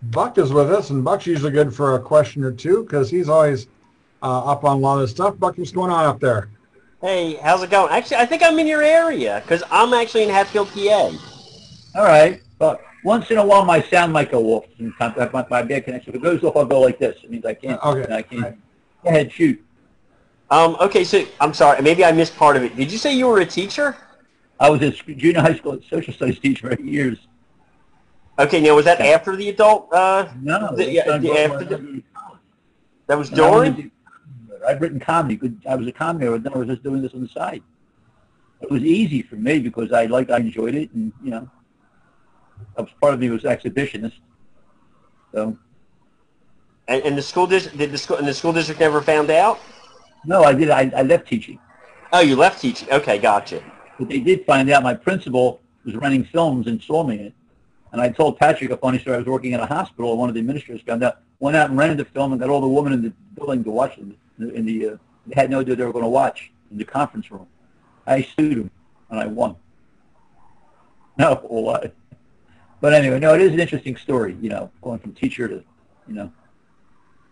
Buck 0.04 0.38
is 0.38 0.52
with 0.52 0.72
us, 0.72 0.90
and 0.90 1.04
Buck's 1.04 1.26
usually 1.26 1.52
good 1.52 1.74
for 1.74 1.96
a 1.96 2.00
question 2.00 2.44
or 2.44 2.52
two 2.52 2.84
because 2.84 3.10
he's 3.10 3.30
always 3.30 3.68
uh, 4.22 4.46
up 4.46 4.64
on 4.64 4.78
a 4.78 4.80
lot 4.80 5.02
of 5.02 5.10
stuff. 5.10 5.40
Buck, 5.40 5.58
what's 5.58 5.72
going 5.72 5.92
on 5.92 6.06
up 6.06 6.20
there? 6.20 6.50
Hey, 7.02 7.36
how's 7.36 7.64
it 7.64 7.72
going? 7.72 7.92
Actually, 7.92 8.18
I 8.18 8.26
think 8.26 8.44
I'm 8.44 8.60
in 8.60 8.68
your 8.68 8.84
area 8.84 9.42
because 9.44 9.64
I'm 9.72 9.94
actually 9.94 10.24
in 10.24 10.30
Hatfield, 10.30 10.70
PA. 10.70 11.12
All 11.96 12.04
right, 12.04 12.42
but 12.60 12.82
once 13.04 13.32
in 13.32 13.38
a 13.38 13.46
while 13.46 13.66
my 13.66 13.82
sound 13.82 14.14
might 14.14 14.32
go 14.32 14.46
off. 14.54 14.66
Sometimes 14.78 15.18
I 15.18 15.30
my, 15.30 15.46
my 15.50 15.62
bad 15.64 15.86
connection. 15.86 16.12
If 16.12 16.16
it 16.18 16.22
goes 16.22 16.44
off, 16.44 16.56
I'll 16.56 16.66
go 16.66 16.80
like 16.82 17.00
this. 17.00 17.18
It 17.24 17.32
means 17.32 17.46
I 17.46 17.56
can't. 17.56 17.82
Okay. 17.84 18.14
I 18.14 18.22
can't. 18.22 18.42
Right. 18.42 18.58
Go 19.04 19.10
ahead, 19.10 19.32
shoot. 19.32 19.64
Um, 20.52 20.76
okay, 20.82 21.04
so 21.06 21.26
I'm 21.40 21.54
sorry, 21.54 21.82
maybe 21.82 22.04
I 22.04 22.12
missed 22.12 22.36
part 22.36 22.58
of 22.58 22.64
it. 22.64 22.76
Did 22.76 22.92
you 22.92 22.98
say 22.98 23.16
you 23.16 23.26
were 23.28 23.40
a 23.40 23.46
teacher? 23.46 23.96
I 24.62 24.70
was 24.70 24.82
a 24.84 24.92
junior 24.92 25.42
high 25.42 25.56
school 25.56 25.80
social 25.90 26.14
studies 26.14 26.38
teacher 26.40 26.68
for 26.68 26.74
eight 26.74 26.86
years. 26.86 27.18
Okay, 28.38 28.62
now 28.62 28.76
was 28.76 28.86
that 28.86 29.02
after 29.02 29.36
the 29.36 29.50
adult? 29.50 29.92
Uh, 29.92 30.28
No, 30.42 30.76
The- 30.76 30.90
yeah, 30.92 31.18
the- 31.18 31.32
after 31.32 31.66
going- 31.66 32.04
that 33.08 33.18
was 33.18 33.30
during. 33.30 33.92
I've 34.68 34.80
written 34.80 35.00
comedy. 35.00 35.36
Good. 35.36 35.60
I 35.68 35.76
was 35.76 35.88
a 35.88 35.92
comedy. 35.92 36.28
I 36.28 36.30
was, 36.30 36.42
I 36.46 36.56
was 36.58 36.68
just 36.68 36.84
doing 36.84 37.02
this 37.02 37.14
on 37.16 37.22
the 37.22 37.28
side. 37.28 37.64
It 38.62 38.70
was 38.70 38.84
easy 38.84 39.24
for 39.24 39.36
me 39.36 39.58
because 39.58 39.92
I 39.92 40.06
liked, 40.06 40.30
I 40.30 40.38
enjoyed 40.38 40.76
it, 40.76 40.92
and 40.92 41.12
you 41.24 41.32
know, 41.32 41.50
that 42.76 42.84
was 42.84 42.92
part 43.02 43.16
of 43.16 43.20
me 43.20 43.32
was 43.32 43.42
exhibitionist. 43.42 44.20
So 45.34 45.58
And, 46.88 47.04
and 47.04 47.18
the 47.18 47.24
school 47.24 47.48
district 47.48 47.80
did 47.80 47.92
the 47.92 47.98
school 47.98 48.18
and 48.18 48.28
the 48.28 48.34
school 48.36 48.54
district 48.54 48.80
never 48.80 49.02
found 49.02 49.32
out. 49.32 49.60
no, 50.26 50.44
I 50.44 50.54
did. 50.54 50.70
I, 50.70 50.92
I 50.96 51.02
left 51.02 51.28
teaching, 51.28 51.58
Oh, 52.14 52.20
you 52.20 52.36
left 52.36 52.62
teaching. 52.62 52.88
Okay, 52.92 53.18
gotcha. 53.18 53.64
But 54.02 54.10
they 54.10 54.20
did 54.20 54.46
find 54.46 54.68
out. 54.72 54.82
My 54.82 54.96
principal 54.96 55.62
was 55.86 55.96
renting 55.96 56.24
films 56.24 56.66
and 56.66 56.82
saw 56.82 57.04
me 57.04 57.18
it, 57.18 57.34
and 57.92 58.02
I 58.02 58.10
told 58.10 58.40
Patrick 58.40 58.72
a 58.72 58.78
funny 58.78 58.98
story. 58.98 59.16
I 59.16 59.20
was 59.20 59.28
working 59.28 59.54
at 59.54 59.60
a 59.60 59.66
hospital, 59.68 60.12
and 60.12 60.20
one 60.20 60.28
of 60.28 60.34
the 60.34 60.42
administrators 60.42 60.82
found 60.82 61.04
out, 61.04 61.20
went 61.40 61.56
out 61.56 61.70
and 61.70 61.78
rented 61.78 62.00
the 62.00 62.06
film, 62.06 62.32
and 62.32 62.42
got 62.42 62.50
all 62.50 62.62
the 62.62 62.68
women 62.68 62.94
in 62.94 63.04
the 63.04 63.14
building 63.36 63.64
to 63.64 63.70
watch 63.70 64.00
it. 64.00 64.02
In 64.02 64.18
the, 64.40 64.54
in 64.54 64.66
the 64.66 64.90
uh, 64.90 64.98
they 65.28 65.40
had 65.40 65.52
no 65.52 65.60
idea 65.60 65.76
they 65.76 65.86
were 65.86 65.94
going 65.94 66.04
to 66.04 66.10
watch 66.10 66.52
in 66.72 66.80
the 66.80 66.84
conference 66.84 67.30
room. 67.30 67.46
I 68.08 68.24
sued 68.24 68.58
him, 68.58 68.72
and 69.12 69.20
I 69.20 69.28
won. 69.28 69.56
No, 71.18 71.48
a 71.48 71.54
lot. 71.54 71.92
But 72.80 72.94
anyway, 72.94 73.20
no, 73.20 73.36
it 73.36 73.42
is 73.42 73.54
an 73.54 73.60
interesting 73.60 73.96
story. 73.96 74.36
You 74.42 74.50
know, 74.50 74.72
going 74.82 74.98
from 74.98 75.14
teacher 75.14 75.48
to, 75.48 75.64
you 76.08 76.16
know, 76.16 76.32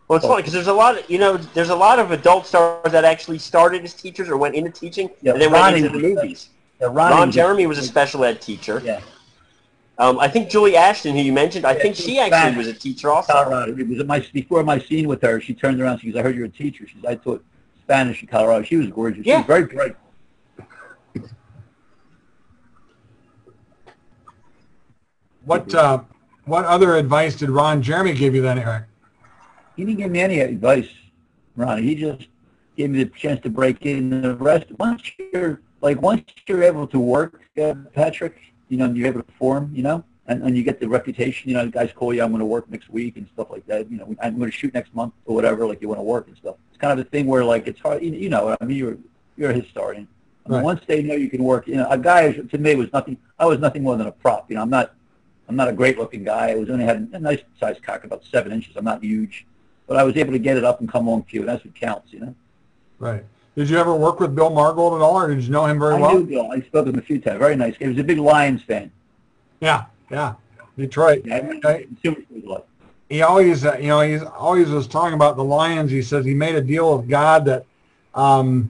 Well, 0.07 0.17
it's 0.17 0.27
funny 0.27 0.43
because 0.43 0.53
there's 0.53 0.67
a 0.67 0.73
lot 0.73 0.99
of 0.99 1.09
you 1.09 1.17
know 1.17 1.37
there's 1.37 1.71
a 1.71 1.75
lot 1.75 1.97
of 1.97 2.11
adult 2.11 2.45
stars 2.45 2.91
that 2.91 3.05
actually 3.05 3.39
started 3.39 3.83
as 3.83 3.95
teachers 3.95 4.29
or 4.29 4.37
went 4.37 4.53
into 4.53 4.69
teaching 4.69 5.09
Yeah, 5.23 5.31
and 5.31 5.41
then 5.41 5.51
Ronnie 5.51 5.81
went 5.81 5.85
into 5.87 5.97
the 5.97 6.13
movies. 6.13 6.49
Yeah, 6.79 6.87
Ronnie 6.91 7.15
Ron 7.15 7.31
Jeremy 7.31 7.67
was 7.67 7.77
a 7.77 7.83
special 7.83 8.23
ed 8.23 8.41
teacher. 8.41 8.81
Yeah, 8.83 9.01
Um, 9.97 10.19
I 10.19 10.27
think 10.27 10.49
Julie 10.49 10.77
Ashton, 10.77 11.15
who 11.15 11.21
you 11.21 11.33
mentioned, 11.33 11.65
I 11.65 11.73
Yeah, 11.73 11.81
think 11.81 11.95
she 11.95 12.03
she 12.03 12.19
actually 12.19 12.37
Spanish. 12.37 12.57
was 12.57 12.67
a 12.67 12.73
teacher 12.73 13.09
also. 13.09 13.33
Colorado. 13.33 13.75
It 13.77 13.87
was 13.87 14.03
my 14.05 14.25
before 14.33 14.63
my 14.63 14.79
scene 14.79 15.07
with 15.07 15.21
her. 15.21 15.41
She 15.41 15.53
turned 15.53 15.81
around. 15.81 15.99
She 15.99 16.11
goes, 16.11 16.19
"I 16.19 16.23
heard 16.23 16.35
you're 16.35 16.45
a 16.45 16.49
teacher." 16.49 16.87
She 16.87 16.95
said, 17.01 17.05
"I 17.11 17.15
taught 17.15 17.43
Spanish 17.81 18.21
in 18.21 18.27
Colorado." 18.27 18.63
She 18.63 18.77
was 18.77 18.87
gorgeous. 18.87 19.23
She 19.25 19.29
Yeah. 19.29 19.37
was 19.39 19.47
very 19.47 19.65
bright. 19.65 19.95
What 25.45 25.73
uh, 25.73 26.01
what 26.45 26.65
other 26.65 26.95
advice 26.95 27.35
did 27.35 27.49
Ron 27.49 27.81
Jeremy 27.81 28.13
give 28.13 28.35
you 28.35 28.41
then, 28.41 28.59
Eric? 28.59 28.83
He 29.75 29.85
didn't 29.85 29.97
give 29.99 30.11
me 30.11 30.19
any 30.19 30.39
advice, 30.39 30.89
Ronnie. 31.55 31.81
He 31.83 31.95
just 31.95 32.27
gave 32.75 32.89
me 32.89 33.03
the 33.03 33.09
chance 33.09 33.41
to 33.43 33.49
break 33.49 33.85
in. 33.85 34.21
The 34.21 34.35
rest, 34.35 34.65
once 34.77 35.01
you're 35.33 35.61
like, 35.81 36.01
once 36.01 36.23
you're 36.47 36.63
able 36.63 36.87
to 36.87 36.99
work, 36.99 37.41
uh, 37.61 37.75
Patrick, 37.93 38.37
you 38.69 38.77
know, 38.77 38.91
you're 38.91 39.07
able 39.07 39.19
to 39.19 39.25
perform, 39.25 39.71
you 39.73 39.83
know, 39.83 40.03
and, 40.27 40.43
and 40.43 40.57
you 40.57 40.63
get 40.63 40.79
the 40.79 40.87
reputation. 40.87 41.49
You 41.49 41.57
know, 41.57 41.69
guys 41.69 41.91
call 41.93 42.13
you, 42.13 42.21
I'm 42.21 42.29
going 42.29 42.39
to 42.39 42.45
work 42.45 42.69
next 42.69 42.89
week 42.89 43.17
and 43.17 43.27
stuff 43.33 43.49
like 43.49 43.65
that. 43.67 43.89
You 43.89 43.97
know, 43.97 44.15
I'm 44.21 44.37
going 44.37 44.51
to 44.51 44.55
shoot 44.55 44.73
next 44.73 44.93
month 44.93 45.13
or 45.25 45.35
whatever. 45.35 45.65
Like 45.65 45.81
you 45.81 45.87
want 45.87 45.99
to 45.99 46.03
work 46.03 46.27
and 46.27 46.37
stuff. 46.37 46.55
It's 46.69 46.79
kind 46.79 46.97
of 46.97 47.05
a 47.05 47.09
thing 47.09 47.25
where 47.25 47.43
like 47.43 47.67
it's 47.67 47.79
hard. 47.79 48.03
You, 48.03 48.11
you 48.11 48.29
know, 48.29 48.55
I 48.59 48.65
mean, 48.65 48.77
you're 48.77 48.97
you're 49.37 49.51
a 49.51 49.53
historian. 49.53 50.07
I 50.45 50.49
mean, 50.49 50.57
Right. 50.57 50.63
Once 50.63 50.81
they 50.87 51.03
know 51.03 51.15
you 51.15 51.29
can 51.29 51.43
work, 51.43 51.67
you 51.67 51.75
know, 51.75 51.87
a 51.89 51.97
guy 51.97 52.31
to 52.31 52.57
me 52.57 52.75
was 52.75 52.91
nothing. 52.93 53.17
I 53.37 53.45
was 53.45 53.59
nothing 53.59 53.83
more 53.83 53.97
than 53.97 54.07
a 54.07 54.11
prop. 54.11 54.49
You 54.49 54.55
know, 54.55 54.61
I'm 54.61 54.69
not. 54.69 54.93
I'm 55.47 55.55
not 55.55 55.67
a 55.67 55.73
great 55.73 55.97
looking 55.97 56.23
guy. 56.23 56.51
I 56.51 56.55
was 56.55 56.69
only 56.69 56.85
had 56.85 57.09
a 57.11 57.19
nice 57.19 57.39
sized 57.59 57.81
cock, 57.81 58.03
about 58.03 58.23
seven 58.23 58.51
inches. 58.51 58.75
I'm 58.75 58.85
not 58.85 59.03
huge 59.03 59.47
but 59.89 59.97
I 59.97 60.03
was 60.03 60.15
able 60.15 60.31
to 60.33 60.39
get 60.39 60.55
it 60.55 60.63
up 60.63 60.79
and 60.79 60.87
come 60.87 61.09
on 61.09 61.23
cue. 61.23 61.43
That's 61.43 61.65
what 61.65 61.73
counts, 61.73 62.13
you 62.13 62.19
know. 62.19 62.35
Right. 62.99 63.25
Did 63.59 63.69
you 63.69 63.77
ever 63.77 63.93
work 63.93 64.21
with 64.21 64.33
Bill 64.35 64.49
Margold 64.51 64.95
at 64.95 65.01
all, 65.01 65.19
or 65.19 65.35
did 65.35 65.43
you 65.43 65.49
know 65.51 65.65
him 65.65 65.79
very 65.79 65.95
I 65.95 65.99
well? 65.99 66.13
knew 66.17 66.25
Bill. 66.25 66.49
I 66.49 66.61
spoke 66.61 66.85
to 66.85 66.91
him 66.93 66.97
a 66.97 67.01
few 67.01 67.19
times. 67.19 67.39
Very 67.39 67.57
nice. 67.57 67.75
He 67.75 67.89
was 67.89 67.97
a 67.97 68.03
big 68.05 68.17
Lions 68.17 68.63
fan. 68.63 68.89
Yeah, 69.59 69.83
yeah. 70.09 70.35
Detroit. 70.77 71.23
Yeah, 71.25 71.39
I 71.39 71.41
mean, 71.41 71.59
I- 71.65 71.83
consumer 71.83 72.21
food 72.29 72.45
was. 72.45 72.63
he 73.09 73.21
always, 73.21 73.65
uh, 73.65 73.75
you 73.77 73.89
know, 73.89 73.99
he's 73.99 74.23
always 74.23 74.69
was 74.69 74.87
talking 74.87 75.13
about 75.13 75.35
the 75.35 75.43
Lions. 75.43 75.91
He 75.91 76.01
says 76.01 76.23
he 76.23 76.33
made 76.33 76.55
a 76.55 76.61
deal 76.61 76.97
with 76.97 77.09
God 77.09 77.43
that 77.43 77.65
um, 78.15 78.69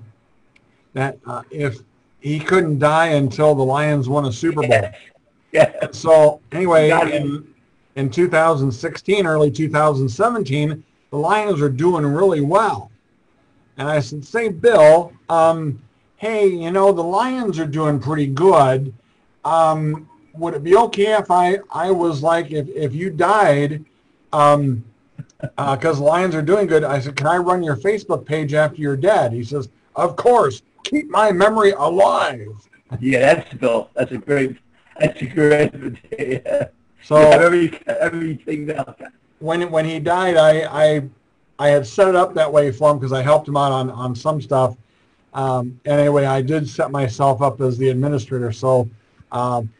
that 0.93 1.19
uh, 1.27 1.43
if 1.51 1.77
he 2.19 2.39
couldn't 2.39 2.79
die 2.79 3.09
until 3.09 3.53
the 3.53 3.61
Lions 3.63 4.09
won 4.09 4.25
a 4.25 4.31
Super 4.33 4.67
Bowl. 4.67 4.89
Yeah. 5.51 5.87
So 5.91 6.41
anyway, 6.51 6.89
in 7.15 7.47
in 7.95 8.09
2016, 8.09 9.27
early 9.27 9.51
2017, 9.51 10.83
the 11.11 11.17
Lions 11.17 11.61
are 11.61 11.69
doing 11.69 12.05
really 12.07 12.41
well. 12.41 12.89
And 13.79 13.87
I 13.87 14.01
said, 14.01 14.25
say, 14.25 14.49
Bill, 14.49 15.13
um, 15.29 15.81
hey, 16.17 16.47
you 16.47 16.69
know, 16.69 16.91
the 16.91 17.01
Lions 17.01 17.57
are 17.59 17.65
doing 17.65 17.97
pretty 17.97 18.27
good. 18.27 18.93
Um, 19.45 20.09
would 20.33 20.53
it 20.53 20.63
be 20.65 20.75
okay 20.75 21.17
if 21.17 21.31
I, 21.31 21.59
I 21.71 21.89
was 21.89 22.21
like, 22.21 22.51
if, 22.51 22.67
if 22.67 22.93
you 22.93 23.09
died, 23.09 23.85
um, 24.33 24.83
because 25.39 25.99
the 25.99 26.03
Lions 26.03 26.35
are 26.35 26.41
doing 26.41 26.67
good, 26.67 26.83
I 26.83 26.99
said, 26.99 27.15
can 27.15 27.27
I 27.27 27.37
run 27.37 27.63
your 27.63 27.77
Facebook 27.77 28.25
page 28.25 28.53
after 28.53 28.81
you're 28.81 28.97
dead? 28.97 29.31
He 29.31 29.45
says, 29.45 29.69
of 29.95 30.17
course. 30.17 30.61
Keep 30.83 31.09
my 31.09 31.31
memory 31.31 31.71
alive. 31.71 32.47
Yeah, 32.99 33.35
that's 33.35 33.53
Bill. 33.53 33.89
That's 33.95 34.11
a 34.11 34.17
great. 34.17 34.57
That's 34.99 35.21
a 35.21 35.25
great 35.25 35.73
idea. 35.73 36.71
So 37.03 37.15
have 37.15 37.41
every 37.41 37.79
everything 37.85 38.67
down. 38.67 38.95
when 39.39 39.69
when 39.69 39.85
he 39.85 39.99
died, 39.99 40.37
I 40.37 40.63
I 40.63 41.09
I 41.59 41.67
had 41.67 41.85
set 41.85 42.07
it 42.07 42.15
up 42.15 42.33
that 42.33 42.51
way 42.51 42.71
for 42.71 42.89
him 42.89 42.97
because 42.97 43.11
I 43.11 43.21
helped 43.21 43.47
him 43.47 43.57
out 43.57 43.71
on 43.71 43.89
on 43.89 44.15
some 44.15 44.41
stuff. 44.41 44.77
Um, 45.33 45.79
anyway, 45.85 46.25
I 46.25 46.41
did 46.41 46.67
set 46.67 46.89
myself 46.89 47.41
up 47.41 47.61
as 47.61 47.77
the 47.77 47.89
administrator. 47.89 48.51
So 48.51 48.89
um, 49.31 49.71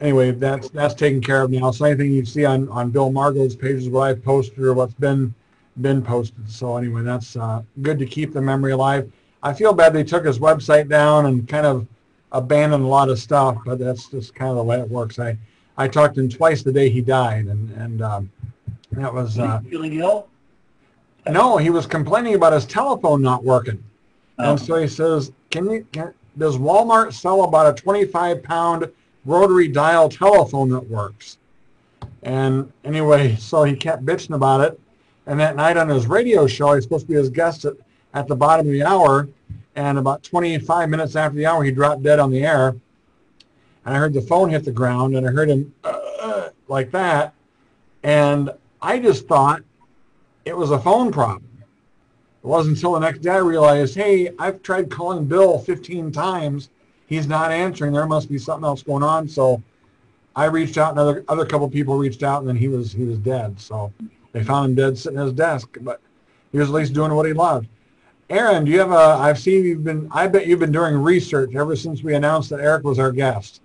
anyway, 0.00 0.30
that's 0.30 0.70
that's 0.70 0.94
taken 0.94 1.20
care 1.20 1.42
of 1.42 1.50
now. 1.50 1.72
So 1.72 1.84
anything 1.84 2.12
you 2.12 2.24
see 2.24 2.44
on 2.44 2.68
on 2.68 2.90
Bill 2.90 3.10
Margold's 3.10 3.56
page 3.56 3.76
is 3.76 3.88
what 3.88 4.08
I've 4.08 4.24
posted 4.24 4.60
or 4.60 4.74
what's 4.74 4.94
been 4.94 5.34
been 5.82 6.02
posted. 6.02 6.48
So 6.50 6.76
anyway, 6.76 7.02
that's 7.02 7.36
uh, 7.36 7.62
good 7.82 7.98
to 7.98 8.06
keep 8.06 8.32
the 8.32 8.40
memory 8.40 8.72
alive. 8.72 9.10
I 9.42 9.52
feel 9.52 9.72
bad 9.72 9.92
they 9.92 10.04
took 10.04 10.24
his 10.24 10.38
website 10.38 10.88
down 10.88 11.26
and 11.26 11.46
kind 11.48 11.66
of 11.66 11.86
abandoned 12.32 12.84
a 12.84 12.86
lot 12.86 13.08
of 13.08 13.18
stuff, 13.18 13.56
but 13.64 13.78
that's 13.78 14.08
just 14.08 14.34
kind 14.34 14.50
of 14.50 14.56
the 14.56 14.62
way 14.62 14.80
it 14.80 14.88
works. 14.88 15.18
I 15.18 15.36
I 15.76 15.88
talked 15.88 16.14
to 16.14 16.20
him 16.20 16.28
twice 16.28 16.62
the 16.62 16.72
day 16.72 16.88
he 16.88 17.00
died, 17.00 17.46
and 17.46 17.70
and 17.72 18.02
um, 18.02 18.30
that 18.92 19.12
was 19.12 19.38
uh, 19.38 19.60
feeling 19.68 19.94
ill? 19.94 20.28
No. 21.28 21.56
He 21.56 21.70
was 21.70 21.86
complaining 21.86 22.34
about 22.34 22.52
his 22.52 22.64
telephone 22.66 23.22
not 23.22 23.44
working, 23.44 23.82
Oh. 24.38 24.50
and 24.52 24.60
so 24.60 24.76
he 24.76 24.86
says, 24.88 25.32
"Can 25.50 25.70
you? 25.70 25.86
Can, 25.92 26.12
does 26.36 26.56
Walmart 26.56 27.12
sell 27.12 27.42
about 27.44 27.76
a 27.78 27.80
25 27.80 28.42
pound 28.42 28.88
rotary 29.24 29.68
dial 29.68 30.08
telephone 30.08 30.68
that 30.70 30.88
works?" 30.88 31.38
And 32.22 32.72
anyway, 32.84 33.36
so 33.36 33.64
he 33.64 33.74
kept 33.76 34.04
bitching 34.04 34.34
about 34.34 34.60
it, 34.60 34.80
and 35.26 35.38
that 35.40 35.56
night 35.56 35.76
on 35.76 35.88
his 35.88 36.06
radio 36.06 36.46
show, 36.46 36.74
he's 36.74 36.84
supposed 36.84 37.06
to 37.06 37.12
be 37.12 37.18
his 37.18 37.28
guest 37.30 37.64
at, 37.64 37.74
at 38.14 38.26
the 38.26 38.36
bottom 38.36 38.66
of 38.66 38.72
the 38.72 38.82
hour, 38.82 39.28
and 39.76 39.98
about 39.98 40.22
25 40.22 40.88
minutes 40.88 41.14
after 41.16 41.36
the 41.36 41.46
hour, 41.46 41.62
he 41.62 41.70
dropped 41.70 42.02
dead 42.02 42.18
on 42.18 42.30
the 42.30 42.44
air. 42.44 42.68
And 43.84 43.94
I 43.94 43.98
heard 43.98 44.12
the 44.12 44.20
phone 44.22 44.50
hit 44.50 44.64
the 44.64 44.72
ground, 44.72 45.16
and 45.16 45.26
I 45.26 45.30
heard 45.30 45.48
him 45.48 45.72
uh, 45.84 46.48
like 46.68 46.90
that, 46.90 47.34
and 48.02 48.50
I 48.82 48.98
just 48.98 49.26
thought 49.28 49.62
it 50.48 50.56
was 50.56 50.70
a 50.70 50.78
phone 50.78 51.12
problem. 51.12 51.44
It 52.42 52.46
wasn't 52.46 52.76
until 52.76 52.92
the 52.92 53.00
next 53.00 53.18
day 53.18 53.30
I 53.30 53.38
realized, 53.38 53.94
hey, 53.94 54.30
I've 54.38 54.62
tried 54.62 54.90
calling 54.90 55.26
Bill 55.26 55.58
15 55.58 56.10
times. 56.10 56.70
He's 57.06 57.26
not 57.26 57.52
answering. 57.52 57.92
There 57.92 58.06
must 58.06 58.30
be 58.30 58.38
something 58.38 58.64
else 58.64 58.82
going 58.82 59.02
on. 59.02 59.28
So 59.28 59.62
I 60.34 60.46
reached 60.46 60.78
out, 60.78 60.90
and 60.90 60.98
other 60.98 61.24
other 61.28 61.44
couple 61.44 61.68
people 61.68 61.96
reached 61.98 62.22
out, 62.22 62.40
and 62.40 62.48
then 62.48 62.56
he 62.56 62.68
was 62.68 62.92
he 62.92 63.04
was 63.04 63.18
dead. 63.18 63.60
So 63.60 63.92
they 64.32 64.42
found 64.42 64.70
him 64.70 64.74
dead 64.74 64.96
sitting 64.96 65.18
at 65.18 65.24
his 65.24 65.32
desk, 65.34 65.76
but 65.82 66.00
he 66.52 66.58
was 66.58 66.68
at 66.68 66.74
least 66.74 66.94
doing 66.94 67.12
what 67.14 67.26
he 67.26 67.32
loved. 67.32 67.68
Aaron, 68.30 68.64
do 68.64 68.70
you 68.70 68.78
have 68.78 68.92
a? 68.92 68.94
I've 68.94 69.38
seen 69.38 69.64
you've 69.64 69.84
been. 69.84 70.08
I 70.10 70.28
bet 70.28 70.46
you've 70.46 70.60
been 70.60 70.72
doing 70.72 70.94
research 70.96 71.54
ever 71.54 71.76
since 71.76 72.02
we 72.02 72.14
announced 72.14 72.50
that 72.50 72.60
Eric 72.60 72.84
was 72.84 72.98
our 72.98 73.12
guest. 73.12 73.60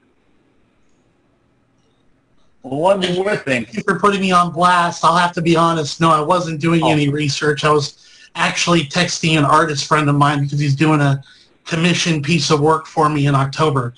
One 2.63 3.02
more 3.15 3.36
thing. 3.36 3.65
Thank 3.65 3.76
you 3.76 3.84
for 3.84 3.99
putting 3.99 4.21
me 4.21 4.32
on 4.32 4.52
blast. 4.52 5.04
I'll 5.04 5.17
have 5.17 5.34
to 5.34 5.41
be 5.41 5.56
honest. 5.56 5.99
No, 5.99 6.10
I 6.10 6.21
wasn't 6.21 6.62
doing 6.62 6.82
Oh. 6.82 6.89
any 6.91 7.10
research. 7.10 7.65
I 7.65 7.71
was 7.71 7.97
actually 8.36 8.86
texting 8.86 9.38
an 9.38 9.43
artist 9.43 9.86
friend 9.86 10.10
of 10.10 10.15
mine 10.15 10.43
because 10.43 10.60
he's 10.60 10.76
doing 10.76 11.02
a 11.02 11.21
commission 11.65 12.21
piece 12.21 12.49
of 12.52 12.62
work 12.62 12.86
for 12.88 13.10
me 13.10 13.28
in 13.28 13.36
October. 13.36 13.93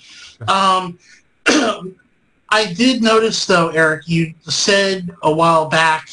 Um, 0.48 0.98
I 2.48 2.72
did 2.74 3.02
notice, 3.02 3.46
though, 3.46 3.68
Eric, 3.68 4.08
you 4.08 4.34
said 4.48 5.10
a 5.22 5.32
while 5.32 5.66
back 5.68 6.10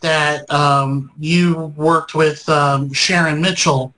that 0.00 0.50
um, 0.52 1.10
you 1.18 1.72
worked 1.76 2.14
with 2.14 2.46
um, 2.48 2.92
Sharon 2.92 3.40
Mitchell. 3.40 3.94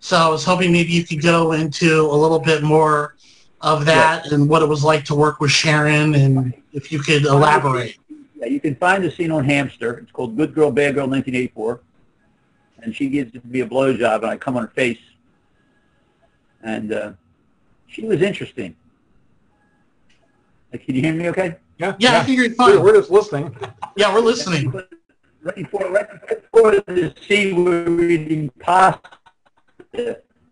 So 0.00 0.16
I 0.16 0.28
was 0.28 0.42
hoping 0.44 0.72
maybe 0.72 0.90
you 0.92 1.04
could 1.04 1.22
go 1.22 1.52
into 1.52 2.00
a 2.06 2.16
little 2.16 2.38
bit 2.40 2.62
more 2.62 3.14
of 3.60 3.84
that 3.84 4.32
and 4.32 4.48
what 4.48 4.62
it 4.62 4.66
was 4.68 4.82
like 4.82 5.04
to 5.04 5.14
work 5.14 5.38
with 5.40 5.50
Sharon 5.50 6.14
and 6.14 6.54
if 6.72 6.90
you 6.92 7.00
could 7.00 7.24
elaborate. 7.24 7.98
Yeah, 8.36 8.46
you 8.46 8.60
can 8.60 8.74
find 8.76 9.04
the 9.04 9.10
scene 9.10 9.30
on 9.30 9.44
Hamster. 9.44 9.98
It's 9.98 10.10
called 10.10 10.36
Good 10.36 10.54
Girl, 10.54 10.70
Bad 10.70 10.94
Girl, 10.94 11.06
1984. 11.06 11.80
And 12.78 12.94
she 12.94 13.08
gives 13.08 13.32
me 13.44 13.60
a 13.60 13.66
blowjob, 13.66 14.16
and 14.16 14.26
I 14.26 14.36
come 14.36 14.56
on 14.56 14.62
her 14.62 14.68
face. 14.68 14.98
And 16.62 16.92
uh, 16.92 17.12
she 17.86 18.04
was 18.04 18.22
interesting. 18.22 18.74
Like, 20.72 20.84
can 20.84 20.94
you 20.94 21.02
hear 21.02 21.14
me 21.14 21.28
okay? 21.28 21.56
Yeah, 21.78 21.94
Yeah, 21.98 22.20
I 22.20 22.24
figured 22.24 22.54
We're, 22.58 22.74
fine. 22.74 22.82
we're 22.82 22.94
just 22.96 23.10
listening. 23.10 23.56
Yeah, 23.96 24.12
we're 24.12 24.20
listening. 24.20 24.72
Right 25.42 25.54
before, 25.56 25.90
right 25.90 26.08
before 26.28 26.72
the 26.72 27.14
scene, 27.26 27.56
we 27.56 27.64
were 27.64 28.02
eating 28.04 28.48
pasta. 28.60 29.10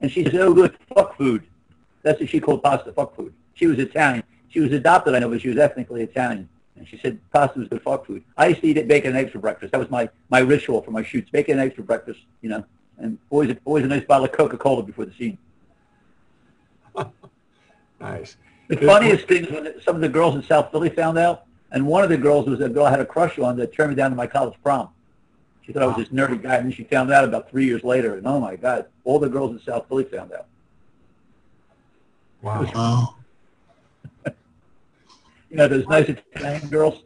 And 0.01 0.11
she 0.11 0.25
said, 0.25 0.35
oh, 0.37 0.53
good, 0.55 0.77
fuck 0.95 1.17
food. 1.17 1.45
That's 2.03 2.21
what 2.21 2.29
she 2.29 2.41
called 2.41 2.63
pasta, 2.63 2.93
fuck 2.93 3.15
food. 3.17 3.33
She 3.55 3.67
was 3.67 3.79
Italian. 3.79 4.25
She 4.51 4.61
was 4.61 4.73
adopted, 4.73 5.15
I 5.15 5.21
know, 5.21 5.29
but 5.29 5.41
she 5.41 5.49
was 5.49 5.59
ethnically 5.59 6.03
Italian. 6.03 6.49
And 6.77 6.87
she 6.89 6.99
said 6.99 7.19
pasta 7.33 7.59
was 7.59 7.69
good 7.69 7.83
fuck 7.83 8.07
food. 8.07 8.23
I 8.37 8.49
used 8.49 8.61
to 8.63 8.67
eat 8.67 8.77
it, 8.77 8.89
bacon 8.89 9.11
and 9.11 9.19
eggs 9.19 9.33
for 9.33 9.39
breakfast. 9.39 9.73
That 9.73 9.79
was 9.79 9.91
my, 9.91 10.09
my 10.29 10.41
ritual 10.41 10.83
for 10.83 10.91
my 10.91 11.03
shoots. 11.03 11.31
Bacon 11.31 11.59
and 11.59 11.61
eggs 11.61 11.75
for 11.75 11.83
breakfast, 11.83 12.21
you 12.43 12.49
know. 12.49 12.65
And 12.99 13.19
always, 13.31 13.55
always 13.65 13.85
a 13.85 13.89
nice 13.89 14.05
bottle 14.05 14.27
of 14.27 14.33
Coca-Cola 14.33 14.83
before 14.83 15.07
the 15.07 15.13
scene. 15.13 15.39
Nice. 18.01 18.39
The 18.69 18.79
funniest 18.79 19.29
thing 19.29 19.45
is 19.45 19.51
when 19.51 19.81
some 19.83 19.95
of 19.95 20.01
the 20.01 20.09
girls 20.09 20.35
in 20.35 20.43
South 20.43 20.71
Philly 20.71 20.89
found 20.89 21.19
out, 21.19 21.45
and 21.71 21.87
one 21.87 22.03
of 22.03 22.09
the 22.09 22.17
girls 22.17 22.49
was 22.49 22.61
a 22.61 22.69
girl 22.69 22.87
I 22.87 22.91
had 22.91 23.01
a 23.01 23.05
crush 23.05 23.39
on 23.39 23.57
that 23.59 23.75
turned 23.75 23.91
me 23.91 23.95
down 23.95 24.11
to 24.11 24.17
my 24.17 24.27
college 24.27 24.55
prom. 24.63 24.89
She 25.63 25.73
thought 25.73 25.83
I 25.83 25.87
was 25.87 25.97
this 25.97 26.09
nerdy 26.09 26.41
guy, 26.41 26.57
and 26.57 26.65
then 26.67 26.73
she 26.73 26.85
found 26.85 27.13
out 27.13 27.25
about 27.25 27.51
three 27.51 27.67
years 27.67 27.85
later, 27.85 28.17
and 28.17 28.27
oh 28.27 28.41
my 28.41 28.57
God, 28.57 28.87
all 29.05 29.19
the 29.19 29.29
girls 29.29 29.51
in 29.51 29.61
South 29.61 29.87
Philly 29.89 30.05
found 30.05 30.33
out. 30.33 30.47
Wow. 32.43 33.17
You 35.51 35.57
know, 35.57 35.69
those 35.69 35.87
nice 35.87 36.09
Italian 36.09 36.69
girls, 36.69 37.03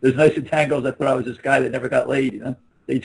those 0.00 0.14
nice 0.16 0.32
Italian 0.32 0.68
girls 0.68 0.82
that 0.84 0.98
thought 0.98 1.06
I 1.06 1.14
was 1.14 1.24
this 1.24 1.38
guy 1.38 1.60
that 1.60 1.70
never 1.70 1.88
got 1.88 2.08
laid, 2.08 2.34
you 2.34 2.40
know? 2.40 2.56
They, 2.86 3.02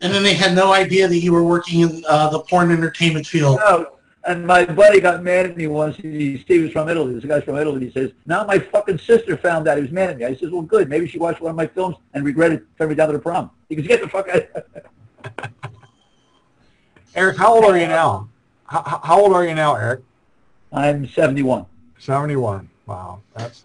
And 0.00 0.12
then 0.12 0.24
they 0.24 0.34
had 0.34 0.54
no 0.54 0.72
idea 0.72 1.06
that 1.06 1.18
you 1.18 1.32
were 1.32 1.44
working 1.44 1.80
in 1.80 2.04
uh, 2.08 2.28
the 2.30 2.40
porn 2.40 2.72
entertainment 2.72 3.26
field. 3.26 3.58
no. 3.60 3.92
And 4.26 4.44
my 4.44 4.64
buddy 4.64 5.00
got 5.00 5.22
mad 5.22 5.46
at 5.46 5.56
me 5.56 5.68
once. 5.68 5.96
He, 5.96 6.44
he 6.48 6.58
was 6.58 6.72
from 6.72 6.88
Italy. 6.88 7.14
This 7.14 7.24
guy's 7.24 7.44
from 7.44 7.56
Italy. 7.56 7.84
He 7.84 7.92
says, 7.92 8.10
now 8.26 8.44
my 8.44 8.58
fucking 8.58 8.98
sister 8.98 9.36
found 9.36 9.68
out 9.68 9.76
he 9.76 9.82
was 9.82 9.92
mad 9.92 10.10
at 10.10 10.18
me. 10.18 10.24
I 10.24 10.34
says, 10.34 10.50
well, 10.50 10.62
good. 10.62 10.88
Maybe 10.88 11.06
she 11.06 11.20
watched 11.20 11.40
one 11.40 11.50
of 11.50 11.56
my 11.56 11.68
films 11.68 11.94
and 12.12 12.24
regretted 12.24 12.66
turning 12.76 12.90
me 12.90 12.94
down 12.96 13.06
to 13.06 13.12
the 13.12 13.20
prom. 13.20 13.52
He 13.68 13.76
goes, 13.76 13.86
get 13.86 14.00
the 14.00 14.08
fuck 14.08 14.28
out. 14.28 15.52
Eric, 17.14 17.36
how 17.36 17.54
old 17.54 17.64
are 17.64 17.78
you 17.78 17.86
now? 17.86 18.28
How, 18.64 19.00
how 19.04 19.20
old 19.20 19.32
are 19.32 19.46
you 19.46 19.54
now, 19.54 19.76
Eric? 19.76 20.02
I'm 20.72 21.06
71. 21.06 21.64
71. 21.98 22.68
Wow, 22.86 23.20
that's 23.34 23.64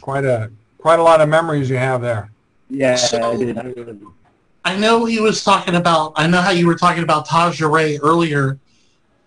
quite 0.00 0.24
a 0.24 0.50
quite 0.78 0.98
a 0.98 1.02
lot 1.02 1.20
of 1.20 1.28
memories 1.28 1.68
you 1.68 1.76
have 1.76 2.00
there. 2.00 2.30
Yeah, 2.68 2.96
So- 2.96 3.32
I 3.32 3.36
did. 3.36 3.58
I 3.58 3.62
really 3.62 3.84
did. 3.92 4.06
I 4.64 4.76
know 4.76 5.06
he 5.06 5.20
was 5.20 5.42
talking 5.42 5.74
about, 5.76 6.12
I 6.16 6.26
know 6.26 6.40
how 6.40 6.50
you 6.50 6.66
were 6.66 6.74
talking 6.74 7.02
about 7.02 7.26
Taija 7.26 7.70
Rae 7.70 7.96
earlier. 7.98 8.58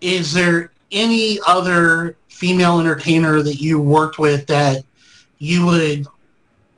Is 0.00 0.32
there 0.32 0.70
any 0.92 1.40
other 1.46 2.16
female 2.28 2.78
entertainer 2.78 3.42
that 3.42 3.60
you 3.60 3.80
worked 3.80 4.18
with 4.20 4.46
that 4.46 4.84
you 5.38 5.66
would 5.66 6.06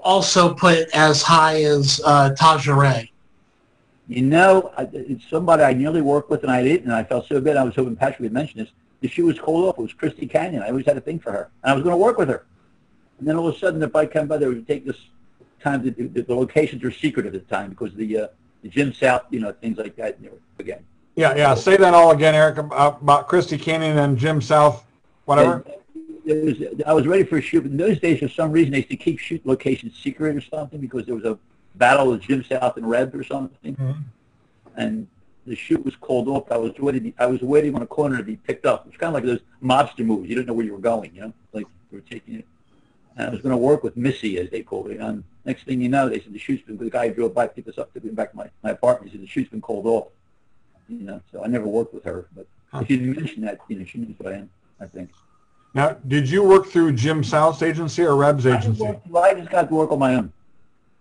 also 0.01 0.55
put 0.55 0.89
as 0.95 1.21
high 1.21 1.65
as 1.65 2.01
uh, 2.05 2.31
Taija 2.39 2.75
Rae? 2.75 3.11
You 4.09 4.23
know, 4.23 4.73
it's 4.93 5.29
somebody 5.29 5.63
I 5.63 5.75
nearly 5.75 6.01
worked 6.01 6.31
with 6.31 6.43
and 6.43 6.51
I 6.51 6.63
didn't, 6.63 6.85
and 6.85 6.95
I 6.95 7.05
felt 7.05 7.29
so 7.29 7.41
good. 7.41 7.59
I 7.59 7.63
was 7.63 7.75
hoping 7.75 7.95
Patrick 7.95 8.21
would 8.21 8.33
mention 8.33 8.61
this. 8.61 8.71
The 9.01 9.09
shoe 9.09 9.27
was 9.27 9.39
called 9.39 9.67
off. 9.69 9.79
It 9.79 9.83
was 9.83 9.93
Christy 9.93 10.27
Canyon. 10.27 10.63
I 10.63 10.69
always 10.69 10.87
had 10.87 10.97
a 10.97 11.01
thing 11.01 11.19
for 11.19 11.33
her, 11.33 11.51
and 11.63 11.71
I 11.71 11.75
was 11.75 11.83
going 11.83 11.93
to 11.93 11.99
work 11.99 12.19
with 12.19 12.29
her. 12.29 12.47
And 13.19 13.29
then 13.29 13.37
all 13.37 13.49
of 13.49 13.55
a 13.55 13.59
sudden, 13.59 13.81
the 13.81 13.87
bike 13.89 14.13
came 14.13 14.27
by. 14.27 14.39
They 14.39 14.47
would 14.47 14.67
take 14.67 14.85
this 14.87 14.97
time. 15.63 15.83
To, 15.85 15.91
the, 15.91 16.23
the 16.23 16.35
locations 16.35 16.83
were 16.83 16.91
secret 16.91 17.27
at 17.27 17.33
the 17.33 17.41
time 17.41 17.71
because 17.71 17.95
the 17.95 18.19
uh, 18.19 18.27
the 18.63 18.69
Jim 18.69 18.93
South, 18.93 19.23
you 19.31 19.41
know, 19.41 19.53
things 19.53 19.79
like 19.79 19.97
that. 19.97 20.19
Again, 20.59 20.85
Yeah, 21.15 21.35
yeah. 21.37 21.55
Say 21.55 21.77
that 21.77 21.95
all 21.95 22.11
again, 22.11 22.35
Eric, 22.35 22.59
about, 22.59 23.03
about 23.03 23.29
Christy 23.29 23.59
Canyon 23.59 23.99
and 23.99 24.19
Jim 24.19 24.41
South, 24.41 24.85
whatever. 25.25 25.65
it 26.25 26.45
was, 26.45 26.83
I 26.87 26.93
was 26.93 27.07
ready 27.07 27.25
for 27.25 27.37
a 27.39 27.43
shoot. 27.43 27.63
But 27.63 27.71
in 27.73 27.77
those 27.77 28.01
days, 28.01 28.21
for 28.21 28.29
some 28.29 28.51
reason, 28.51 28.73
they 28.73 28.79
used 28.79 28.91
to 28.91 28.97
keep 28.97 29.19
shoot 29.19 29.45
locations 29.47 29.97
secret 29.99 30.37
or 30.37 30.41
something 30.41 30.81
because 30.81 31.07
there 31.07 31.15
was 31.15 31.25
a 31.25 31.39
battle 31.77 32.09
with 32.11 32.23
Jim 32.23 32.43
South 32.45 32.77
and 32.77 32.89
Reb 32.89 33.15
or 33.15 33.23
something. 33.25 33.77
Mhm. 33.77 34.03
And 34.77 35.07
the 35.47 35.55
shoot 35.57 35.85
was 35.85 35.95
called 35.97 36.29
off. 36.29 36.51
I 36.51 36.57
was 36.57 36.73
waiting. 36.79 37.13
I 37.19 37.27
was 37.27 37.41
waiting 37.41 37.75
on 37.75 37.83
a 37.83 37.87
corner 37.87 38.17
to 38.17 38.23
be 38.23 38.37
picked 38.37 38.67
up. 38.67 38.87
It's 38.89 38.97
kind 38.97 39.09
of 39.09 39.15
like 39.15 39.25
those 39.25 39.41
mobster 39.63 40.05
movies. 40.05 40.29
You 40.29 40.35
didn't 40.37 40.49
know 40.49 40.55
where 40.55 40.67
you 40.67 40.73
were 40.73 40.79
going. 40.79 41.15
You 41.15 41.23
know, 41.23 41.33
like 41.53 41.67
they 41.91 41.97
were 41.97 42.03
taking 42.03 42.35
it. 42.35 42.47
And 43.17 43.29
I 43.29 43.31
was 43.31 43.41
going 43.41 43.53
to 43.53 43.57
work 43.57 43.83
with 43.83 43.97
Missy, 43.97 44.39
as 44.39 44.51
they 44.51 44.63
called 44.63 44.91
it. 44.91 44.99
And 45.01 45.25
next 45.45 45.65
thing 45.65 45.81
you 45.81 45.89
know, 45.89 46.09
they 46.09 46.21
said 46.21 46.33
the 46.35 46.39
shoot's 46.39 46.63
been. 46.65 46.77
The 46.77 46.91
guy 46.91 47.09
who 47.09 47.15
drove 47.15 47.35
by 47.35 47.47
picked 47.47 47.69
us 47.69 47.79
up, 47.79 47.93
took 47.95 48.05
me 48.05 48.11
back 48.11 48.33
to 48.33 48.37
my, 48.37 48.51
my 48.63 48.71
apartment. 48.71 49.11
He 49.11 49.17
said 49.17 49.23
the 49.25 49.31
shoot's 49.31 49.51
been 49.51 49.61
called 49.63 49.87
off. 49.87 50.09
You 50.89 50.99
know, 51.05 51.21
so 51.33 51.43
I 51.43 51.47
never 51.47 51.67
worked 51.67 51.95
with 51.95 52.05
her. 52.05 52.27
But 52.35 52.47
Huh. 52.73 52.81
if 52.83 52.91
you 52.91 52.97
didn't 52.97 53.17
mention 53.17 53.43
that, 53.45 53.59
you 53.69 53.79
know, 53.79 53.85
she 53.85 53.99
knew 53.99 54.13
who 54.21 54.29
I 54.29 54.33
am. 54.33 54.51
I 54.81 54.87
think. 54.87 55.11
Now, 55.73 55.97
did 56.09 56.29
you 56.29 56.43
work 56.43 56.67
through 56.67 56.93
Jim 56.95 57.23
South's 57.23 57.63
agency 57.63 58.03
or 58.03 58.17
Reb's 58.17 58.45
I 58.45 58.59
agency? 58.59 58.83
worked- 58.83 59.07
I 59.15 59.35
just 59.35 59.51
got 59.51 59.69
to 59.69 59.75
work 59.75 59.93
on 59.93 60.01
my 60.01 60.17
own. 60.17 60.33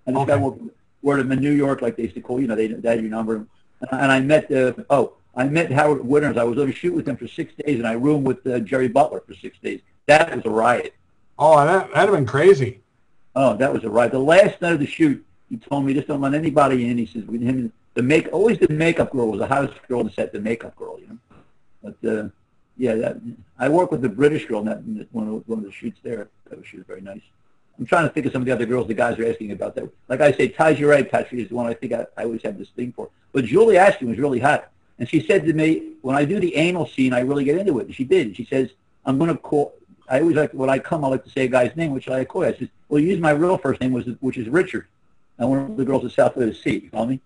I 0.06 0.12
just 0.12 0.28
got 0.28 0.34
Okay. 0.36 0.40
to 0.42 0.64
work, 0.64 0.74
work 1.02 1.20
in 1.32 1.40
New 1.40 1.52
York, 1.52 1.82
like 1.82 1.96
they 1.98 2.04
used 2.04 2.16
to 2.16 2.22
call, 2.22 2.40
you 2.40 2.46
know, 2.48 2.56
they, 2.56 2.68
they 2.68 2.90
had 2.90 3.02
your 3.02 3.10
number. 3.10 3.48
And, 3.82 4.02
and 4.02 4.12
I 4.12 4.20
met, 4.20 4.52
uh, 4.52 4.74
oh, 4.90 5.14
I 5.36 5.46
met 5.46 5.72
Howard 5.72 6.06
Winters. 6.06 6.38
I 6.38 6.44
was 6.44 6.58
on 6.58 6.70
a 6.70 6.74
shoot 6.74 6.94
with 6.94 7.08
him 7.08 7.18
for 7.18 7.28
six 7.28 7.54
days, 7.56 7.78
and 7.80 7.88
I 7.88 7.94
roomed 7.94 8.26
with 8.26 8.46
uh, 8.48 8.60
Jerry 8.60 8.88
Butler 8.88 9.22
for 9.28 9.34
six 9.34 9.58
days. 9.60 9.82
That 10.06 10.36
was 10.36 10.46
a 10.46 10.50
riot. 10.50 10.94
Oh, 11.38 11.58
that, 11.66 11.92
that'd 11.94 12.10
have 12.10 12.12
been 12.12 12.26
crazy. 12.26 12.82
Oh, 13.36 13.58
that 13.58 13.74
was 13.74 13.84
a 13.84 13.90
riot. 13.90 14.14
The 14.14 14.20
last 14.20 14.62
night 14.62 14.74
of 14.74 14.80
the 14.80 14.86
shoot, 14.86 15.26
he 15.50 15.58
told 15.58 15.86
me, 15.86 15.94
just 15.94 16.08
don't 16.08 16.22
let 16.22 16.34
anybody 16.34 16.88
in. 16.88 16.98
He 16.98 17.06
says, 17.06 17.26
with 17.26 17.42
him, 17.42 17.72
the 17.94 18.02
make, 18.02 18.32
always 18.32 18.60
the 18.60 18.70
makeup 18.70 19.12
girl 19.12 19.32
was 19.32 19.40
the 19.40 19.48
hottest 19.48 19.76
girl 19.88 20.00
on 20.00 20.06
the 20.06 20.12
set, 20.12 20.32
the 20.32 20.40
makeup 20.40 20.76
girl, 20.76 21.00
you 21.00 21.08
know. 21.08 21.18
But, 21.84 22.10
uh, 22.10 22.30
yeah, 22.78 22.96
that, 22.96 23.18
I 23.60 23.70
worked 23.70 23.92
with 23.92 24.02
the 24.02 24.10
British 24.10 24.46
girl 24.46 24.60
in 24.60 24.66
that, 24.66 24.78
in 24.78 25.08
one, 25.12 25.28
of, 25.28 25.48
one 25.48 25.60
of 25.60 25.66
the 25.66 25.72
shoots 25.72 26.00
there. 26.04 26.30
That 26.50 26.60
was, 26.60 26.68
she 26.68 26.78
was 26.78 26.86
very 26.86 27.02
nice. 27.02 27.22
I'm 27.78 27.86
trying 27.86 28.08
to 28.08 28.14
think 28.14 28.26
of 28.26 28.32
some 28.32 28.42
of 28.42 28.46
the 28.46 28.54
other 28.54 28.66
girls 28.66 28.88
the 28.88 28.94
guys 28.94 29.20
are 29.20 29.28
asking 29.28 29.52
about 29.52 29.76
that. 29.76 29.90
Like 30.08 30.22
I 30.22 30.32
say, 30.32 30.50
Taija 30.50 30.88
Rae, 30.88 31.04
Patrick 31.04 31.42
is 31.42 31.50
the 31.50 31.56
one 31.56 31.68
I 31.68 31.74
think 31.74 31.94
I, 31.94 32.06
I 32.18 32.24
always 32.24 32.42
have 32.44 32.58
this 32.58 32.70
thing 32.70 32.94
for. 32.94 33.10
But 33.34 33.46
Julie 33.46 33.78
Ashton 33.78 34.10
was 34.10 34.18
really 34.18 34.40
hot. 34.40 34.72
And 34.98 35.10
she 35.10 35.26
said 35.26 35.44
to 35.46 35.54
me, 35.54 35.94
when 36.02 36.16
I 36.16 36.24
do 36.24 36.40
the 36.40 36.56
anal 36.56 36.88
scene, 36.88 37.14
I 37.14 37.20
really 37.20 37.44
get 37.44 37.58
into 37.58 37.80
it. 37.80 37.88
And 37.88 37.96
she 37.96 38.06
did. 38.06 38.36
She 38.38 38.46
says, 38.46 38.70
I'm 39.06 39.18
going 39.18 39.30
to 39.30 39.38
call, 39.38 39.74
I 40.08 40.22
always 40.22 40.38
like, 40.38 40.52
when 40.54 40.70
I 40.70 40.80
come, 40.80 41.04
I 41.04 41.10
like 41.10 41.26
to 41.26 41.30
say 41.30 41.46
a 41.46 41.48
guy's 41.48 41.76
name, 41.76 41.92
which 41.92 42.08
I 42.08 42.24
call 42.24 42.44
you. 42.44 42.50
I 42.50 42.58
says, 42.58 42.70
well, 42.88 43.02
use 43.02 43.20
my 43.20 43.32
real 43.32 43.58
first 43.58 43.82
name, 43.82 43.92
was 43.92 44.06
which 44.22 44.38
is 44.38 44.48
Richard. 44.48 44.88
And 45.38 45.50
one 45.50 45.60
of 45.60 45.76
the 45.76 45.84
girls 45.84 46.06
at 46.06 46.12
South 46.12 46.38
of 46.38 46.48
the 46.48 46.54
Sea, 46.54 46.82
you 46.84 46.90
follow 46.90 47.08
me? 47.08 47.20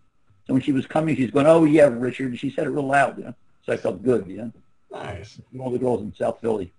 So 0.47 0.53
when 0.53 0.63
she 0.63 0.71
was 0.71 0.87
coming, 0.87 1.15
she's 1.15 1.29
going, 1.29 1.45
oh, 1.45 1.65
yeah, 1.65 1.83
Richard. 1.83 2.31
And 2.31 2.39
she 2.39 2.49
said 2.49 2.65
it 2.65 2.71
real 2.71 2.87
loud, 2.87 3.19
you 3.19 3.25
know. 3.25 3.35
So 3.65 3.73
I 3.73 3.77
felt 3.77 4.01
good, 4.01 4.25
you 4.25 4.37
know. 4.37 4.51
Nice. 4.91 5.39
All 5.59 5.69
the 5.69 5.77
girls 5.77 6.01
in 6.01 6.13
South 6.15 6.41
Philly. 6.41 6.73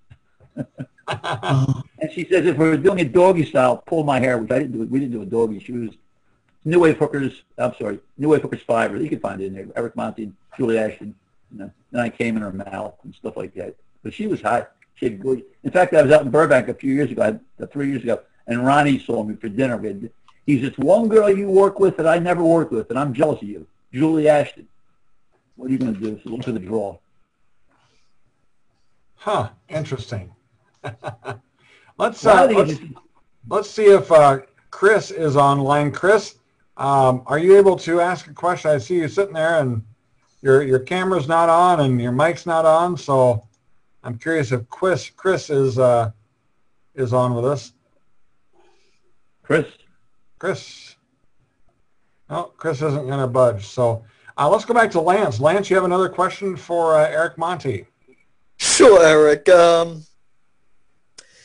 And 1.11 2.11
she 2.13 2.25
says, 2.25 2.47
if 2.47 2.57
we 2.57 2.69
were 2.69 2.77
doing 2.77 3.01
a 3.01 3.05
doggy 3.05 3.45
style, 3.45 3.79
pull 3.79 4.05
my 4.05 4.19
hair, 4.21 4.39
which 4.39 4.51
I 4.51 4.61
didn't 4.61 4.73
do. 4.73 4.85
We 4.87 5.01
didn't 5.01 5.13
do 5.13 5.23
a 5.23 5.27
doggy. 5.27 5.59
She 5.61 5.73
was 5.73 5.91
New 6.65 6.81
Wave 6.81 6.97
Hookers. 6.99 7.43
I'm 7.59 7.75
sorry, 7.79 7.99
New 8.17 8.29
Wave 8.29 8.43
Hookers 8.43 8.63
Five. 8.63 9.01
You 9.01 9.09
can 9.09 9.21
find 9.21 9.41
it 9.41 9.47
in 9.47 9.55
there. 9.55 9.67
Eric 9.77 9.97
Monti, 9.97 10.33
Julie 10.57 10.79
Ashton. 10.79 11.15
You 11.53 11.59
know, 11.59 11.71
then 11.91 12.01
I 12.01 12.09
came 12.09 12.37
in 12.37 12.43
her 12.43 12.53
mouth 12.53 12.95
and 13.05 13.15
stuff 13.15 13.37
like 13.37 13.55
that. 13.55 13.75
But 14.03 14.15
she 14.15 14.27
was 14.29 14.41
hot. 14.41 14.73
She 14.95 15.07
had 15.07 15.21
good. 15.21 15.43
In 15.65 15.71
fact, 15.71 15.95
I 15.95 16.03
was 16.03 16.13
out 16.13 16.23
in 16.23 16.31
Burbank 16.31 16.69
a 16.69 16.75
few 16.75 16.95
years 16.95 17.11
ago, 17.11 17.39
uh, 17.61 17.67
three 17.67 17.89
years 17.91 18.03
ago, 18.03 18.21
and 18.47 18.65
Ronnie 18.65 18.99
saw 18.99 19.23
me 19.25 19.35
for 19.37 19.49
dinner. 19.49 19.77
We 19.77 19.89
had- 19.89 20.11
He's 20.47 20.63
this 20.63 20.77
one 20.79 21.09
girl 21.09 21.31
you 21.31 21.49
work 21.49 21.79
with 21.79 21.97
that 21.99 22.07
I 22.09 22.19
never 22.19 22.43
worked 22.43 22.73
with, 22.73 22.91
and 22.91 22.99
I'm 22.99 23.13
jealous 23.13 23.41
of 23.43 23.49
you, 23.49 23.67
Julie 23.93 24.29
Ashton. 24.29 24.67
What 25.57 25.69
are 25.69 25.73
you 25.73 25.79
going 25.79 25.95
to 25.95 26.01
do? 26.01 26.21
So 26.25 26.31
look 26.31 26.49
at 26.49 26.55
the 26.55 26.61
draw. 26.61 26.99
Huh. 29.17 29.51
Interesting. 29.69 30.33
let's, 31.99 32.25
uh, 32.25 32.47
let's, 32.47 32.81
let's 33.49 33.71
see 33.71 33.87
if 33.87 34.11
uh, 34.11 34.39
Chris 34.71 35.11
is 35.11 35.37
online. 35.37 35.93
Chris, 35.93 36.37
um, 36.77 37.23
are 37.27 37.39
you 37.39 37.57
able 37.57 37.77
to 37.77 38.01
ask 38.01 38.27
a 38.29 38.33
question? 38.33 38.71
I 38.71 38.79
see 38.79 38.97
you 38.97 39.09
sitting 39.09 39.35
there 39.35 39.61
and 39.61 39.83
your 40.43 40.63
your 40.63 40.79
camera's 40.79 41.29
not 41.29 41.49
on 41.49 41.81
and 41.81 42.01
your 42.01 42.13
mic's 42.13 42.47
not 42.47 42.65
on, 42.65 42.97
so 42.97 43.47
I'm 44.03 44.17
curious 44.17 44.53
if 44.53 44.67
Chris 44.69 45.11
Chris 45.11 45.51
is 45.51 45.79
uh, 45.79 46.11
is 46.95 47.13
on 47.13 47.35
with 47.35 47.45
us. 47.45 47.73
Chris. 49.43 49.67
Chris. 50.39 50.97
No, 52.31 52.45
Chris 52.57 52.81
isn't 52.81 53.07
going 53.07 53.21
to 53.21 53.27
budge. 53.27 53.67
So 53.67 54.05
uh, 54.39 54.49
let's 54.49 54.65
go 54.65 54.73
back 54.73 54.91
to 54.93 55.01
Lance. 55.01 55.41
Lance, 55.41 55.69
you 55.69 55.77
have 55.77 55.85
another 55.85 56.09
question 56.09 56.57
for 56.57 56.97
uh, 56.97 57.09
Eric 57.09 57.37
Monti. 57.37 57.87
Sure, 58.57 59.05
Eric. 59.05 59.49
Um, 59.49 60.03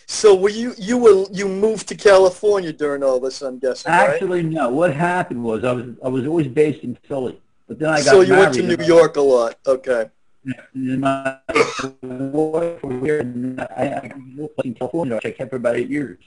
so 0.07 0.35
were 0.35 0.49
you 0.49 0.73
you 0.77 0.97
were 0.97 1.25
you 1.31 1.47
moved 1.47 1.87
to 1.87 1.95
California 1.95 2.71
during 2.71 3.03
all 3.03 3.19
this? 3.19 3.41
I'm 3.41 3.59
guessing, 3.59 3.91
right? 3.91 4.09
Actually, 4.09 4.43
no. 4.43 4.69
What 4.69 4.93
happened 4.93 5.43
was 5.43 5.63
I 5.63 5.71
was 5.71 5.85
I 6.03 6.07
was 6.07 6.27
always 6.27 6.47
based 6.47 6.83
in 6.83 6.95
Philly, 7.07 7.41
but 7.67 7.79
then 7.79 7.89
I 7.89 7.97
got 7.97 8.05
So 8.05 8.21
you 8.21 8.33
went 8.33 8.53
to 8.55 8.63
New 8.63 8.83
York 8.83 9.17
a 9.17 9.21
lot. 9.21 9.57
Okay. 9.65 10.09
And 10.75 11.01
my 11.01 11.39
wife 12.01 12.83
was 12.83 13.03
here, 13.03 13.21
and 13.21 13.59
I, 13.59 13.65
I 13.65 14.11
was 14.37 14.49
in 14.63 14.75
California. 14.75 15.15
which 15.15 15.25
I 15.25 15.31
kept 15.31 15.49
for 15.49 15.55
about 15.55 15.75
eight 15.75 15.89
years, 15.89 16.19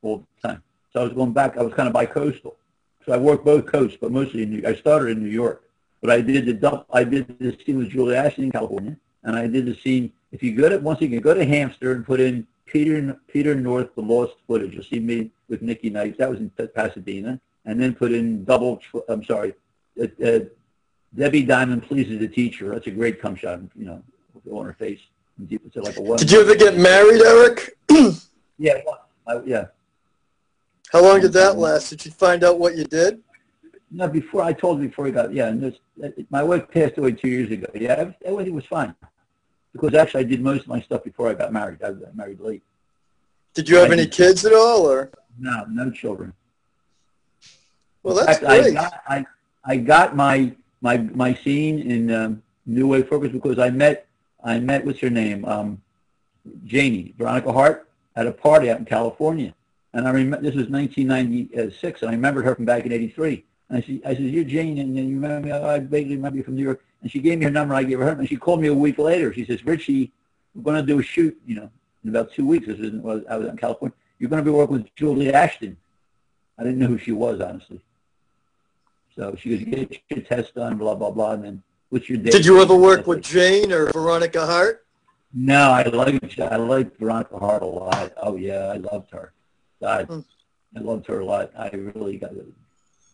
all 0.00 0.24
the 0.42 0.48
time. 0.48 0.62
So 0.92 1.00
I 1.00 1.04
was 1.04 1.12
going 1.12 1.32
back. 1.32 1.58
I 1.58 1.62
was 1.62 1.74
kind 1.74 1.86
of 1.86 1.92
bi-coastal. 1.92 2.56
So 3.04 3.12
I 3.12 3.18
worked 3.18 3.44
both 3.44 3.66
coasts, 3.66 3.98
but 4.00 4.10
mostly 4.10 4.42
in 4.42 4.50
New. 4.50 4.66
I 4.66 4.74
started 4.74 5.16
in 5.16 5.22
New 5.22 5.30
York, 5.30 5.64
but 6.00 6.10
I 6.10 6.22
did 6.22 6.46
the 6.46 6.54
dump. 6.54 6.86
I 6.90 7.04
did 7.04 7.38
the 7.38 7.56
scene 7.64 7.78
with 7.78 7.90
Julie 7.90 8.16
Ashton 8.16 8.44
in 8.44 8.52
California, 8.52 8.96
and 9.22 9.36
I 9.36 9.46
did 9.46 9.66
the 9.66 9.76
scene. 9.76 10.12
If 10.32 10.42
you 10.42 10.54
go 10.54 10.70
to 10.70 10.78
once 10.78 11.02
you 11.02 11.08
can 11.08 11.20
go 11.20 11.34
to 11.34 11.44
Hamster 11.44 11.92
and 11.92 12.06
put 12.06 12.20
in 12.20 12.46
Peter 12.68 13.18
Peter 13.26 13.54
North, 13.54 13.94
the 13.94 14.02
lost 14.02 14.34
footage. 14.46 14.74
You'll 14.74 14.84
see 14.84 15.00
me 15.00 15.30
with 15.48 15.62
Nikki 15.62 15.90
Knight. 15.90 16.18
That 16.18 16.30
was 16.30 16.38
in 16.38 16.50
Pasadena, 16.50 17.40
and 17.64 17.80
then 17.80 17.94
put 17.94 18.12
in 18.12 18.44
double. 18.44 18.80
I'm 19.08 19.24
sorry, 19.24 19.54
uh, 20.00 20.06
uh, 20.24 20.40
Debbie 21.16 21.42
Diamond 21.42 21.82
pleases 21.84 22.20
the 22.20 22.28
teacher. 22.28 22.70
That's 22.70 22.86
a 22.86 22.90
great 22.90 23.20
come 23.20 23.34
shot, 23.34 23.60
you 23.74 23.86
know, 23.86 24.02
on 24.50 24.66
her 24.66 24.74
face. 24.74 25.00
Like 25.74 25.96
a 25.96 26.02
one. 26.02 26.18
Did 26.18 26.32
you 26.32 26.40
ever 26.40 26.56
get 26.56 26.76
married, 26.76 27.22
Eric? 27.22 27.76
Yeah, 28.60 28.80
I, 29.24 29.40
yeah. 29.46 29.66
How 30.90 31.00
long 31.00 31.20
did 31.20 31.32
that 31.34 31.56
last? 31.56 31.90
Did 31.90 32.04
you 32.04 32.10
find 32.10 32.42
out 32.42 32.58
what 32.58 32.76
you 32.76 32.82
did? 32.82 33.20
No, 33.88 34.08
before 34.08 34.42
I 34.42 34.52
told 34.52 34.82
you 34.82 34.88
before 34.88 35.04
we 35.04 35.12
got 35.12 35.32
yeah. 35.32 35.46
And 35.46 35.62
this, 35.62 35.76
my 36.28 36.42
wife 36.42 36.68
passed 36.68 36.98
away 36.98 37.12
two 37.12 37.28
years 37.28 37.52
ago. 37.52 37.68
Yeah, 37.72 38.10
everything 38.24 38.56
was 38.56 38.64
fine 38.64 38.96
because 39.78 39.94
actually 39.94 40.20
I 40.20 40.24
did 40.24 40.40
most 40.40 40.62
of 40.62 40.68
my 40.68 40.80
stuff 40.80 41.04
before 41.04 41.28
I 41.28 41.34
got 41.34 41.52
married. 41.52 41.82
I 41.82 41.92
got 41.92 42.16
married 42.16 42.40
late. 42.40 42.62
Did 43.54 43.68
you 43.68 43.76
have 43.76 43.92
any 43.92 44.06
kids 44.06 44.44
at 44.44 44.52
all, 44.52 44.88
or? 44.88 45.10
No, 45.38 45.64
no 45.70 45.90
children. 45.90 46.32
Well, 48.02 48.14
that's 48.16 48.38
fact, 48.38 48.44
I 48.44 48.60
great. 48.60 48.74
got 48.74 49.02
I, 49.08 49.26
I 49.64 49.76
got 49.76 50.16
my 50.16 50.52
my 50.80 50.98
my 50.98 51.34
scene 51.34 51.90
in 51.90 52.10
um, 52.10 52.42
New 52.66 52.86
Wave 52.88 53.08
Focus 53.08 53.32
because 53.32 53.58
I 53.58 53.70
met 53.70 54.06
I 54.42 54.58
met 54.60 54.84
what's 54.84 55.00
her 55.00 55.10
name 55.10 55.44
um, 55.44 55.82
Janie 56.64 57.14
Veronica 57.18 57.52
Hart 57.52 57.88
at 58.16 58.26
a 58.26 58.32
party 58.32 58.70
out 58.70 58.78
in 58.78 58.84
California, 58.84 59.54
and 59.92 60.06
I 60.06 60.10
remember 60.10 60.42
this 60.44 60.54
was 60.54 60.68
1996, 60.68 62.02
and 62.02 62.10
I 62.10 62.14
remembered 62.14 62.44
her 62.44 62.54
from 62.54 62.64
back 62.64 62.86
in 62.86 62.92
'83. 62.92 63.44
And 63.68 63.78
I 63.78 63.86
said, 63.86 64.00
I 64.06 64.14
said, 64.14 64.22
you're 64.24 64.44
Jane, 64.44 64.78
and 64.78 64.96
you 64.96 65.02
remember 65.02 65.46
me? 65.46 65.52
Oh, 65.52 65.68
I 65.68 65.78
vaguely 65.78 66.16
remember 66.16 66.38
you 66.38 66.44
from 66.44 66.56
New 66.56 66.62
York. 66.62 66.82
And 67.02 67.10
she 67.10 67.20
gave 67.20 67.38
me 67.38 67.44
her 67.44 67.50
number. 67.50 67.74
I 67.74 67.84
gave 67.84 67.98
her 67.98 68.06
her, 68.06 68.12
and 68.12 68.28
she 68.28 68.36
called 68.36 68.60
me 68.60 68.68
a 68.68 68.74
week 68.74 68.98
later. 68.98 69.32
She 69.32 69.44
says, 69.44 69.64
Richie, 69.64 70.12
we're 70.54 70.62
going 70.62 70.76
to 70.76 70.82
do 70.82 70.98
a 70.98 71.02
shoot, 71.02 71.38
you 71.46 71.54
know, 71.56 71.70
in 72.02 72.10
about 72.10 72.32
two 72.32 72.46
weeks. 72.46 72.66
This 72.66 72.78
is 72.78 72.92
well, 72.94 73.22
I 73.30 73.36
was 73.36 73.48
in 73.48 73.56
California. 73.56 73.94
You're 74.18 74.30
going 74.30 74.44
to 74.44 74.50
be 74.50 74.54
working 74.54 74.76
with 74.78 74.94
Julie 74.96 75.32
Ashton. 75.32 75.76
I 76.58 76.64
didn't 76.64 76.78
know 76.80 76.88
who 76.88 76.98
she 76.98 77.12
was, 77.12 77.40
honestly. 77.40 77.80
So 79.14 79.36
she 79.38 79.56
goes, 79.56 79.64
get 79.64 80.00
your 80.10 80.20
test 80.22 80.54
done, 80.54 80.76
blah, 80.76 80.94
blah, 80.96 81.10
blah. 81.10 81.32
And 81.32 81.44
then 81.44 81.62
what's 81.90 82.08
your 82.08 82.18
date? 82.18 82.32
Did 82.32 82.44
you 82.46 82.60
ever 82.60 82.74
work 82.74 83.06
with 83.06 83.22
Jane 83.22 83.72
or 83.72 83.86
Veronica 83.92 84.44
Hart? 84.44 84.84
No, 85.32 85.70
I 85.70 85.82
liked, 85.84 86.40
I 86.40 86.56
liked 86.56 86.98
Veronica 86.98 87.38
Hart 87.38 87.62
a 87.62 87.66
lot. 87.66 88.12
Oh, 88.16 88.36
yeah, 88.36 88.72
I 88.74 88.78
loved 88.78 89.10
her. 89.12 89.32
God, 89.80 90.06
Hmm. 90.06 90.20
I 90.76 90.80
loved 90.80 91.06
her 91.06 91.20
a 91.20 91.24
lot. 91.24 91.52
I 91.56 91.68
really 91.70 92.18
got 92.18 92.32
it. 92.32 92.46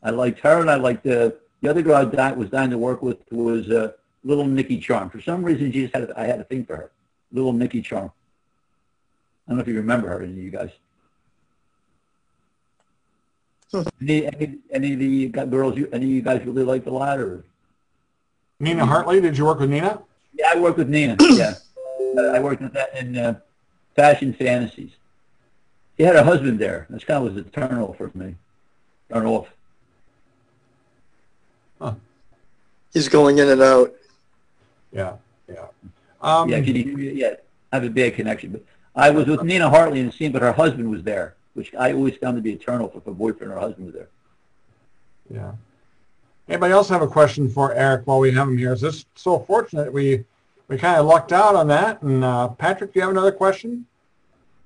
I 0.03 0.11
liked 0.11 0.41
her, 0.41 0.61
and 0.61 0.71
I 0.71 0.75
liked 0.77 1.05
the, 1.05 1.37
the 1.65 1.71
other 1.71 1.81
girl 1.81 1.97
I 1.97 2.05
di- 2.05 2.33
was 2.33 2.51
dying 2.51 2.69
to 2.71 2.79
work 2.79 3.01
with 3.01 3.17
was 3.33 3.71
uh, 3.71 3.93
little 4.23 4.45
Nikki 4.45 4.79
Charm. 4.79 5.09
For 5.09 5.23
some 5.23 5.43
reason, 5.43 5.73
she 5.73 5.83
just 5.85 5.95
had 5.95 6.11
a, 6.11 6.21
I 6.21 6.27
had 6.27 6.39
a 6.39 6.45
thing 6.45 6.67
for 6.67 6.77
her. 6.77 6.91
Little 7.33 7.55
Nikki 7.55 7.81
Charm. 7.81 8.13
I 9.47 9.51
don't 9.51 9.57
know 9.57 9.63
if 9.63 9.69
you 9.69 9.77
remember 9.77 10.09
her, 10.09 10.23
any 10.23 10.33
of 10.33 10.39
you 10.39 10.51
guys. 10.51 10.71
any, 14.01 14.27
any, 14.27 14.59
any 14.71 14.93
of 14.93 14.99
the 14.99 15.29
girls, 15.47 15.79
you, 15.79 15.89
any 15.91 16.05
of 16.05 16.11
you 16.11 16.21
guys 16.21 16.45
really 16.45 16.65
liked 16.65 16.87
a 16.87 16.93
lot, 16.93 17.19
or? 17.19 17.45
Nina 18.61 18.85
Hartley, 18.85 19.23
did 19.23 19.39
you 19.39 19.47
work 19.47 19.59
with 19.59 19.71
Nina? 19.71 20.03
Yeah, 20.35 20.53
I 20.55 20.61
worked 20.61 20.77
with 20.77 20.91
Nina. 20.91 21.17
yeah, 21.31 21.55
I 22.31 22.41
worked 22.41 22.61
with 22.61 22.75
that 22.75 22.95
in 22.95 23.17
uh, 23.17 23.41
Fashion 23.97 24.35
Fantasies. 24.35 24.91
She 25.97 26.03
had 26.03 26.17
a 26.17 26.25
husband 26.25 26.59
there. 26.59 26.87
That's 26.91 27.05
kind 27.05 27.27
of 27.27 27.35
was 27.35 27.43
a 27.43 27.49
turn 27.49 27.79
off 27.79 27.97
for 27.97 28.11
me. 28.13 28.35
Turn 29.11 29.25
off. 29.25 29.49
He's 32.95 33.09
going 33.09 33.39
in 33.39 33.49
and 33.49 33.61
out. 33.61 33.93
Yeah, 34.93 35.17
yeah. 35.49 35.67
Um, 36.23 36.49
yeah, 36.49 36.61
can 36.61 36.77
you, 36.77 36.97
yeah, 36.97 37.35
I 37.73 37.77
have 37.77 37.85
a 37.85 37.91
bad 37.91 38.15
connection. 38.15 38.53
But 38.53 38.63
I 38.95 39.11
was 39.11 39.27
with 39.27 39.43
Nina 39.43 39.69
Hartley 39.69 40.01
in 40.01 40.07
the 40.07 40.13
scene, 40.13 40.33
but 40.33 40.41
her 40.41 40.53
husband 40.53 40.89
was 40.89 41.03
there, 41.03 41.35
which 41.55 41.75
I 41.75 41.93
always 41.93 42.17
found 42.17 42.37
to 42.37 42.43
be 42.43 42.53
eternal 42.53 42.91
if 42.95 43.07
a 43.07 43.13
boyfriend 43.13 43.53
or 43.53 43.59
husband 43.59 43.87
was 43.87 43.95
there. 43.95 44.09
Yeah. 45.29 45.53
Anybody 46.49 46.73
else 46.73 46.89
have 46.89 47.03
a 47.03 47.09
question 47.09 47.51
for 47.51 47.73
Eric 47.75 48.07
while 48.07 48.21
we 48.21 48.31
have 48.33 48.49
him 48.49 48.57
here? 48.57 48.73
Is 48.73 48.81
this 48.81 49.05
so 49.17 49.41
fortunate 49.41 49.93
we 49.93 50.25
we 50.69 50.79
kind 50.79 51.01
of 51.01 51.07
lucked 51.07 51.33
out 51.33 51.57
on 51.57 51.67
that? 51.69 52.01
And 52.03 52.23
uh, 52.23 52.49
Patrick, 52.49 52.93
do 52.93 53.01
you 53.01 53.03
have 53.03 53.11
another 53.11 53.33
question? 53.33 53.87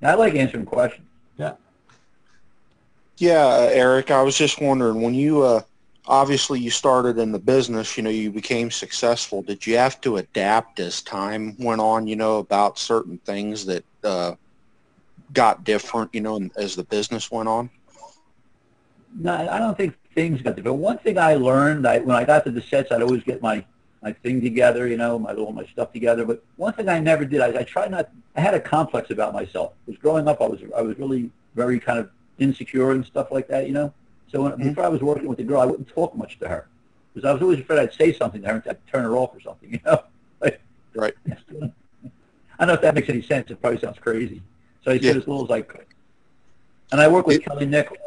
I 0.03 0.15
like 0.15 0.35
answering 0.35 0.67
questions. 0.67 1.07
Yeah. 1.39 1.55
Yeah, 3.17 3.45
uh, 3.47 3.71
Eric, 3.73 4.11
I 4.11 4.23
was 4.23 4.37
just 4.37 4.61
wondering 4.61 5.01
when 5.01 5.15
you 5.15 5.43
uh, 5.43 5.63
obviously 6.09 6.59
you 6.59 6.71
started 6.71 7.19
in 7.19 7.31
the 7.31 7.39
business, 7.39 7.97
you 7.97 8.03
know, 8.03 8.11
you 8.11 8.31
became 8.31 8.71
successful. 8.71 9.43
Did 9.43 9.67
you 9.67 9.77
have 9.77 10.01
to 10.01 10.17
adapt 10.17 10.81
as 10.81 11.03
time 11.03 11.55
went 11.59 11.81
on, 11.81 12.07
you 12.07 12.17
know, 12.17 12.39
about 12.39 12.79
certain 12.79 13.19
things 13.19 13.67
that 13.67 13.85
uh, 14.03 14.35
got 15.35 15.65
different, 15.65 16.13
you 16.15 16.23
know, 16.23 16.49
as 16.57 16.75
the 16.75 16.85
business 16.85 17.31
went 17.31 17.49
on? 17.49 17.69
No, 19.21 19.35
I 19.35 19.59
don't 19.59 19.77
think 19.77 19.97
things 20.15 20.41
got 20.41 20.57
different. 20.57 20.79
One 20.79 20.99
thing 20.99 21.19
I 21.19 21.35
learned, 21.35 21.87
I, 21.87 21.99
when 21.99 22.17
I 22.17 22.25
got 22.25 22.45
to 22.45 22.51
the 22.51 22.63
sets, 22.63 22.91
I'd 22.91 23.03
always 23.03 23.23
get 23.23 23.43
my, 23.43 23.65
my 24.03 24.13
thing 24.13 24.41
together, 24.41 24.87
you 24.87 24.97
know, 24.97 25.19
my 25.19 25.35
all 25.35 25.53
my 25.53 25.67
stuff 25.67 25.93
together. 25.93 26.25
But 26.25 26.43
one 26.57 26.73
thing 26.73 26.89
I 26.89 27.01
never 27.01 27.25
did, 27.25 27.41
I, 27.41 27.61
I 27.61 27.63
tried 27.65 27.91
not. 27.91 28.09
I 28.35 28.41
had 28.41 28.55
a 28.55 28.61
complex 28.61 29.11
about 29.11 29.35
myself. 29.35 29.73
Because 29.85 30.01
growing 30.01 30.29
up, 30.29 30.41
I 30.41 30.47
was 30.47 30.61
I 30.77 30.83
was 30.83 30.99
really 30.99 31.31
very 31.55 31.81
kind 31.81 31.99
of 31.99 32.11
insecure 32.39 32.93
and 32.93 33.05
stuff 33.05 33.31
like 33.31 33.49
that, 33.49 33.67
you 33.67 33.73
know. 33.73 33.93
So 34.31 34.43
when, 34.43 34.53
Mhm. 34.53 34.65
before 34.65 34.85
I 34.85 34.89
was 34.89 35.01
working 35.01 35.29
with 35.29 35.39
the 35.39 35.45
girl, 35.45 35.61
I 35.61 35.65
wouldn't 35.67 35.89
talk 35.89 36.15
much 36.15 36.39
to 36.41 36.49
her 36.49 36.69
because 37.15 37.29
I 37.29 37.33
was 37.33 37.43
always 37.43 37.61
afraid 37.61 37.79
I'd 37.81 37.93
say 37.95 38.13
something 38.13 38.43
to 38.43 38.49
her 38.49 38.55
and 38.55 38.63
I'd 38.69 38.87
turn 38.87 39.05
her 39.05 39.17
off 39.17 39.35
or 39.35 39.41
something, 39.41 39.71
you 39.73 39.81
know. 39.85 40.03
Like, 40.41 40.61
Right. 40.95 41.15
I 42.61 42.67
don't 42.67 42.69
know 42.69 42.73
if 42.75 42.81
that 42.83 42.95
makes 42.95 43.09
any 43.09 43.23
sense. 43.23 43.51
It 43.51 43.61
probably 43.61 43.79
sounds 43.81 43.99
crazy. 44.01 44.43
So 44.85 44.91
I 44.91 44.95
Yeah. 44.95 45.13
said 45.13 45.17
as 45.19 45.29
little 45.29 45.45
as 45.45 45.51
I 45.51 45.63
could. 45.63 45.87
And 46.91 47.01
I 47.01 47.09
work 47.09 47.27
with 47.27 47.43
Kelly 47.43 47.67
Nichols, 47.67 47.99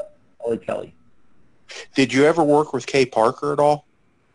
Kelly 0.44 0.58
Kelly. 0.58 0.94
Did 1.96 2.12
you 2.12 2.26
ever 2.26 2.44
work 2.44 2.74
with 2.74 2.86
Kay 2.86 3.06
Parker 3.06 3.54
at 3.54 3.60
all? 3.60 3.86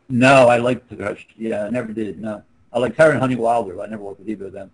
No, 0.09 0.49
I 0.49 0.57
liked 0.59 0.91
her. 0.93 1.17
Yeah, 1.37 1.65
I 1.65 1.71
never 1.71 1.93
did. 1.93 2.19
No, 2.21 2.43
I 2.73 2.79
liked 2.79 2.97
her 2.97 3.11
and 3.11 3.19
Honey 3.21 3.35
Wilder. 3.37 3.75
but 3.75 3.83
I 3.89 3.91
never 3.91 4.03
worked 4.05 4.21
with 4.21 4.29
either 4.29 4.47
of 4.47 4.53
them. 4.53 4.71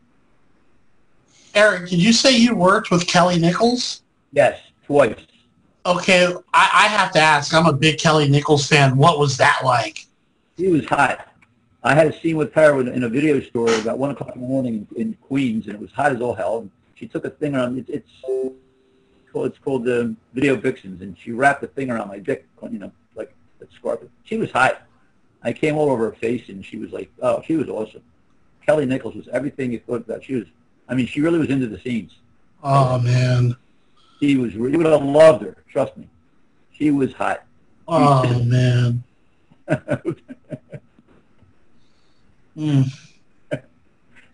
Eric, 1.54 1.88
did 1.90 2.00
you 2.02 2.12
say 2.12 2.36
you 2.36 2.54
worked 2.54 2.90
with 2.90 3.06
Kelly 3.06 3.38
Nichols? 3.38 4.02
Yes, 4.32 4.60
twice. 4.86 5.16
Okay, 5.84 6.26
I, 6.54 6.70
I 6.72 6.86
have 6.86 7.12
to 7.12 7.18
ask. 7.18 7.52
I'm 7.52 7.66
a 7.66 7.72
big 7.72 7.98
Kelly 7.98 8.28
Nichols 8.28 8.68
fan. 8.68 8.96
What 8.96 9.18
was 9.18 9.36
that 9.38 9.62
like? 9.64 10.06
She 10.56 10.68
was 10.68 10.84
hot. 10.86 11.28
I 11.82 11.94
had 11.94 12.06
a 12.06 12.20
scene 12.20 12.36
with 12.36 12.52
her 12.54 12.80
in 12.80 13.02
a 13.02 13.08
video 13.08 13.40
store 13.40 13.74
about 13.80 13.98
one 13.98 14.12
o'clock 14.12 14.36
in 14.36 14.40
the 14.40 14.46
morning 14.46 14.86
in, 14.94 15.14
Queens, 15.14 15.66
and 15.66 15.74
it 15.74 15.80
was 15.80 15.90
hot 15.90 16.12
as 16.12 16.20
all 16.20 16.34
hell. 16.34 16.58
And 16.58 16.70
she 16.94 17.08
took 17.08 17.24
a 17.24 17.30
thing 17.30 17.56
around. 17.56 17.78
It, 17.78 17.86
it's 17.88 18.10
called 19.32 19.46
it's 19.46 19.58
called 19.58 19.84
the 19.84 20.14
Video 20.34 20.54
Vixens, 20.54 21.02
and 21.02 21.16
she 21.18 21.32
wrapped 21.32 21.64
a 21.64 21.66
thing 21.66 21.90
around 21.90 22.08
my 22.08 22.18
dick, 22.18 22.46
you 22.70 22.78
know, 22.78 22.92
like 23.16 23.34
a 23.60 23.64
scarf. 23.74 24.00
She 24.22 24.36
was 24.36 24.52
hot. 24.52 24.82
I 25.42 25.52
came 25.52 25.76
all 25.76 25.90
over 25.90 26.10
her 26.10 26.16
face, 26.16 26.48
and 26.48 26.64
she 26.64 26.76
was 26.76 26.92
like, 26.92 27.10
oh, 27.20 27.42
she 27.44 27.56
was 27.56 27.68
awesome. 27.68 28.02
Kelly 28.64 28.86
Nichols 28.86 29.16
was 29.16 29.26
everything 29.32 29.72
you 29.72 29.80
thought 29.80 30.02
about. 30.02 30.22
She 30.22 30.34
was. 30.34 30.44
I 30.88 30.94
mean, 30.94 31.06
she 31.06 31.20
really 31.20 31.40
was 31.40 31.48
into 31.48 31.66
the 31.66 31.80
scenes. 31.80 32.12
Oh 32.62 33.00
man. 33.00 33.56
She 34.22 34.36
was. 34.36 34.54
You 34.54 34.62
would 34.78 34.86
have 34.86 35.02
loved 35.02 35.42
her. 35.42 35.56
Trust 35.68 35.96
me. 35.96 36.08
She 36.72 36.92
was 36.92 37.12
hot. 37.12 37.44
Oh 37.88 38.42
man. 38.44 39.02
Mm. 42.54 42.84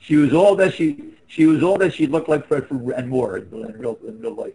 she 0.00 0.16
was 0.16 0.34
all 0.34 0.56
that 0.56 0.74
she 0.74 1.14
she 1.28 1.46
was 1.46 1.62
all 1.62 1.78
that 1.78 1.94
she 1.94 2.08
looked 2.08 2.28
like 2.28 2.48
Fred 2.48 2.66
for 2.66 2.74
and 2.94 3.08
more 3.08 3.36
in, 3.36 3.48
real 3.78 3.96
in 4.04 4.20
real 4.20 4.34
life. 4.34 4.54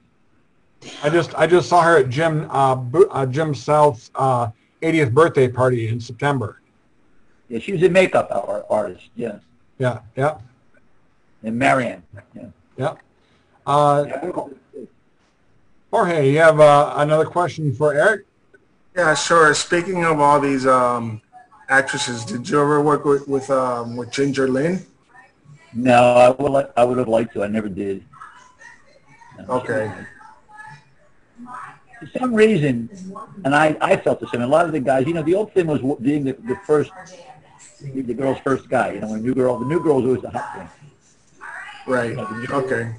I 1.02 1.10
just 1.10 1.34
I 1.36 1.48
just 1.48 1.69
saw 1.69 1.82
her 1.82 2.00
at 2.00 2.10
Jim 2.10 2.46
uh, 2.52 2.84
uh, 3.10 3.26
Jim 3.26 3.56
South's 3.56 4.12
uh, 4.15 4.50
80th 4.82 5.13
birthday 5.13 5.48
party 5.48 5.88
in 5.88 6.02
September. 6.02 6.60
Yeah, 7.48 7.60
she 7.60 7.72
was 7.72 7.82
a 7.84 7.89
makeup 7.89 8.28
artist. 8.69 9.10
Yeah, 9.15 9.38
Yeah, 9.78 10.00
yeah, 10.17 10.39
and 11.43 11.58
Marianne. 11.58 12.04
Yeah. 12.36 12.48
yeah. 12.76 12.96
Uh, 13.65 14.50
Jorge, 15.93 16.32
you 16.32 16.39
have 16.39 16.60
uh, 16.60 16.91
another 16.97 17.23
question 17.23 17.71
for 17.71 17.93
Eric? 17.93 18.25
Yeah, 18.95 19.13
sure. 19.13 19.53
Speaking 19.53 20.03
of 20.06 20.19
all 20.19 20.39
these 20.39 20.65
um, 20.65 21.21
actresses, 21.69 22.25
did 22.25 22.49
you 22.49 22.60
ever 22.60 22.82
work 22.82 23.06
with 23.06 23.27
with, 23.27 23.47
um, 23.51 23.95
with 23.95 24.10
Ginger 24.10 24.47
Lynn? 24.47 24.84
No, 25.71 26.01
I 26.15 26.29
would 26.32 26.51
like, 26.51 26.71
I 26.75 26.84
would 26.84 26.97
have 26.97 27.08
liked 27.08 27.34
to. 27.34 27.43
I 27.43 27.47
never 27.47 27.69
did. 27.69 28.03
No, 29.38 29.62
Okay. 29.62 29.93
For 31.99 32.08
some 32.17 32.34
reason, 32.34 32.89
and 33.45 33.53
I, 33.53 33.77
I 33.79 33.95
felt 33.95 34.19
the 34.19 34.27
same. 34.29 34.41
A 34.41 34.47
lot 34.47 34.65
of 34.65 34.71
the 34.71 34.79
guys, 34.79 35.06
you 35.06 35.13
know, 35.13 35.21
the 35.21 35.36
old 35.36 35.53
thing 35.53 35.67
was 35.67 35.79
being 36.01 36.23
the, 36.23 36.34
the 36.34 36.56
first, 36.65 36.89
the 37.84 38.15
girl's 38.15 38.39
first 38.39 38.67
guy. 38.67 38.93
You 38.93 39.01
know, 39.01 39.10
when 39.10 39.19
a 39.19 39.21
new 39.21 39.36
girl, 39.36 39.60
the 39.60 39.65
new 39.65 39.79
girl 39.79 40.01
was 40.01 40.06
always 40.06 40.21
the 40.23 40.32
hot 40.32 40.58
thing. 40.58 40.69
Right. 41.86 42.17
Okay. 42.49 42.95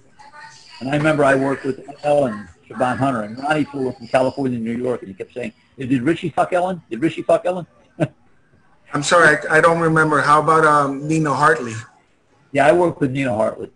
And 0.79 0.91
I 0.91 0.97
remember 0.97 1.25
I 1.25 1.35
worked 1.35 1.65
with 1.65 1.85
Ellen 2.05 2.49
Siobhan 2.69 2.97
Hunter, 2.97 3.23
and 3.23 3.39
Ronnie 3.39 3.65
flew 3.65 3.93
from 3.93 4.07
California 4.09 4.59
to 4.59 4.65
New 4.65 4.77
York, 4.77 5.03
and 5.03 5.09
he 5.09 5.15
kept 5.15 5.35
saying, 5.35 5.53
"Did 5.79 6.03
Richie 6.03 6.31
fuck 6.31 6.53
Ellen? 6.53 6.83
Did 6.91 7.01
Richie 7.01 7.23
fuck 7.23 7.45
Ellen?" 7.45 7.67
I'm 8.93 9.03
sorry, 9.03 9.37
I, 9.49 9.59
I 9.59 9.61
don't 9.61 9.81
remember. 9.81 10.21
How 10.21 10.41
about 10.41 10.65
um, 10.65 11.07
Nina 11.07 11.35
Hartley? 11.35 11.75
Yeah, 12.53 12.67
I 12.67 12.73
worked 12.73 13.01
with 13.01 13.11
Nina 13.11 13.35
Hartley. 13.35 13.71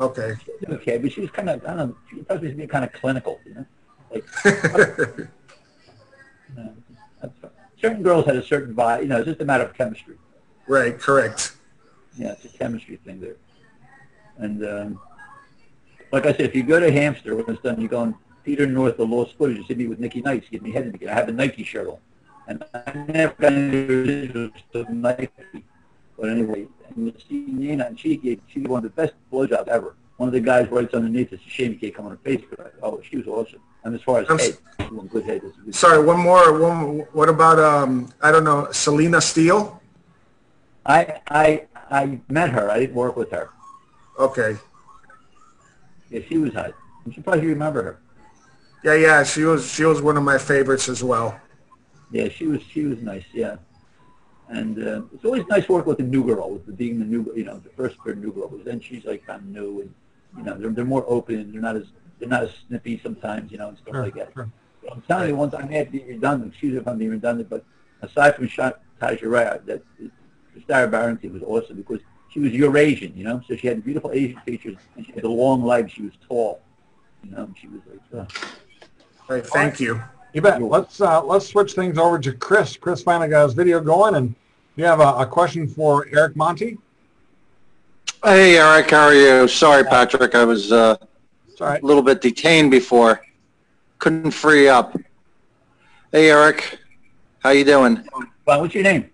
Okay. 0.00 0.34
Okay, 0.68 0.98
but 0.98 1.12
she 1.12 1.20
was 1.20 1.30
kind 1.30 1.50
of, 1.50 1.62
I 1.64 1.68
don't 1.68 1.76
know, 1.76 1.96
she 2.08 2.16
was 2.16 2.24
supposed 2.26 2.42
to 2.42 2.54
be 2.54 2.66
kind 2.66 2.84
of 2.84 2.92
clinical, 2.92 3.38
you 3.44 3.54
know? 3.54 3.66
Like, 4.10 4.24
you 4.44 5.28
know, 6.56 6.74
certain 7.80 8.02
girls 8.02 8.26
had 8.26 8.36
a 8.36 8.42
certain 8.42 8.74
vibe, 8.74 9.02
you 9.02 9.08
know, 9.08 9.18
it's 9.18 9.26
just 9.26 9.40
a 9.40 9.44
matter 9.44 9.64
of 9.64 9.74
chemistry. 9.74 10.16
right. 10.66 10.98
Correct. 10.98 11.56
Yeah, 12.16 12.32
it's 12.32 12.44
a 12.44 12.48
chemistry 12.48 12.96
thing 12.96 13.20
there. 13.20 13.36
And 14.38 14.64
um, 14.66 15.00
like 16.12 16.26
I 16.26 16.32
said, 16.32 16.42
if 16.42 16.54
you 16.54 16.62
go 16.62 16.78
to 16.78 16.92
Hamster 16.92 17.34
when 17.34 17.46
it's 17.48 17.62
done, 17.62 17.80
you 17.80 17.88
go 17.88 18.00
on 18.00 18.14
Peter 18.44 18.66
North, 18.66 18.96
the 18.98 19.06
Lost 19.06 19.36
Footage, 19.36 19.58
you 19.58 19.64
see 19.64 19.74
me 19.74 19.86
with 19.86 19.98
Nikki 19.98 20.20
Knights, 20.20 20.46
give 20.50 20.62
me 20.62 20.70
head. 20.70 20.98
I 21.08 21.12
have 21.12 21.28
a 21.28 21.32
Nike 21.32 21.64
shirt 21.64 21.88
on. 21.88 21.98
And 22.48 22.64
I 22.74 22.92
never 23.08 23.34
got 23.40 23.52
any 23.52 23.86
residuals 23.86 24.52
of 24.74 24.90
Nike. 24.90 25.28
But 26.18 26.30
anyway, 26.30 26.66
and 26.88 27.06
you 27.06 27.14
see 27.28 27.46
Nina, 27.48 27.86
and 27.86 27.98
she 27.98 28.16
gave, 28.16 28.40
she 28.48 28.60
gave 28.60 28.70
one 28.70 28.84
of 28.84 28.94
the 28.94 29.02
best 29.02 29.14
blowjobs 29.32 29.68
ever. 29.68 29.94
One 30.18 30.28
of 30.28 30.32
the 30.32 30.40
guys 30.40 30.68
writes 30.70 30.92
underneath, 30.92 31.32
it's 31.32 31.44
a 31.44 31.48
shame 31.48 31.72
you 31.72 31.78
can't 31.78 31.94
come 31.94 32.04
on 32.06 32.12
her 32.12 32.18
face. 32.18 32.42
But, 32.56 32.74
oh, 32.82 33.00
she 33.08 33.16
was 33.16 33.26
awesome. 33.26 33.60
And 33.84 33.94
as 33.94 34.02
far 34.02 34.20
as 34.20 34.26
I'm 34.28 34.38
head, 34.38 34.58
won 34.92 35.06
good 35.06 35.24
head. 35.24 35.40
Good- 35.40 35.74
Sorry, 35.74 36.04
one 36.04 36.20
more. 36.20 36.58
One. 36.60 37.00
What 37.12 37.28
about 37.28 37.58
um? 37.58 38.12
I 38.22 38.30
don't 38.30 38.44
know. 38.44 38.70
Selena 38.70 39.20
Steele. 39.20 39.80
I, 40.86 41.20
I, 41.28 41.66
I 41.90 42.20
met 42.28 42.50
her. 42.50 42.70
I 42.70 42.80
didn't 42.80 42.94
work 42.94 43.16
with 43.16 43.30
her. 43.32 43.50
Okay. 44.18 44.56
Yeah, 46.12 46.20
she 46.28 46.36
was 46.38 46.52
hot. 46.52 46.74
I'm 47.06 47.12
surprised 47.12 47.42
you 47.42 47.48
remember 47.48 47.82
her. 47.82 47.98
Yeah, 48.84 48.94
yeah. 48.94 49.22
She 49.24 49.42
was. 49.44 49.66
She 49.70 49.84
was 49.84 50.02
one 50.02 50.16
of 50.16 50.22
my 50.22 50.38
favorites 50.38 50.88
as 50.88 51.02
well. 51.02 51.40
Yeah, 52.10 52.28
she 52.28 52.46
was 52.46 52.60
she 52.62 52.84
was 52.84 52.98
nice. 53.00 53.24
Yeah, 53.32 53.56
and 54.48 54.78
uh, 54.86 55.02
it's 55.14 55.24
always 55.24 55.46
nice 55.46 55.68
working 55.68 55.88
with 55.88 56.00
a 56.00 56.02
new 56.02 56.24
girl, 56.24 56.50
with 56.50 56.66
the, 56.66 56.72
being 56.72 56.98
the 56.98 57.04
new 57.04 57.32
you 57.34 57.44
know 57.44 57.58
the 57.58 57.70
first 57.70 57.96
pair 58.04 58.14
new 58.14 58.32
girl. 58.32 58.48
Because 58.48 58.66
then 58.66 58.80
she's 58.80 59.04
like 59.04 59.26
kind 59.26 59.40
of 59.40 59.46
new, 59.48 59.80
and 59.80 59.94
you 60.36 60.42
know 60.44 60.58
they're 60.58 60.70
they're 60.70 60.84
more 60.84 61.04
open. 61.08 61.52
They're 61.52 61.60
not 61.62 61.76
as 61.76 61.86
they're 62.18 62.28
not 62.28 62.42
as 62.44 62.50
snippy 62.68 63.00
sometimes, 63.02 63.50
you 63.50 63.58
know, 63.58 63.68
and 63.68 63.78
stuff 63.78 63.94
Sure, 63.94 64.04
like 64.04 64.14
that. 64.14 64.32
sure. 64.34 64.50
I'm 64.90 65.00
telling 65.02 65.28
you, 65.30 65.36
once 65.36 65.54
I 65.54 65.62
may 65.62 65.76
have 65.76 65.86
to 65.86 65.92
be 65.92 66.04
redundant. 66.04 66.52
Excuse 66.52 66.74
me 66.74 66.80
if 66.80 66.86
I'm 66.88 66.98
being 66.98 67.10
redundant, 67.12 67.48
but 67.48 67.64
aside 68.02 68.36
from 68.36 68.48
Shot 68.48 68.80
Taija 69.00 69.22
Rae, 69.30 69.58
that 69.66 69.82
Sarah 70.66 70.88
Barrington 70.88 71.32
was 71.32 71.42
awesome 71.42 71.76
because 71.76 72.00
she 72.32 72.40
was 72.40 72.52
Eurasian, 72.52 73.12
you 73.16 73.24
know, 73.24 73.42
so 73.46 73.56
she 73.56 73.66
had 73.66 73.84
beautiful 73.84 74.10
Asian 74.12 74.40
features 74.40 74.76
and 74.96 75.04
she 75.04 75.12
had 75.12 75.22
the 75.22 75.28
long 75.28 75.62
legs. 75.64 75.92
She 75.92 76.02
was 76.02 76.12
tall, 76.26 76.62
you 77.22 77.30
know, 77.30 77.48
she 77.60 77.68
was 77.68 77.80
like. 77.90 78.00
Uh, 78.12 78.48
All 79.28 79.36
right. 79.36 79.46
Thank 79.46 79.80
you. 79.80 80.02
You 80.32 80.40
bet. 80.40 80.62
Let's 80.62 81.00
uh, 81.00 81.22
let's 81.22 81.46
switch 81.46 81.74
things 81.74 81.98
over 81.98 82.18
to 82.18 82.32
Chris. 82.32 82.76
Chris 82.76 83.02
finally 83.02 83.28
got 83.28 83.44
his 83.44 83.54
video 83.54 83.80
going, 83.80 84.14
and 84.14 84.34
you 84.76 84.84
have 84.84 85.00
a, 85.00 85.08
a 85.08 85.26
question 85.26 85.68
for 85.68 86.06
Eric 86.10 86.36
Monti. 86.36 86.78
Hey, 88.24 88.56
Eric, 88.56 88.90
how 88.90 89.06
are 89.06 89.14
you? 89.14 89.46
Sorry, 89.46 89.84
Patrick, 89.84 90.34
I 90.34 90.44
was 90.44 90.72
uh, 90.72 90.96
It's 91.48 91.60
a 91.60 91.80
little 91.82 92.02
bit 92.02 92.22
detained 92.22 92.70
before. 92.70 93.20
Couldn't 93.98 94.30
free 94.30 94.68
up. 94.68 94.96
Hey, 96.12 96.30
Eric, 96.30 96.78
how 97.40 97.50
you 97.50 97.64
doing? 97.64 98.06
well, 98.46 98.60
what's 98.62 98.74
your 98.74 98.84
name? 98.84 99.10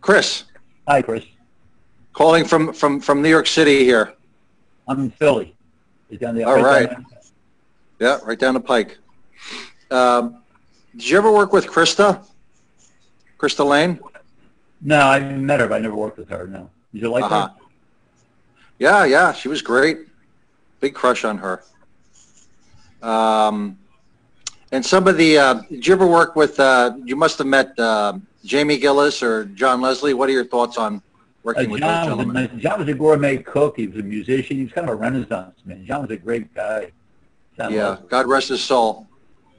Chris, 0.00 0.44
Hi, 0.88 1.02
Chris. 1.02 1.24
Calling 2.12 2.44
from, 2.44 2.72
from, 2.72 3.00
from 3.00 3.22
New 3.22 3.28
York 3.28 3.46
City 3.46 3.84
here. 3.84 4.14
I'm 4.88 5.00
in 5.00 5.10
Philly. 5.10 5.54
Down 6.20 6.34
there. 6.34 6.46
All 6.46 6.56
down 6.56 6.64
right. 6.64 6.90
Yeah, 7.98 8.18
right 8.24 8.38
down 8.38 8.52
the 8.54 8.60
pike. 8.60 8.98
Um, 9.90 10.42
did 10.92 11.08
you 11.08 11.16
ever 11.16 11.32
work 11.32 11.52
with 11.52 11.66
Krista? 11.66 12.22
Krista 13.38 13.64
Lane? 13.66 13.98
No, 14.82 14.98
I 14.98 15.20
met 15.20 15.60
her, 15.60 15.68
but 15.68 15.76
I 15.76 15.78
never 15.78 15.94
worked 15.94 16.18
with 16.18 16.28
her. 16.28 16.46
No. 16.46 16.68
Did 16.92 17.02
you 17.02 17.10
like 17.10 17.24
Uh-huh. 17.24 17.48
her? 17.48 17.54
Yeah, 18.78 19.04
yeah, 19.04 19.32
she 19.32 19.48
was 19.48 19.62
great. 19.62 19.98
big 20.80 20.94
crush 20.94 21.24
on 21.24 21.38
her. 21.38 21.62
Um, 23.02 23.78
and 24.72 24.84
some 24.84 25.06
of 25.06 25.16
the, 25.16 25.38
uh, 25.38 25.54
did 25.70 25.86
you 25.86 25.94
ever 25.94 26.06
work 26.06 26.34
with, 26.34 26.58
uh, 26.58 26.92
you 27.04 27.14
must 27.14 27.38
have 27.38 27.46
met 27.46 27.78
uh, 27.78 28.14
Jamie 28.44 28.78
Gillis 28.78 29.22
or 29.22 29.44
John 29.46 29.80
Leslie. 29.80 30.12
What 30.14 30.28
are 30.28 30.32
your 30.32 30.44
thoughts 30.44 30.76
on 30.78 31.00
working 31.42 31.70
with 31.70 31.80
those 31.80 31.90
John, 31.90 32.04
was 32.04 32.12
a, 32.12 32.32
gentlemen? 32.32 32.60
John 32.60 32.78
was 32.80 32.88
a 32.88 32.94
gourmet 32.94 33.38
cook. 33.38 33.76
He 33.76 33.86
was 33.86 33.98
a 33.98 34.02
musician. 34.02 34.56
He 34.56 34.64
was 34.64 34.72
kind 34.72 34.88
of 34.88 34.94
a 34.94 34.96
renaissance 34.96 35.58
man. 35.64 35.84
John 35.84 36.02
was 36.02 36.10
a 36.10 36.16
great 36.16 36.54
guy. 36.54 36.92
John 37.56 37.72
Yeah, 37.72 37.98
God 38.08 38.26
rest 38.26 38.48
his 38.48 38.62
soul. 38.62 39.06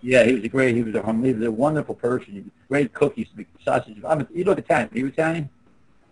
Yeah, 0.02 0.24
he 0.24 0.34
was 0.34 0.43
a 0.43 0.50
great. 0.50 0.76
He 0.76 0.84
was 0.84 0.96
a 0.96 1.13
he 1.22 1.34
was 1.34 1.46
a 1.46 1.52
wonderful 1.52 1.96
person. 1.96 2.34
He 2.34 2.39
was 2.39 2.48
a 2.48 2.67
great 2.67 2.93
cook. 2.93 3.15
He 3.15 3.22
used 3.22 3.32
to 3.32 3.38
make 3.38 3.48
sausage. 3.63 3.98
I'm 4.06 4.22
a, 4.22 4.28
you 4.34 4.43
look 4.43 4.58
Italian. 4.58 4.89
Are 4.93 4.98
you 4.98 5.08
Italian? 5.08 5.50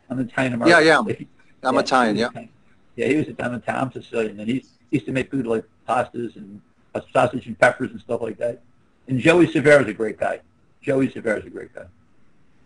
I'm 0.10 0.20
Italian 0.20 0.54
American. 0.54 0.86
Yeah, 0.86 1.06
yeah. 1.08 1.26
I'm 1.64 1.76
yeah, 1.76 1.80
Italian, 1.82 2.16
he 2.16 2.22
yeah. 2.22 2.30
Italian. 2.30 2.50
Yeah, 2.96 3.08
he 3.08 3.16
was 3.18 3.28
Italian. 3.28 3.64
I'm 3.68 3.92
Sicilian, 3.92 4.40
and 4.40 4.48
he 4.48 4.66
he 4.90 4.98
used 4.98 5.06
to 5.06 5.12
make 5.12 5.30
food 5.30 5.46
like 5.46 5.66
pastas 5.88 6.36
and 6.36 6.62
uh, 6.96 7.02
sausage 7.14 7.48
and 7.48 7.58
peppers 7.60 7.92
and 7.92 8.00
stuff 8.00 8.22
like 8.22 8.38
that. 8.38 8.62
And 9.08 9.20
Joey 9.20 9.52
Silvera's 9.52 9.88
a 9.88 9.94
great 9.94 10.18
guy. 10.18 10.40
Joey 10.82 11.12
Silvera's 11.12 11.46
a 11.46 11.50
great 11.50 11.74
guy. 11.74 11.86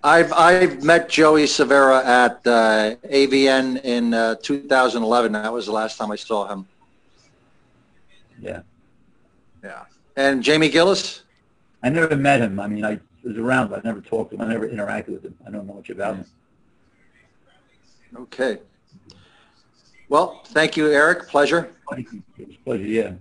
I've 0.05 0.31
I've 0.33 0.83
met 0.83 1.09
Joey 1.09 1.45
Silvera 1.45 2.05
at 2.05 2.45
uh, 2.45 2.95
AVN 3.09 3.83
in 3.83 4.13
uh, 4.13 4.35
2011. 4.35 5.31
That 5.31 5.51
was 5.51 5.65
the 5.65 5.71
last 5.71 5.97
time 5.97 6.11
I 6.11 6.15
saw 6.15 6.47
him. 6.47 6.67
Yeah, 8.39 8.61
Yeah. 9.63 9.85
And 10.15 10.43
Jamie 10.43 10.69
Gillis? 10.69 11.23
I 11.81 11.89
never 11.89 12.15
met 12.15 12.39
him. 12.39 12.59
I 12.59 12.67
mean, 12.67 12.85
I 12.85 12.99
was 13.23 13.35
around, 13.35 13.69
but 13.69 13.79
I 13.79 13.81
never 13.83 13.99
talked 13.99 14.29
to 14.29 14.35
him. 14.35 14.43
I 14.43 14.47
never 14.47 14.69
interacted 14.69 15.07
with 15.07 15.25
him. 15.25 15.35
I 15.47 15.49
don't 15.49 15.65
know 15.65 15.73
much 15.73 15.89
about 15.89 16.17
him. 16.17 16.25
Okay. 18.15 18.59
Well, 20.07 20.43
thank 20.45 20.77
you, 20.77 20.91
Eric. 20.91 21.27
Pleasure. 21.27 21.71
Thank 21.89 22.13
you. 22.13 22.21
It 22.37 22.49
a 22.51 22.63
pleasure. 22.63 22.83
Yeah. 22.83 23.13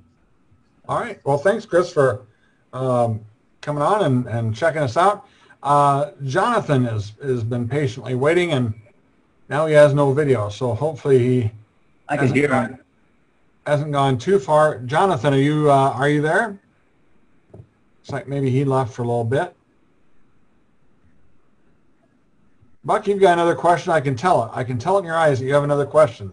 All 0.87 1.01
right. 1.01 1.19
Well, 1.25 1.39
thanks, 1.39 1.65
Chris, 1.65 1.91
for 1.91 2.27
um, 2.75 3.25
coming 3.63 3.83
on 3.83 4.05
and, 4.05 4.27
and 4.27 4.55
checking 4.55 4.83
us 4.83 4.99
out. 4.99 5.27
Uh, 5.65 6.11
Jonathan 6.25 6.85
has, 6.85 7.15
has 7.23 7.43
been 7.43 7.67
patiently 7.67 8.15
waiting, 8.15 8.53
and 8.53 8.75
now 9.49 9.65
he 9.67 9.73
has 9.73 9.95
no 9.95 10.13
video. 10.13 10.51
So 10.51 10.75
hopefully 10.75 11.19
he 11.19 11.51
I 12.07 12.17
can 12.17 12.27
hasn't 12.27 12.39
hear 12.39 12.49
gone, 12.49 12.65
him. 12.67 12.79
hasn't 13.67 13.93
gone 13.93 14.19
too 14.19 14.39
far. 14.39 14.79
Jonathan, 14.81 15.33
are 15.33 15.39
you 15.39 15.71
uh, 15.71 15.91
are 15.93 16.09
you 16.11 16.21
there? 16.21 16.59
It's 18.03 18.13
like 18.13 18.29
maybe 18.29 18.51
he 18.51 18.65
left 18.67 18.93
for 18.93 19.03
a 19.03 19.07
little 19.07 19.25
bit. 19.25 19.57
Buck, 22.85 23.07
you've 23.07 23.19
got 23.21 23.33
another 23.33 23.55
question. 23.55 23.91
I 23.93 24.01
can 24.03 24.15
tell 24.15 24.45
it. 24.45 24.51
I 24.53 24.63
can 24.63 24.79
tell 24.79 24.97
it 24.97 25.01
in 25.01 25.07
your 25.07 25.17
eyes 25.17 25.39
that 25.39 25.47
you 25.47 25.55
have 25.55 25.65
another 25.65 25.87
question. 25.87 26.31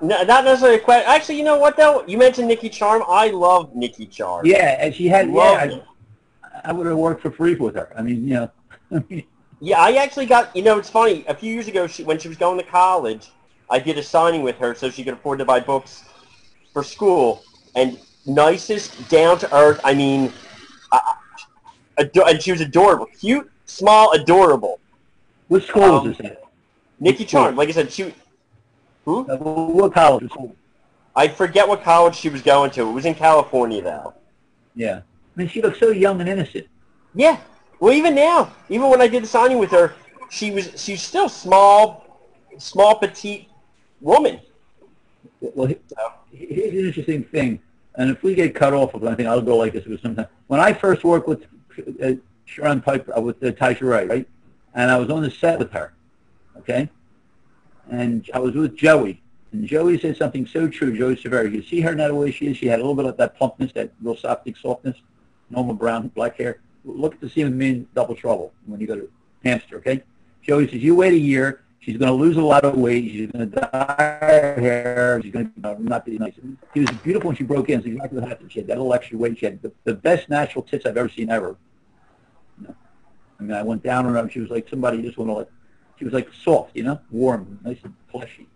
No, 0.00 0.22
not 0.22 0.44
necessarily 0.44 0.78
a 0.78 0.80
question. 0.80 1.04
Actually, 1.06 1.36
you 1.36 1.44
know 1.44 1.58
what 1.58 1.76
though? 1.76 2.02
You 2.06 2.16
mentioned 2.16 2.48
Nikki 2.48 2.70
Charm. 2.70 3.02
I 3.06 3.28
love 3.28 3.74
Nikki 3.76 4.06
Charm. 4.06 4.46
Yeah, 4.46 4.78
and 4.80 4.94
she 4.94 5.06
had. 5.06 5.28
Love 5.28 5.70
Yeah, 5.70 5.80
I, 6.64 6.72
would 6.72 6.86
have 6.86 6.96
worked 6.96 7.22
for 7.22 7.30
free 7.30 7.54
with 7.54 7.74
her. 7.74 7.92
I 7.96 8.02
mean, 8.02 8.26
you 8.28 8.34
know. 8.90 9.02
Yeah, 9.60 9.80
I 9.80 9.94
actually 9.94 10.26
got. 10.26 10.54
You 10.54 10.62
know, 10.62 10.78
it's 10.78 10.88
funny. 10.88 11.24
A 11.26 11.34
few 11.34 11.52
years 11.52 11.66
ago, 11.66 11.88
she, 11.88 12.04
when 12.04 12.16
she 12.20 12.28
was 12.28 12.36
going 12.36 12.58
to 12.58 12.64
college, 12.64 13.32
I 13.68 13.80
did 13.80 13.98
a 13.98 14.02
signing 14.04 14.42
with 14.42 14.56
her 14.58 14.72
so 14.72 14.88
she 14.88 15.02
could 15.02 15.14
afford 15.14 15.40
to 15.40 15.44
buy 15.44 15.58
books 15.58 16.04
for 16.72 16.84
school. 16.84 17.42
And 17.74 17.98
nicest, 18.24 19.08
down 19.08 19.36
to 19.40 19.52
earth. 19.52 19.80
I 19.82 19.94
mean, 19.94 20.32
uh, 20.92 21.00
ado- 21.96 22.22
and 22.22 22.40
she 22.40 22.52
was 22.52 22.60
adorable, 22.60 23.06
cute, 23.18 23.50
small, 23.64 24.12
adorable. 24.12 24.78
what 25.48 25.64
school 25.64 25.82
Um, 25.82 26.06
was 26.08 26.16
this 26.16 26.26
at? 26.26 26.42
Nikki 27.00 27.24
Charm. 27.24 27.56
Like 27.56 27.68
I 27.68 27.72
said, 27.72 27.90
she. 27.92 28.14
Who? 29.06 29.28
Uh, 29.28 29.36
What 29.38 29.92
college? 29.92 30.30
I 31.16 31.26
forget 31.26 31.66
what 31.66 31.82
college 31.82 32.14
she 32.14 32.28
was 32.28 32.42
going 32.42 32.70
to. 32.72 32.82
It 32.88 32.92
was 32.92 33.06
in 33.06 33.16
California 33.16 33.82
though. 33.82 34.14
Yeah. 34.76 35.00
I 35.38 35.42
mean, 35.42 35.48
she 35.48 35.62
looked 35.62 35.78
so 35.78 35.90
young 35.90 36.20
and 36.20 36.28
innocent. 36.28 36.66
Yeah. 37.14 37.38
Well, 37.78 37.92
even 37.92 38.16
now, 38.16 38.52
even 38.68 38.90
when 38.90 39.00
I 39.00 39.06
did 39.06 39.22
the 39.22 39.28
signing 39.28 39.58
with 39.58 39.70
her, 39.70 39.94
she 40.30 40.50
was 40.50 40.72
she's 40.82 41.00
still 41.00 41.28
small, 41.28 42.18
small 42.58 42.96
petite 42.96 43.48
woman. 44.00 44.40
Well, 45.40 45.72
here's 46.32 46.72
an 46.72 46.86
interesting 46.86 47.22
thing, 47.22 47.60
and 47.94 48.10
if 48.10 48.24
we 48.24 48.34
get 48.34 48.52
cut 48.52 48.74
off 48.74 48.94
of 48.94 49.04
anything, 49.04 49.28
I'll 49.28 49.40
go 49.40 49.56
like 49.56 49.74
this 49.74 49.84
because 49.84 50.02
sometimes 50.02 50.26
when 50.48 50.58
I 50.58 50.72
first 50.72 51.04
worked 51.04 51.28
with 51.28 51.44
uh, 52.02 52.14
Sharon 52.44 52.80
Piper 52.80 53.16
uh, 53.16 53.20
with 53.20 53.40
uh, 53.40 53.52
Taija 53.52 53.82
Rae, 53.82 54.06
right, 54.06 54.28
and 54.74 54.90
I 54.90 54.98
was 54.98 55.08
on 55.08 55.22
the 55.22 55.30
set 55.30 55.60
with 55.60 55.70
her, 55.70 55.92
okay, 56.58 56.88
and 57.88 58.28
I 58.34 58.40
was 58.40 58.56
with 58.56 58.76
Joey, 58.76 59.22
and 59.52 59.64
Joey 59.64 60.00
said 60.00 60.16
something 60.16 60.46
so 60.46 60.66
true. 60.66 60.98
Joey 60.98 61.14
Silvera, 61.14 61.50
you 61.50 61.62
see 61.62 61.80
her 61.80 61.94
now 61.94 62.08
the 62.08 62.14
way 62.16 62.32
she 62.32 62.48
is. 62.48 62.56
She 62.56 62.66
had 62.66 62.80
a 62.80 62.82
little 62.82 62.96
bit 62.96 63.06
of 63.06 63.16
that 63.18 63.36
plumpness, 63.36 63.70
that 63.74 63.92
real 64.02 64.16
soft, 64.16 64.48
softness, 64.60 64.96
normal 65.50 65.74
brown, 65.74 66.08
black 66.08 66.36
hair. 66.36 66.60
Look 66.84 67.14
at 67.14 67.20
the 67.20 67.44
me 67.44 67.68
in 67.68 67.88
Double 67.94 68.14
Trouble 68.14 68.52
when 68.66 68.80
you 68.80 68.86
go 68.86 68.96
to 68.96 69.10
Hamster, 69.44 69.76
okay? 69.76 70.02
Joey 70.42 70.66
says, 70.68 70.82
you 70.82 70.94
wait 70.94 71.12
a 71.12 71.18
year. 71.18 71.62
She's 71.80 71.96
going 71.96 72.08
to 72.08 72.14
lose 72.14 72.36
a 72.36 72.42
lot 72.42 72.64
of 72.64 72.76
weight. 72.76 73.04
She's 73.04 73.30
going 73.30 73.50
to 73.50 73.60
dye 73.60 73.94
her 73.98 74.60
hair. 74.60 75.20
She's 75.22 75.32
going 75.32 75.52
to 75.62 75.82
not 75.82 76.04
be 76.04 76.18
nice. 76.18 76.34
She 76.74 76.80
was 76.80 76.90
beautiful 77.02 77.28
when 77.28 77.36
she 77.36 77.44
broke 77.44 77.70
in. 77.70 77.78
It's 77.78 77.86
exactly 77.86 78.18
what 78.18 78.28
happened. 78.28 78.52
She 78.52 78.58
had 78.58 78.68
that 78.68 78.76
little 78.76 78.92
extra 78.92 79.16
weight. 79.16 79.38
She 79.38 79.46
had 79.46 79.62
the, 79.62 79.72
the 79.84 79.94
best 79.94 80.28
natural 80.28 80.62
tits 80.62 80.86
I've 80.86 80.96
ever 80.96 81.08
seen 81.08 81.30
ever. 81.30 81.56
You 82.60 82.68
know? 82.68 82.74
I 83.38 83.42
mean, 83.42 83.52
I 83.52 83.62
went 83.62 83.82
down 83.82 84.06
on 84.06 84.14
her. 84.14 84.18
and 84.18 84.32
She 84.32 84.40
was 84.40 84.50
like 84.50 84.68
somebody 84.68 85.02
just 85.02 85.18
want 85.18 85.30
to 85.30 85.34
like. 85.34 85.48
She 85.98 86.04
was 86.04 86.14
like 86.14 86.28
soft, 86.44 86.76
you 86.76 86.84
know, 86.84 87.00
warm, 87.10 87.58
nice 87.64 87.78
and 87.82 87.94
fleshy. 88.10 88.46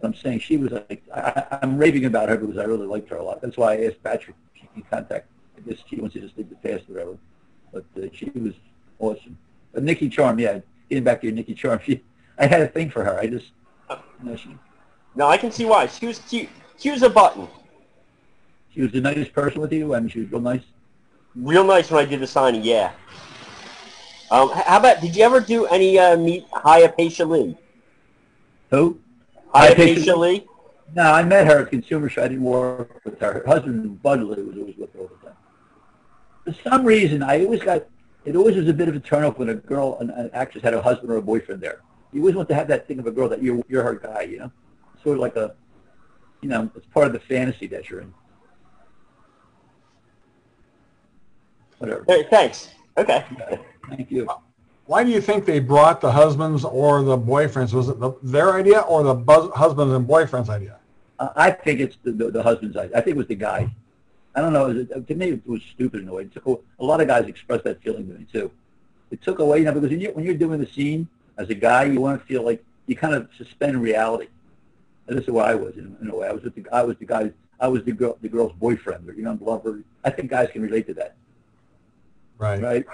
But 0.00 0.08
I'm 0.08 0.14
saying 0.14 0.40
she 0.40 0.58
was 0.58 0.72
like, 0.72 1.02
I, 1.14 1.58
I'm 1.62 1.78
raving 1.78 2.04
about 2.04 2.28
her 2.28 2.36
because 2.36 2.58
I 2.58 2.64
really 2.64 2.86
liked 2.86 3.08
her 3.08 3.16
a 3.16 3.22
lot. 3.22 3.40
That's 3.40 3.56
why 3.56 3.74
I 3.74 3.84
asked 3.86 4.02
Patrick 4.02 4.36
if 4.54 4.60
she 4.60 4.66
can 4.74 4.82
contact. 4.82 5.28
Guess 5.66 5.78
she 5.88 5.96
wants 5.96 6.14
to 6.14 6.20
just 6.20 6.36
leave 6.36 6.48
the 6.50 6.56
past 6.56 6.88
or 6.88 6.94
whatever. 6.94 7.16
But 7.72 7.84
uh, 7.96 8.06
she 8.12 8.30
was 8.34 8.54
awesome. 8.98 9.38
But 9.72 9.82
Nikki 9.82 10.08
Charm, 10.08 10.38
yeah, 10.38 10.60
getting 10.88 11.04
back 11.04 11.20
to 11.20 11.26
your 11.26 11.34
Nikki 11.34 11.54
Charm, 11.54 11.80
she, 11.84 12.02
I 12.38 12.46
had 12.46 12.60
a 12.60 12.68
thing 12.68 12.90
for 12.90 13.04
her. 13.04 13.18
I 13.18 13.26
just, 13.26 13.46
you 13.90 13.96
know, 14.30 14.36
she, 14.36 14.56
No, 15.14 15.26
I 15.28 15.36
can 15.36 15.50
see 15.50 15.64
why. 15.64 15.86
She 15.86 16.06
was 16.06 16.18
cute. 16.20 16.48
She 16.78 16.90
was 16.90 17.02
a 17.02 17.10
button. 17.10 17.48
she 18.70 18.82
was 18.82 18.92
a 18.94 19.00
nice 19.00 19.28
person 19.28 19.60
with 19.60 19.72
you. 19.72 19.94
I 19.94 20.00
mean, 20.00 20.08
she 20.08 20.20
was 20.20 20.30
real 20.32 20.40
nice. 20.40 20.62
Real 21.36 21.64
nice 21.64 21.90
when 21.90 22.04
I 22.04 22.08
did 22.08 22.20
the 22.20 22.26
signing. 22.26 22.62
Yeah. 22.62 22.92
Um, 24.30 24.50
how 24.50 24.78
about? 24.78 25.00
Did 25.00 25.14
you 25.16 25.22
ever 25.24 25.40
do 25.40 25.66
any 25.66 25.98
uh, 25.98 26.16
meet 26.16 26.46
Hypatia 26.52 27.24
Lee? 27.24 27.56
Who? 28.70 28.98
Hypatia 29.52 30.16
Lee. 30.16 30.46
No, 30.94 31.02
I 31.12 31.22
met 31.22 31.46
her 31.46 31.60
at 31.62 31.70
Consumer 31.70 32.08
Show. 32.08 32.22
I 32.22 32.28
didn't 32.28 32.44
work 32.44 33.00
with 33.04 33.20
her. 33.20 33.34
Her 33.34 33.44
husband, 33.46 34.00
Bud 34.02 34.20
Lee, 34.22 34.42
was 34.42 34.56
always 34.56 34.76
with 34.76 34.92
her 34.94 35.00
all 35.00 35.08
the 35.08 35.23
time. 35.23 35.23
For 36.44 36.54
some 36.62 36.84
reason, 36.84 37.22
I 37.22 37.42
always 37.44 37.60
got, 37.60 37.86
it 38.24 38.36
always 38.36 38.56
was 38.56 38.68
a 38.68 38.72
bit 38.72 38.88
of 38.88 38.96
a 38.96 39.00
turnoff 39.00 39.38
when 39.38 39.48
a 39.48 39.54
girl, 39.54 39.96
an, 40.00 40.10
an 40.10 40.30
actress 40.32 40.62
had 40.62 40.74
a 40.74 40.82
husband 40.82 41.10
or 41.10 41.16
a 41.16 41.22
boyfriend 41.22 41.60
there. 41.60 41.80
You 42.12 42.20
always 42.20 42.34
want 42.34 42.48
to 42.50 42.54
have 42.54 42.68
that 42.68 42.86
thing 42.86 42.98
of 42.98 43.06
a 43.06 43.10
girl 43.10 43.28
that 43.28 43.42
you're, 43.42 43.62
you're 43.68 43.82
her 43.82 43.94
guy, 43.94 44.22
you 44.22 44.38
know? 44.38 44.52
Sort 45.02 45.16
of 45.16 45.20
like 45.20 45.36
a, 45.36 45.54
you 46.42 46.48
know, 46.48 46.70
it's 46.76 46.86
part 46.86 47.06
of 47.06 47.12
the 47.12 47.20
fantasy 47.20 47.66
that 47.68 47.88
you're 47.88 48.00
in. 48.00 48.14
Whatever. 51.78 52.04
Hey, 52.06 52.26
thanks. 52.30 52.68
Okay. 52.96 53.24
Thank 53.88 54.10
you. 54.10 54.28
Why 54.86 55.02
do 55.02 55.10
you 55.10 55.20
think 55.20 55.46
they 55.46 55.60
brought 55.60 56.00
the 56.00 56.12
husbands 56.12 56.64
or 56.64 57.02
the 57.02 57.16
boyfriends? 57.16 57.72
Was 57.72 57.88
it 57.88 57.98
the, 57.98 58.12
their 58.22 58.52
idea 58.52 58.80
or 58.80 59.02
the 59.02 59.14
buzz, 59.14 59.50
husbands 59.54 59.94
and 59.94 60.06
boyfriends' 60.06 60.50
idea? 60.50 60.78
Uh, 61.18 61.30
I 61.36 61.50
think 61.50 61.80
it's 61.80 61.96
the, 62.02 62.12
the, 62.12 62.30
the 62.30 62.42
husband's 62.42 62.76
idea. 62.76 62.96
I 62.96 63.00
think 63.00 63.16
it 63.16 63.18
was 63.18 63.28
the 63.28 63.34
guy. 63.34 63.74
I 64.34 64.40
don't 64.40 64.52
know. 64.52 64.70
It, 64.70 65.06
to 65.06 65.14
me, 65.14 65.30
it 65.30 65.46
was 65.46 65.62
stupid 65.74 66.00
in 66.02 66.08
a 66.08 66.12
way. 66.12 66.22
It 66.22 66.32
took, 66.32 66.46
a 66.78 66.84
lot 66.84 67.00
of 67.00 67.06
guys 67.06 67.26
expressed 67.26 67.64
that 67.64 67.82
feeling 67.82 68.06
to 68.08 68.14
me 68.14 68.26
too. 68.32 68.50
It 69.10 69.22
took 69.22 69.38
away, 69.38 69.58
you 69.58 69.64
know, 69.64 69.72
because 69.72 69.90
when 69.90 70.00
you're, 70.00 70.12
when 70.12 70.24
you're 70.24 70.34
doing 70.34 70.58
the 70.60 70.66
scene 70.66 71.06
as 71.38 71.50
a 71.50 71.54
guy, 71.54 71.84
you 71.84 72.00
want 72.00 72.20
to 72.20 72.26
feel 72.26 72.42
like 72.44 72.64
you 72.86 72.96
kind 72.96 73.14
of 73.14 73.28
suspend 73.38 73.80
reality. 73.80 74.26
And 75.06 75.16
this 75.16 75.24
is 75.26 75.30
what 75.30 75.46
I 75.48 75.54
was 75.54 75.76
in, 75.76 75.96
in 76.00 76.10
a 76.10 76.16
way. 76.16 76.26
I 76.28 76.32
was 76.32 76.42
with 76.42 76.54
the, 76.54 76.64
I 76.72 76.82
was 76.82 76.96
the 76.98 77.04
guy. 77.04 77.30
I 77.60 77.68
was 77.68 77.84
the 77.84 77.92
girl, 77.92 78.18
the 78.20 78.28
girl's 78.28 78.52
boyfriend 78.52 79.08
or 79.08 79.12
young 79.12 79.38
lover. 79.40 79.80
I 80.02 80.10
think 80.10 80.30
guys 80.30 80.48
can 80.52 80.62
relate 80.62 80.86
to 80.88 80.94
that, 80.94 81.14
Right. 82.38 82.60
right? 82.60 82.84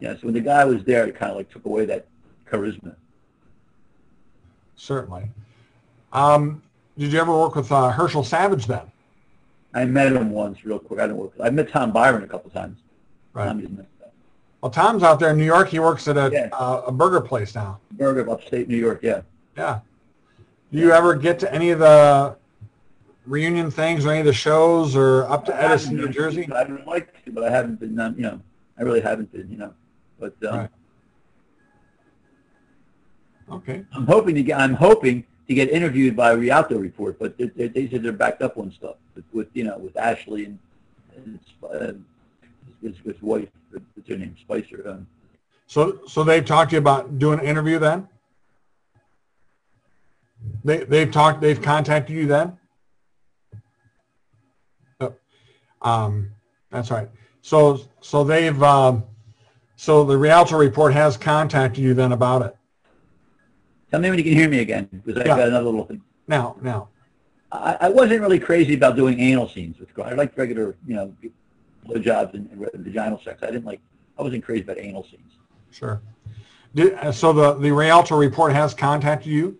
Yeah. 0.00 0.14
So 0.14 0.20
when 0.24 0.34
the 0.34 0.40
guy 0.40 0.64
was 0.66 0.84
there, 0.84 1.06
it 1.06 1.16
kind 1.16 1.30
of 1.30 1.38
like 1.38 1.50
took 1.50 1.64
away 1.64 1.86
that 1.86 2.06
charisma. 2.50 2.94
Certainly. 4.76 5.30
Um, 6.12 6.62
did 6.98 7.12
you 7.12 7.20
ever 7.20 7.32
work 7.32 7.54
with 7.54 7.70
uh, 7.72 7.90
Herschel 7.90 8.24
Savage 8.24 8.66
then? 8.66 8.89
I 9.74 9.84
met 9.84 10.12
him 10.12 10.30
once, 10.30 10.64
real 10.64 10.78
quick. 10.78 10.98
I 11.00 11.04
didn't 11.06 11.18
work. 11.18 11.32
I 11.42 11.50
met 11.50 11.68
Tom 11.70 11.92
Byron 11.92 12.24
a 12.24 12.26
couple 12.26 12.50
times. 12.50 12.80
Right. 13.32 13.46
Tom 13.46 13.86
Well, 14.60 14.70
Tom's 14.70 15.02
out 15.02 15.20
there 15.20 15.30
in 15.30 15.36
New 15.36 15.44
York. 15.44 15.68
He 15.68 15.78
works 15.78 16.08
at 16.08 16.16
a, 16.16 16.28
Yeah. 16.32 16.48
uh, 16.52 16.82
a 16.86 16.92
burger 16.92 17.20
place 17.20 17.54
now. 17.54 17.78
Burger 17.92 18.20
of 18.20 18.28
upstate 18.28 18.68
New 18.68 18.76
York. 18.76 19.00
Yeah. 19.02 19.22
Yeah. 19.56 19.80
Do 20.72 20.78
you 20.78 20.92
ever 20.92 21.14
get 21.14 21.38
to 21.40 21.52
any 21.54 21.70
of 21.70 21.78
the 21.78 22.36
reunion 23.26 23.70
things 23.70 24.04
or 24.04 24.10
any 24.10 24.20
of 24.20 24.26
the 24.26 24.32
shows 24.32 24.96
or 24.96 25.24
up 25.30 25.44
to 25.46 25.62
Edison, 25.62 25.96
New 25.96 26.08
Jersey? 26.08 26.50
I 26.52 26.64
would 26.64 26.86
like 26.86 27.24
to, 27.24 27.32
but 27.32 27.44
I 27.44 27.50
haven't 27.50 27.78
been. 27.80 27.98
Um, 27.98 28.14
you 28.16 28.22
know, 28.22 28.40
I 28.78 28.82
really 28.82 29.00
haven't 29.00 29.32
been. 29.32 29.50
You 29.50 29.56
know, 29.58 29.74
but 30.18 30.34
um, 30.48 30.58
Right. 30.58 30.70
Okay. 33.50 33.84
I'm 33.92 34.06
hoping 34.06 34.34
to 34.36 34.42
get. 34.42 34.58
I'm 34.60 34.74
hoping 34.74 35.24
to 35.50 35.54
get 35.54 35.68
interviewed 35.70 36.14
by 36.14 36.30
Rialto 36.30 36.78
Report, 36.78 37.18
but 37.18 37.36
they, 37.36 37.46
they, 37.46 37.66
they 37.66 37.90
said 37.90 38.04
they're 38.04 38.12
backed 38.12 38.40
up 38.40 38.56
on 38.56 38.70
stuff 38.70 38.94
with, 39.16 39.24
with 39.32 39.48
you 39.52 39.64
know 39.64 39.76
with 39.78 39.96
Ashley 39.96 40.44
and, 40.44 40.58
and 41.16 41.40
uh, 41.64 41.92
his, 42.80 42.96
his 43.04 43.20
wife, 43.20 43.48
what's 43.72 44.08
her 44.08 44.16
name, 44.16 44.36
Spicer. 44.40 44.88
Um, 44.88 45.08
So, 45.66 46.02
so 46.06 46.22
they've 46.22 46.44
talked 46.44 46.70
to 46.70 46.76
you 46.76 46.78
about 46.78 47.18
doing 47.18 47.40
an 47.40 47.46
interview 47.46 47.80
then? 47.80 48.06
They, 50.62 50.84
they've 50.84 51.10
talked, 51.10 51.40
they've 51.40 51.60
contacted 51.60 52.14
you 52.14 52.26
then? 52.26 52.56
Oh, 55.00 55.14
Um, 55.82 56.30
that's 56.70 56.92
right. 56.92 57.08
So, 57.42 57.80
so 58.00 58.22
they've, 58.22 58.62
um, 58.62 59.02
so 59.74 60.04
the 60.04 60.16
Rialto 60.16 60.56
report 60.56 60.92
has 60.92 61.16
contacted 61.16 61.82
you 61.82 61.92
then 61.92 62.12
about 62.12 62.42
it? 62.42 62.56
Tell 63.90 64.00
me 64.00 64.08
when 64.10 64.18
you 64.18 64.24
can 64.24 64.32
hear 64.34 64.48
me 64.48 64.60
again, 64.60 64.88
because 65.04 65.20
I 65.20 65.26
Yeah. 65.26 65.36
got 65.36 65.48
another 65.48 65.66
little 65.66 65.84
thing. 65.84 66.02
Now, 66.28 66.56
now, 66.62 66.88
I, 67.52 67.76
I 67.82 67.88
wasn't 67.88 68.20
really 68.20 68.38
crazy 68.38 68.74
about 68.74 68.96
doing 68.96 69.18
anal 69.20 69.48
scenes 69.48 69.78
with 69.78 69.92
girls. 69.94 70.08
I 70.12 70.14
liked 70.14 70.38
regular, 70.38 70.76
you 70.86 70.94
know, 70.94 71.14
blowjobs 71.86 72.34
and, 72.34 72.48
and 72.50 72.84
vaginal 72.84 73.20
sex. 73.24 73.42
I 73.42 73.46
didn't 73.46 73.64
like. 73.64 73.80
I 74.18 74.22
wasn't 74.22 74.44
crazy 74.44 74.62
about 74.62 74.78
anal 74.78 75.04
scenes. 75.04 75.32
sure. 75.70 76.00
Did, 76.74 76.94
uh, 76.94 77.10
so 77.10 77.32
the, 77.32 77.54
the 77.54 77.72
Rialto 77.72 78.16
report 78.16 78.52
has 78.52 78.74
contacted 78.74 79.26
you? 79.32 79.58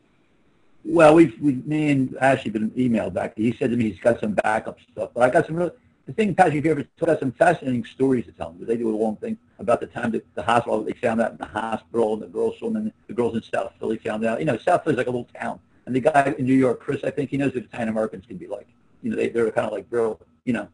Well, 0.84 1.14
we've, 1.14 1.36
we, 1.40 1.54
me 1.66 1.90
and 1.90 2.16
Ashley 2.20 2.52
been 2.52 2.70
emailed 2.70 3.14
back. 3.14 3.36
He 3.36 3.52
said 3.58 3.70
to 3.70 3.76
me 3.76 3.90
he's 3.90 3.98
got 3.98 4.20
some 4.20 4.32
backup 4.34 4.78
stuff, 4.92 5.10
but 5.14 5.22
I 5.22 5.30
got 5.30 5.46
some 5.46 5.56
real. 5.56 5.72
The 6.10 6.16
thing, 6.16 6.34
Patrick, 6.34 6.64
you 6.64 6.72
ever 6.72 6.84
got 6.98 7.20
some 7.20 7.30
fascinating 7.30 7.84
stories 7.84 8.26
to 8.26 8.32
tell 8.32 8.50
because 8.50 8.66
they 8.66 8.76
do 8.76 8.92
a 8.92 8.96
long 8.96 9.14
thing 9.14 9.38
about 9.60 9.78
the 9.78 9.86
time 9.86 10.10
that 10.10 10.26
the 10.34 10.42
hospital 10.42 10.82
they 10.82 10.92
found 10.92 11.20
out 11.20 11.30
in 11.30 11.36
the 11.36 11.46
hospital, 11.46 12.14
and 12.14 12.22
the 12.22 12.26
girls 12.26 12.56
and 12.62 12.92
the 13.06 13.12
girls 13.12 13.36
in 13.36 13.42
South 13.44 13.72
Philly 13.78 13.96
found 13.96 14.24
out. 14.24 14.40
You 14.40 14.46
know, 14.46 14.58
South 14.58 14.82
Philly's 14.82 14.96
like 14.96 15.06
a 15.06 15.10
little 15.10 15.28
town, 15.40 15.60
and 15.86 15.94
the 15.94 16.00
guy 16.00 16.34
in 16.36 16.46
New 16.46 16.54
York, 16.54 16.80
Chris, 16.80 17.04
I 17.04 17.10
think 17.10 17.30
he 17.30 17.36
knows 17.36 17.54
what 17.54 17.62
Italian 17.62 17.90
Americans 17.90 18.26
can 18.26 18.38
be 18.38 18.48
like. 18.48 18.66
You 19.04 19.10
know, 19.10 19.16
they 19.16 19.28
they're 19.28 19.52
kind 19.52 19.68
of 19.68 19.72
like 19.72 19.86
real. 19.88 20.20
You 20.44 20.54
know, 20.54 20.68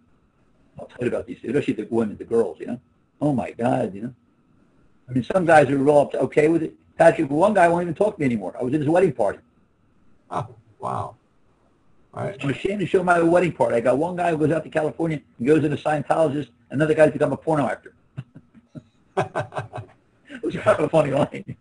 I'll 0.81 0.87
tell 0.87 1.03
you 1.03 1.09
about 1.09 1.27
these, 1.27 1.37
especially 1.45 1.75
the 1.75 1.87
women, 1.91 2.17
the 2.17 2.25
girls. 2.25 2.59
You 2.59 2.69
know, 2.69 2.81
oh 3.21 3.35
my 3.35 3.51
God, 3.51 3.95
you 3.95 4.05
know. 4.05 4.15
I 5.07 5.13
mean, 5.13 5.23
some 5.23 5.45
guys 5.45 5.69
are 5.69 5.77
real 5.77 6.11
okay 6.15 6.49
with 6.49 6.63
it. 6.63 6.73
Patrick, 6.97 7.31
one 7.31 7.53
guy 7.53 7.69
won't 7.69 7.83
even 7.83 7.95
talk 7.95 8.15
to 8.15 8.21
me 8.21 8.25
anymore. 8.25 8.57
I 8.59 8.65
was 8.65 8.73
at 8.73 8.81
his 8.81 8.89
wedding 8.89 9.13
party. 9.13 9.41
Oh, 10.31 10.47
wow. 10.79 11.17
All 12.17 12.25
right. 12.25 12.37
I'm 12.43 12.49
ashamed 12.49 12.81
to 12.81 12.87
show 12.87 13.03
my 13.03 13.21
wedding 13.21 13.53
part. 13.53 13.75
I 13.75 13.81
got 13.81 13.99
one 13.99 14.17
guy 14.17 14.31
who 14.31 14.39
goes 14.39 14.51
out 14.51 14.65
to 14.65 14.71
California 14.71 15.21
and 15.39 15.47
goes 15.47 15.65
into 15.65 15.77
Scientologist. 15.77 16.49
Another 16.71 16.95
guy's 16.95 17.13
become 17.13 17.33
a 17.33 17.37
porno 17.37 17.69
actor. 17.69 17.93
it 19.19 20.43
was 20.43 20.57
kind 20.57 20.79
of 20.79 20.81
a 20.81 20.89
funny 20.89 21.11
line. 21.11 21.57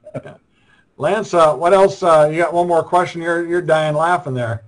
Lance, 0.98 1.34
uh, 1.34 1.54
what 1.56 1.74
else? 1.74 2.02
Uh, 2.02 2.30
you 2.32 2.38
got 2.38 2.54
one 2.54 2.70
more 2.70 2.84
question? 2.84 3.22
You're, 3.22 3.46
you're 3.46 3.62
dying 3.62 3.96
laughing 3.96 4.34
there. 4.34 4.64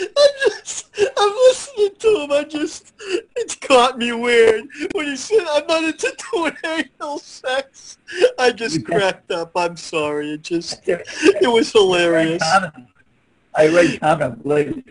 I'm 0.00 0.30
just, 0.48 0.88
I'm 1.18 1.30
listening 1.30 1.90
to 1.98 2.20
him. 2.22 2.32
I 2.32 2.44
just, 2.44 2.92
it's 3.36 3.54
caught 3.56 3.98
me 3.98 4.12
weird 4.12 4.64
when 4.92 5.06
he 5.06 5.16
said 5.16 5.44
I'm 5.50 5.66
not 5.66 5.84
into 5.84 6.14
doing 6.32 6.56
anal 6.64 7.18
sex. 7.18 7.98
I 8.38 8.52
just 8.52 8.84
cracked 8.84 9.30
up. 9.30 9.52
I'm 9.56 9.76
sorry. 9.76 10.32
It 10.32 10.42
just, 10.42 10.80
it 10.88 11.50
was 11.50 11.72
hilarious. 11.72 12.42
I 13.54 13.68
read 13.68 14.00
comment. 14.00 14.46
Like, 14.46 14.84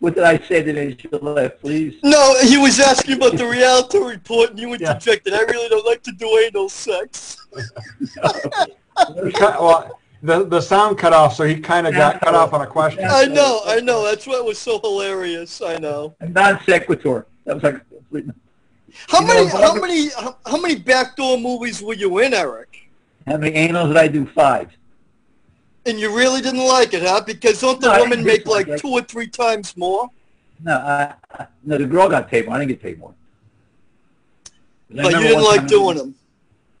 what 0.00 0.14
did 0.14 0.24
I 0.24 0.36
say 0.38 0.62
you 0.66 1.18
laugh? 1.18 1.52
Please. 1.60 1.98
No, 2.02 2.36
he 2.42 2.58
was 2.58 2.78
asking 2.78 3.16
about 3.16 3.38
the 3.38 3.46
Rialto 3.46 4.04
report, 4.06 4.50
and 4.50 4.58
you 4.58 4.68
Yeah. 4.68 4.74
interjected. 4.92 5.32
I 5.32 5.42
really 5.42 5.68
don't 5.70 5.86
like 5.86 6.02
to 6.02 6.12
do 6.12 6.28
anal 6.38 6.68
sex. 6.68 7.38
Well, 9.08 9.98
the, 10.24 10.44
the 10.46 10.60
sound 10.60 10.96
cut 10.96 11.12
off, 11.12 11.34
so 11.36 11.44
he 11.44 11.60
kind 11.60 11.86
of 11.86 11.92
got 11.92 12.20
cut 12.20 12.34
off 12.34 12.54
on 12.54 12.62
a 12.62 12.66
question. 12.66 13.04
I 13.08 13.26
know, 13.26 13.60
I 13.66 13.80
know. 13.80 14.02
That's 14.04 14.26
what 14.26 14.42
was 14.44 14.58
so 14.58 14.80
hilarious. 14.80 15.60
I 15.60 15.76
know. 15.76 16.14
Non 16.26 16.58
sequitur. 16.64 17.26
That 17.44 17.54
was 17.56 17.62
like 17.62 17.88
complete- 17.90 18.26
How 19.08 19.20
You 19.20 19.26
know, 19.26 19.34
many, 19.34 19.50
how 19.50 19.74
many, 19.74 20.08
how, 20.10 20.36
how 20.46 20.56
many 20.60 20.76
backdoor 20.76 21.38
movies 21.38 21.82
were 21.82 21.94
you 21.94 22.18
in, 22.20 22.32
Eric? 22.32 22.88
how 23.26 23.36
many 23.36 23.52
anals 23.56 23.88
did 23.88 23.96
I 23.98 24.08
do? 24.08 24.24
Five. 24.26 24.70
And 25.86 26.00
you 26.00 26.14
really 26.16 26.40
didn't 26.40 26.66
like 26.66 26.94
it, 26.94 27.02
huh? 27.02 27.20
Because 27.26 27.60
don't 27.60 27.78
the 27.80 27.92
No, 27.94 28.02
women 28.02 28.24
make 28.24 28.46
like 28.46 28.68
it. 28.68 28.80
two 28.80 28.88
or 28.88 29.02
three 29.02 29.26
times 29.26 29.76
more? 29.76 30.08
No, 30.62 30.72
I, 30.76 31.14
I, 31.38 31.46
no, 31.64 31.76
the 31.76 31.84
girl 31.84 32.08
got 32.08 32.28
paid 32.28 32.46
more. 32.46 32.54
I 32.54 32.60
didn't 32.60 32.70
get 32.70 32.80
paid 32.82 32.98
more. 32.98 33.12
But 34.90 35.12
you 35.12 35.18
didn't 35.20 35.44
like 35.44 35.60
time- 35.60 35.66
doing 35.66 35.98
them. 35.98 36.14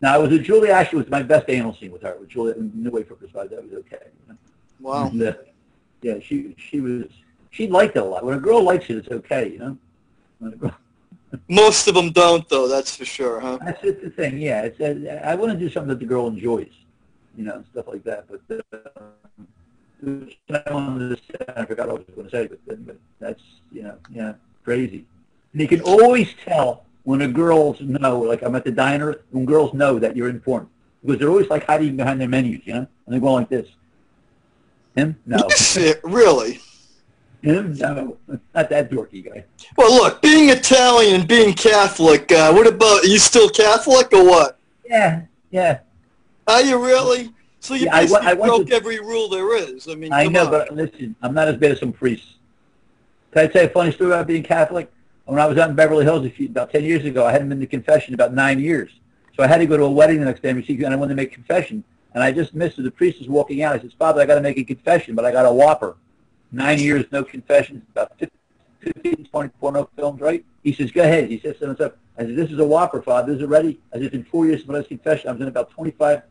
No, 0.04 0.18
it 0.18 0.22
was 0.24 0.32
with 0.32 0.44
Julie 0.44 0.68
Ashley 0.70 0.98
was 0.98 1.08
my 1.08 1.22
best 1.22 1.46
anal 1.48 1.72
scene 1.74 1.90
with 1.90 2.02
her. 2.02 2.14
With 2.20 2.28
Julie, 2.28 2.52
New 2.74 2.90
Way 2.90 3.04
for 3.04 3.14
Christmas, 3.14 3.48
that 3.48 3.64
was 3.64 3.72
okay. 3.72 4.08
Wow. 4.78 5.06
And, 5.06 5.22
uh, 5.22 5.32
yeah, 6.02 6.18
she 6.20 6.54
she 6.58 6.82
was 6.82 7.04
she 7.50 7.68
liked 7.68 7.96
it 7.96 8.00
a 8.00 8.04
lot. 8.04 8.22
When 8.22 8.36
a 8.36 8.38
girl 8.38 8.62
likes 8.62 8.90
it, 8.90 8.98
it's 8.98 9.08
okay, 9.08 9.52
you 9.52 9.58
know. 9.60 9.78
Girl, 10.58 10.76
Most 11.48 11.88
of 11.88 11.94
them 11.94 12.10
don't, 12.12 12.46
though. 12.50 12.68
That's 12.68 12.94
for 12.94 13.06
sure, 13.06 13.40
huh? 13.40 13.58
that's 13.64 13.80
just 13.80 14.02
the 14.02 14.10
thing. 14.10 14.36
Yeah, 14.36 14.68
it's 14.68 14.78
uh, 14.78 15.22
I 15.24 15.34
want 15.36 15.52
to 15.52 15.58
do 15.58 15.70
something 15.70 15.88
that 15.88 16.00
the 16.00 16.04
girl 16.04 16.26
enjoys, 16.26 16.74
you 17.34 17.44
know, 17.44 17.64
stuff 17.72 17.86
like 17.88 18.04
that. 18.04 18.26
But 18.28 18.62
uh, 18.84 19.00
I 20.66 20.70
wanted 20.70 21.16
to 21.16 21.22
say- 21.22 21.54
I 21.56 21.64
forgot 21.64 21.88
what 21.88 21.94
I 21.94 22.04
was 22.04 22.14
going 22.14 22.28
to 22.28 22.30
say, 22.30 22.46
but, 22.66 22.86
but 22.86 22.98
that's 23.20 23.42
you 23.72 23.84
know, 23.84 23.96
yeah, 24.12 24.34
crazy. 24.64 25.06
And 25.54 25.62
you 25.62 25.68
can 25.68 25.80
always 25.80 26.28
tell 26.44 26.83
when 27.04 27.20
a 27.22 27.28
girls 27.28 27.80
know, 27.80 28.18
like 28.20 28.42
I'm 28.42 28.54
at 28.54 28.64
the 28.64 28.70
diner, 28.72 29.16
when 29.30 29.44
girls 29.44 29.72
know 29.74 29.98
that 29.98 30.16
you're 30.16 30.28
informed 30.28 30.68
because 31.04 31.18
they're 31.18 31.28
always 31.28 31.48
like 31.50 31.66
hiding 31.66 31.96
behind 31.96 32.20
their 32.20 32.28
menus, 32.28 32.60
you 32.66 32.72
know, 32.74 32.86
and 33.06 33.14
they 33.14 33.18
go 33.20 33.32
like 33.32 33.48
this. 33.48 33.68
Him? 34.96 35.16
No. 35.26 35.48
Shit, 35.56 36.00
really? 36.02 36.60
Him? 37.42 37.74
No. 37.74 38.16
Not 38.54 38.70
that 38.70 38.90
dorky 38.90 39.24
guy. 39.24 39.44
Well, 39.76 39.92
look, 39.94 40.22
being 40.22 40.48
Italian 40.48 41.20
and 41.20 41.28
being 41.28 41.52
Catholic, 41.52 42.30
uh, 42.32 42.52
what 42.52 42.66
about, 42.66 43.04
are 43.04 43.06
you 43.06 43.18
still 43.18 43.48
Catholic 43.50 44.12
or 44.12 44.24
what? 44.24 44.58
Yeah, 44.86 45.22
yeah. 45.50 45.80
Are 46.46 46.62
you 46.62 46.82
really? 46.82 47.32
So 47.60 47.74
you 47.74 47.86
Yeah, 47.86 48.00
basically 48.00 48.26
I 48.26 48.32
went 48.34 48.44
broke 48.50 48.66
to- 48.68 48.74
every 48.74 48.98
rule 49.00 49.28
there 49.28 49.56
is. 49.56 49.88
I 49.88 49.94
mean, 49.94 50.12
I 50.12 50.26
know, 50.26 50.44
on. 50.46 50.50
but 50.50 50.70
listen, 50.74 51.16
I'm 51.22 51.34
not 51.34 51.48
as 51.48 51.56
bad 51.56 51.72
as 51.72 51.80
some 51.80 51.92
priests. 51.92 52.34
Can 53.32 53.42
I 53.44 53.46
tell 53.48 53.62
you 53.62 53.68
a 53.68 53.72
funny 53.72 53.90
story 53.92 54.10
about 54.12 54.26
being 54.26 54.42
Catholic? 54.42 54.90
When 55.26 55.40
I 55.40 55.46
was 55.46 55.56
out 55.56 55.70
in 55.70 55.76
Beverly 55.76 56.04
Hills 56.04 56.30
few, 56.32 56.48
about 56.48 56.70
10 56.70 56.84
years 56.84 57.04
ago, 57.04 57.24
I 57.24 57.32
hadn't 57.32 57.48
been 57.48 57.60
to 57.60 57.66
confession 57.66 58.14
about 58.14 58.34
nine 58.34 58.60
years. 58.60 58.90
So 59.36 59.42
I 59.42 59.46
had 59.46 59.58
to 59.58 59.66
go 59.66 59.76
to 59.76 59.84
a 59.84 59.90
wedding 59.90 60.20
the 60.20 60.26
next 60.26 60.42
day 60.42 60.50
and 60.50 60.68
and 60.68 60.92
I 60.92 60.96
wanted 60.96 61.10
to 61.10 61.16
make 61.16 61.32
confession. 61.32 61.82
And 62.12 62.22
I 62.22 62.30
just 62.30 62.54
missed 62.54 62.78
it. 62.78 62.82
The 62.82 62.90
priest 62.90 63.18
was 63.18 63.28
walking 63.28 63.62
out. 63.62 63.74
I 63.74 63.80
said, 63.80 63.92
Father, 63.98 64.20
I 64.20 64.26
got 64.26 64.36
to 64.36 64.40
make 64.40 64.58
a 64.58 64.64
confession, 64.64 65.14
but 65.14 65.24
I 65.24 65.32
got 65.32 65.46
a 65.46 65.52
whopper. 65.52 65.96
Nine 66.52 66.78
years, 66.78 67.04
no 67.10 67.24
confessions, 67.24 67.82
about 67.90 68.12
15, 68.82 69.24
20 69.24 69.48
porno 69.60 69.88
films, 69.96 70.20
right? 70.20 70.44
He 70.62 70.72
says, 70.72 70.92
go 70.92 71.02
ahead. 71.02 71.28
He 71.28 71.40
says, 71.40 71.56
so 71.58 71.70
up. 71.72 71.98
I 72.16 72.22
said, 72.22 72.36
this 72.36 72.52
is 72.52 72.60
a 72.60 72.64
whopper, 72.64 73.02
Father. 73.02 73.32
This 73.32 73.42
is 73.42 73.48
already, 73.48 73.80
I 73.92 73.98
said, 73.98 74.14
in 74.14 74.22
four 74.24 74.46
years 74.46 74.60
since 74.60 74.68
my 74.68 74.74
last 74.74 74.88
confession, 74.88 75.28
I 75.28 75.32
was 75.32 75.40
in 75.40 75.48
about 75.48 75.70
25 75.70 76.22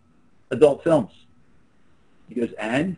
adult 0.52 0.84
films. 0.84 1.12
He 2.30 2.36
goes, 2.36 2.54
and? 2.54 2.96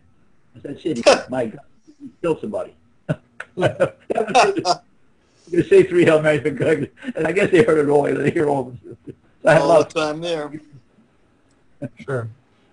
I 0.55 0.61
said, 0.61 0.79
shit. 0.79 0.97
He 0.97 1.03
my 1.29 1.47
God, 1.47 1.61
you 1.99 2.11
killed 2.21 2.41
somebody. 2.41 2.75
it. 5.47 5.51
You're 5.53 5.61
gonna 5.63 5.69
say 5.69 5.83
three 5.83 6.05
Hail 6.05 6.21
Marys, 6.21 6.41
but 6.41 6.55
good. 6.55 6.91
And 7.15 7.27
I 7.27 7.31
guess 7.31 7.51
they 7.51 7.63
heard 7.63 7.77
it 7.77 7.89
all. 7.89 8.03
They 8.03 8.31
hear 8.31 8.47
all 8.49 8.65
the 8.83 8.91
it. 8.91 9.15
So 9.43 9.49
I 9.49 9.53
had 9.53 9.61
all 9.61 9.67
love. 9.69 9.93
the 9.93 9.99
time 9.99 10.21
there. 10.21 10.51
Sure. 11.99 12.27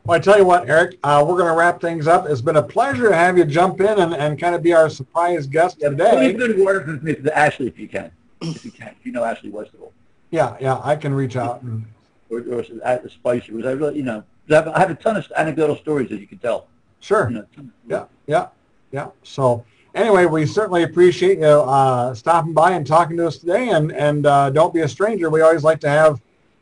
Well, 0.04 0.16
I 0.16 0.20
tell 0.20 0.38
you 0.38 0.44
what, 0.44 0.68
Eric, 0.68 0.98
uh, 1.04 1.24
we're 1.26 1.36
going 1.36 1.50
to 1.52 1.56
wrap 1.58 1.80
things 1.80 2.06
up. 2.06 2.26
It's 2.28 2.40
been 2.40 2.56
a 2.56 2.62
pleasure 2.62 3.08
to 3.10 3.14
have 3.14 3.36
you 3.36 3.44
jump 3.44 3.80
in 3.80 3.86
and, 3.98 4.14
and 4.14 4.38
kind 4.40 4.54
of 4.54 4.62
be 4.62 4.72
our 4.72 4.88
surprise 4.88 5.46
guest 5.46 5.78
Yeah, 5.80 5.90
today. 5.90 6.30
a 6.30 6.32
good 6.32 6.58
word 6.58 6.84
for 6.86 6.92
me 7.04 7.14
to 7.14 7.36
Ashley 7.36 7.66
if 7.66 7.78
you 7.78 7.88
can. 7.88 8.10
If 8.40 8.64
you 8.64 8.70
can. 8.70 8.88
If 8.98 9.04
you 9.04 9.12
know 9.12 9.22
Ashley 9.22 9.50
Westerville. 9.50 9.92
Yeah, 10.30 10.56
yeah, 10.60 10.80
I 10.82 10.96
can 10.96 11.12
reach 11.14 11.36
out. 11.36 11.62
And, 11.62 11.84
Or, 12.30 12.38
or 12.40 12.64
at 12.84 13.02
the 13.02 13.10
Spicer. 13.10 13.52
Was 13.52 13.66
I 13.66 13.72
really, 13.72 13.96
you 13.98 14.02
know, 14.02 14.24
'cause 14.48 14.52
I 14.52 14.54
have, 14.64 14.68
I 14.68 14.78
have 14.80 14.90
a 14.90 14.94
ton 14.94 15.16
of 15.16 15.30
anecdotal 15.36 15.76
stories 15.76 16.10
as 16.10 16.18
you 16.20 16.26
can 16.26 16.38
tell. 16.38 16.68
sure. 17.00 17.28
You 17.28 17.34
know, 17.36 17.46
Yeah, 17.86 18.04
yeah, 18.26 18.46
yeah. 18.92 19.08
So 19.22 19.64
anyway, 19.94 20.26
we 20.26 20.46
certainly 20.46 20.82
appreciate 20.82 21.38
you 21.38 21.46
uh, 21.46 22.14
stopping 22.14 22.52
by 22.52 22.72
and 22.72 22.86
talking 22.86 23.16
to 23.16 23.26
us 23.26 23.38
today. 23.38 23.70
And 23.70 23.92
and 23.92 24.26
uh, 24.26 24.50
don't 24.50 24.74
be 24.74 24.80
a 24.80 24.88
stranger. 24.88 25.30
We 25.30 25.40
always 25.40 25.64
like 25.64 25.80
to 25.80 25.88
have 25.88 26.20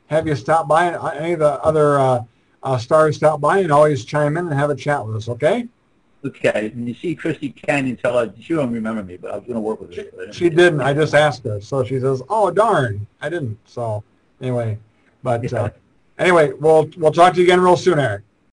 have 0.08 0.26
you 0.26 0.34
stop 0.34 0.68
by 0.68 0.86
and 0.86 0.96
uh, 0.96 1.06
any 1.08 1.32
of 1.32 1.38
the 1.38 1.62
other 1.62 1.98
uh, 1.98 2.22
uh, 2.62 2.78
stars 2.78 3.16
stop 3.16 3.40
by 3.40 3.58
and 3.58 3.70
always 3.70 4.04
chime 4.04 4.36
in 4.36 4.46
and 4.46 4.54
have 4.54 4.70
a 4.70 4.76
chat 4.76 5.06
with 5.06 5.16
us. 5.16 5.28
Okay? 5.28 5.68
Okay. 6.24 6.70
And 6.74 6.86
you 6.86 6.94
see 6.94 7.14
Christy 7.14 7.50
Canyon 7.50 7.96
tell 7.96 8.18
her, 8.18 8.32
she 8.40 8.54
don't 8.54 8.72
remember 8.72 9.02
me, 9.02 9.16
but 9.16 9.30
I 9.30 9.36
was 9.36 9.44
going 9.44 9.54
to 9.54 9.60
work 9.60 9.80
with 9.80 9.94
her. 9.94 10.04
but 10.16 10.34
She 10.34 10.50
didn't. 10.50 10.80
I 10.80 10.92
just 10.92 11.14
asked 11.14 11.44
her. 11.44 11.60
So 11.60 11.84
she 11.84 11.98
says, 12.00 12.22
"Oh 12.28 12.50
darn, 12.50 13.06
I 13.20 13.28
didn't." 13.28 13.58
So 13.66 14.04
anyway, 14.40 14.78
but 15.22 15.50
uh, 15.52 15.70
anyway, 16.18 16.52
we'll 16.52 16.90
we'll 16.96 17.12
talk 17.12 17.34
to 17.34 17.38
you 17.40 17.46
again 17.46 17.60
real 17.60 17.76
soon, 17.76 17.98
Eric. 17.98 18.22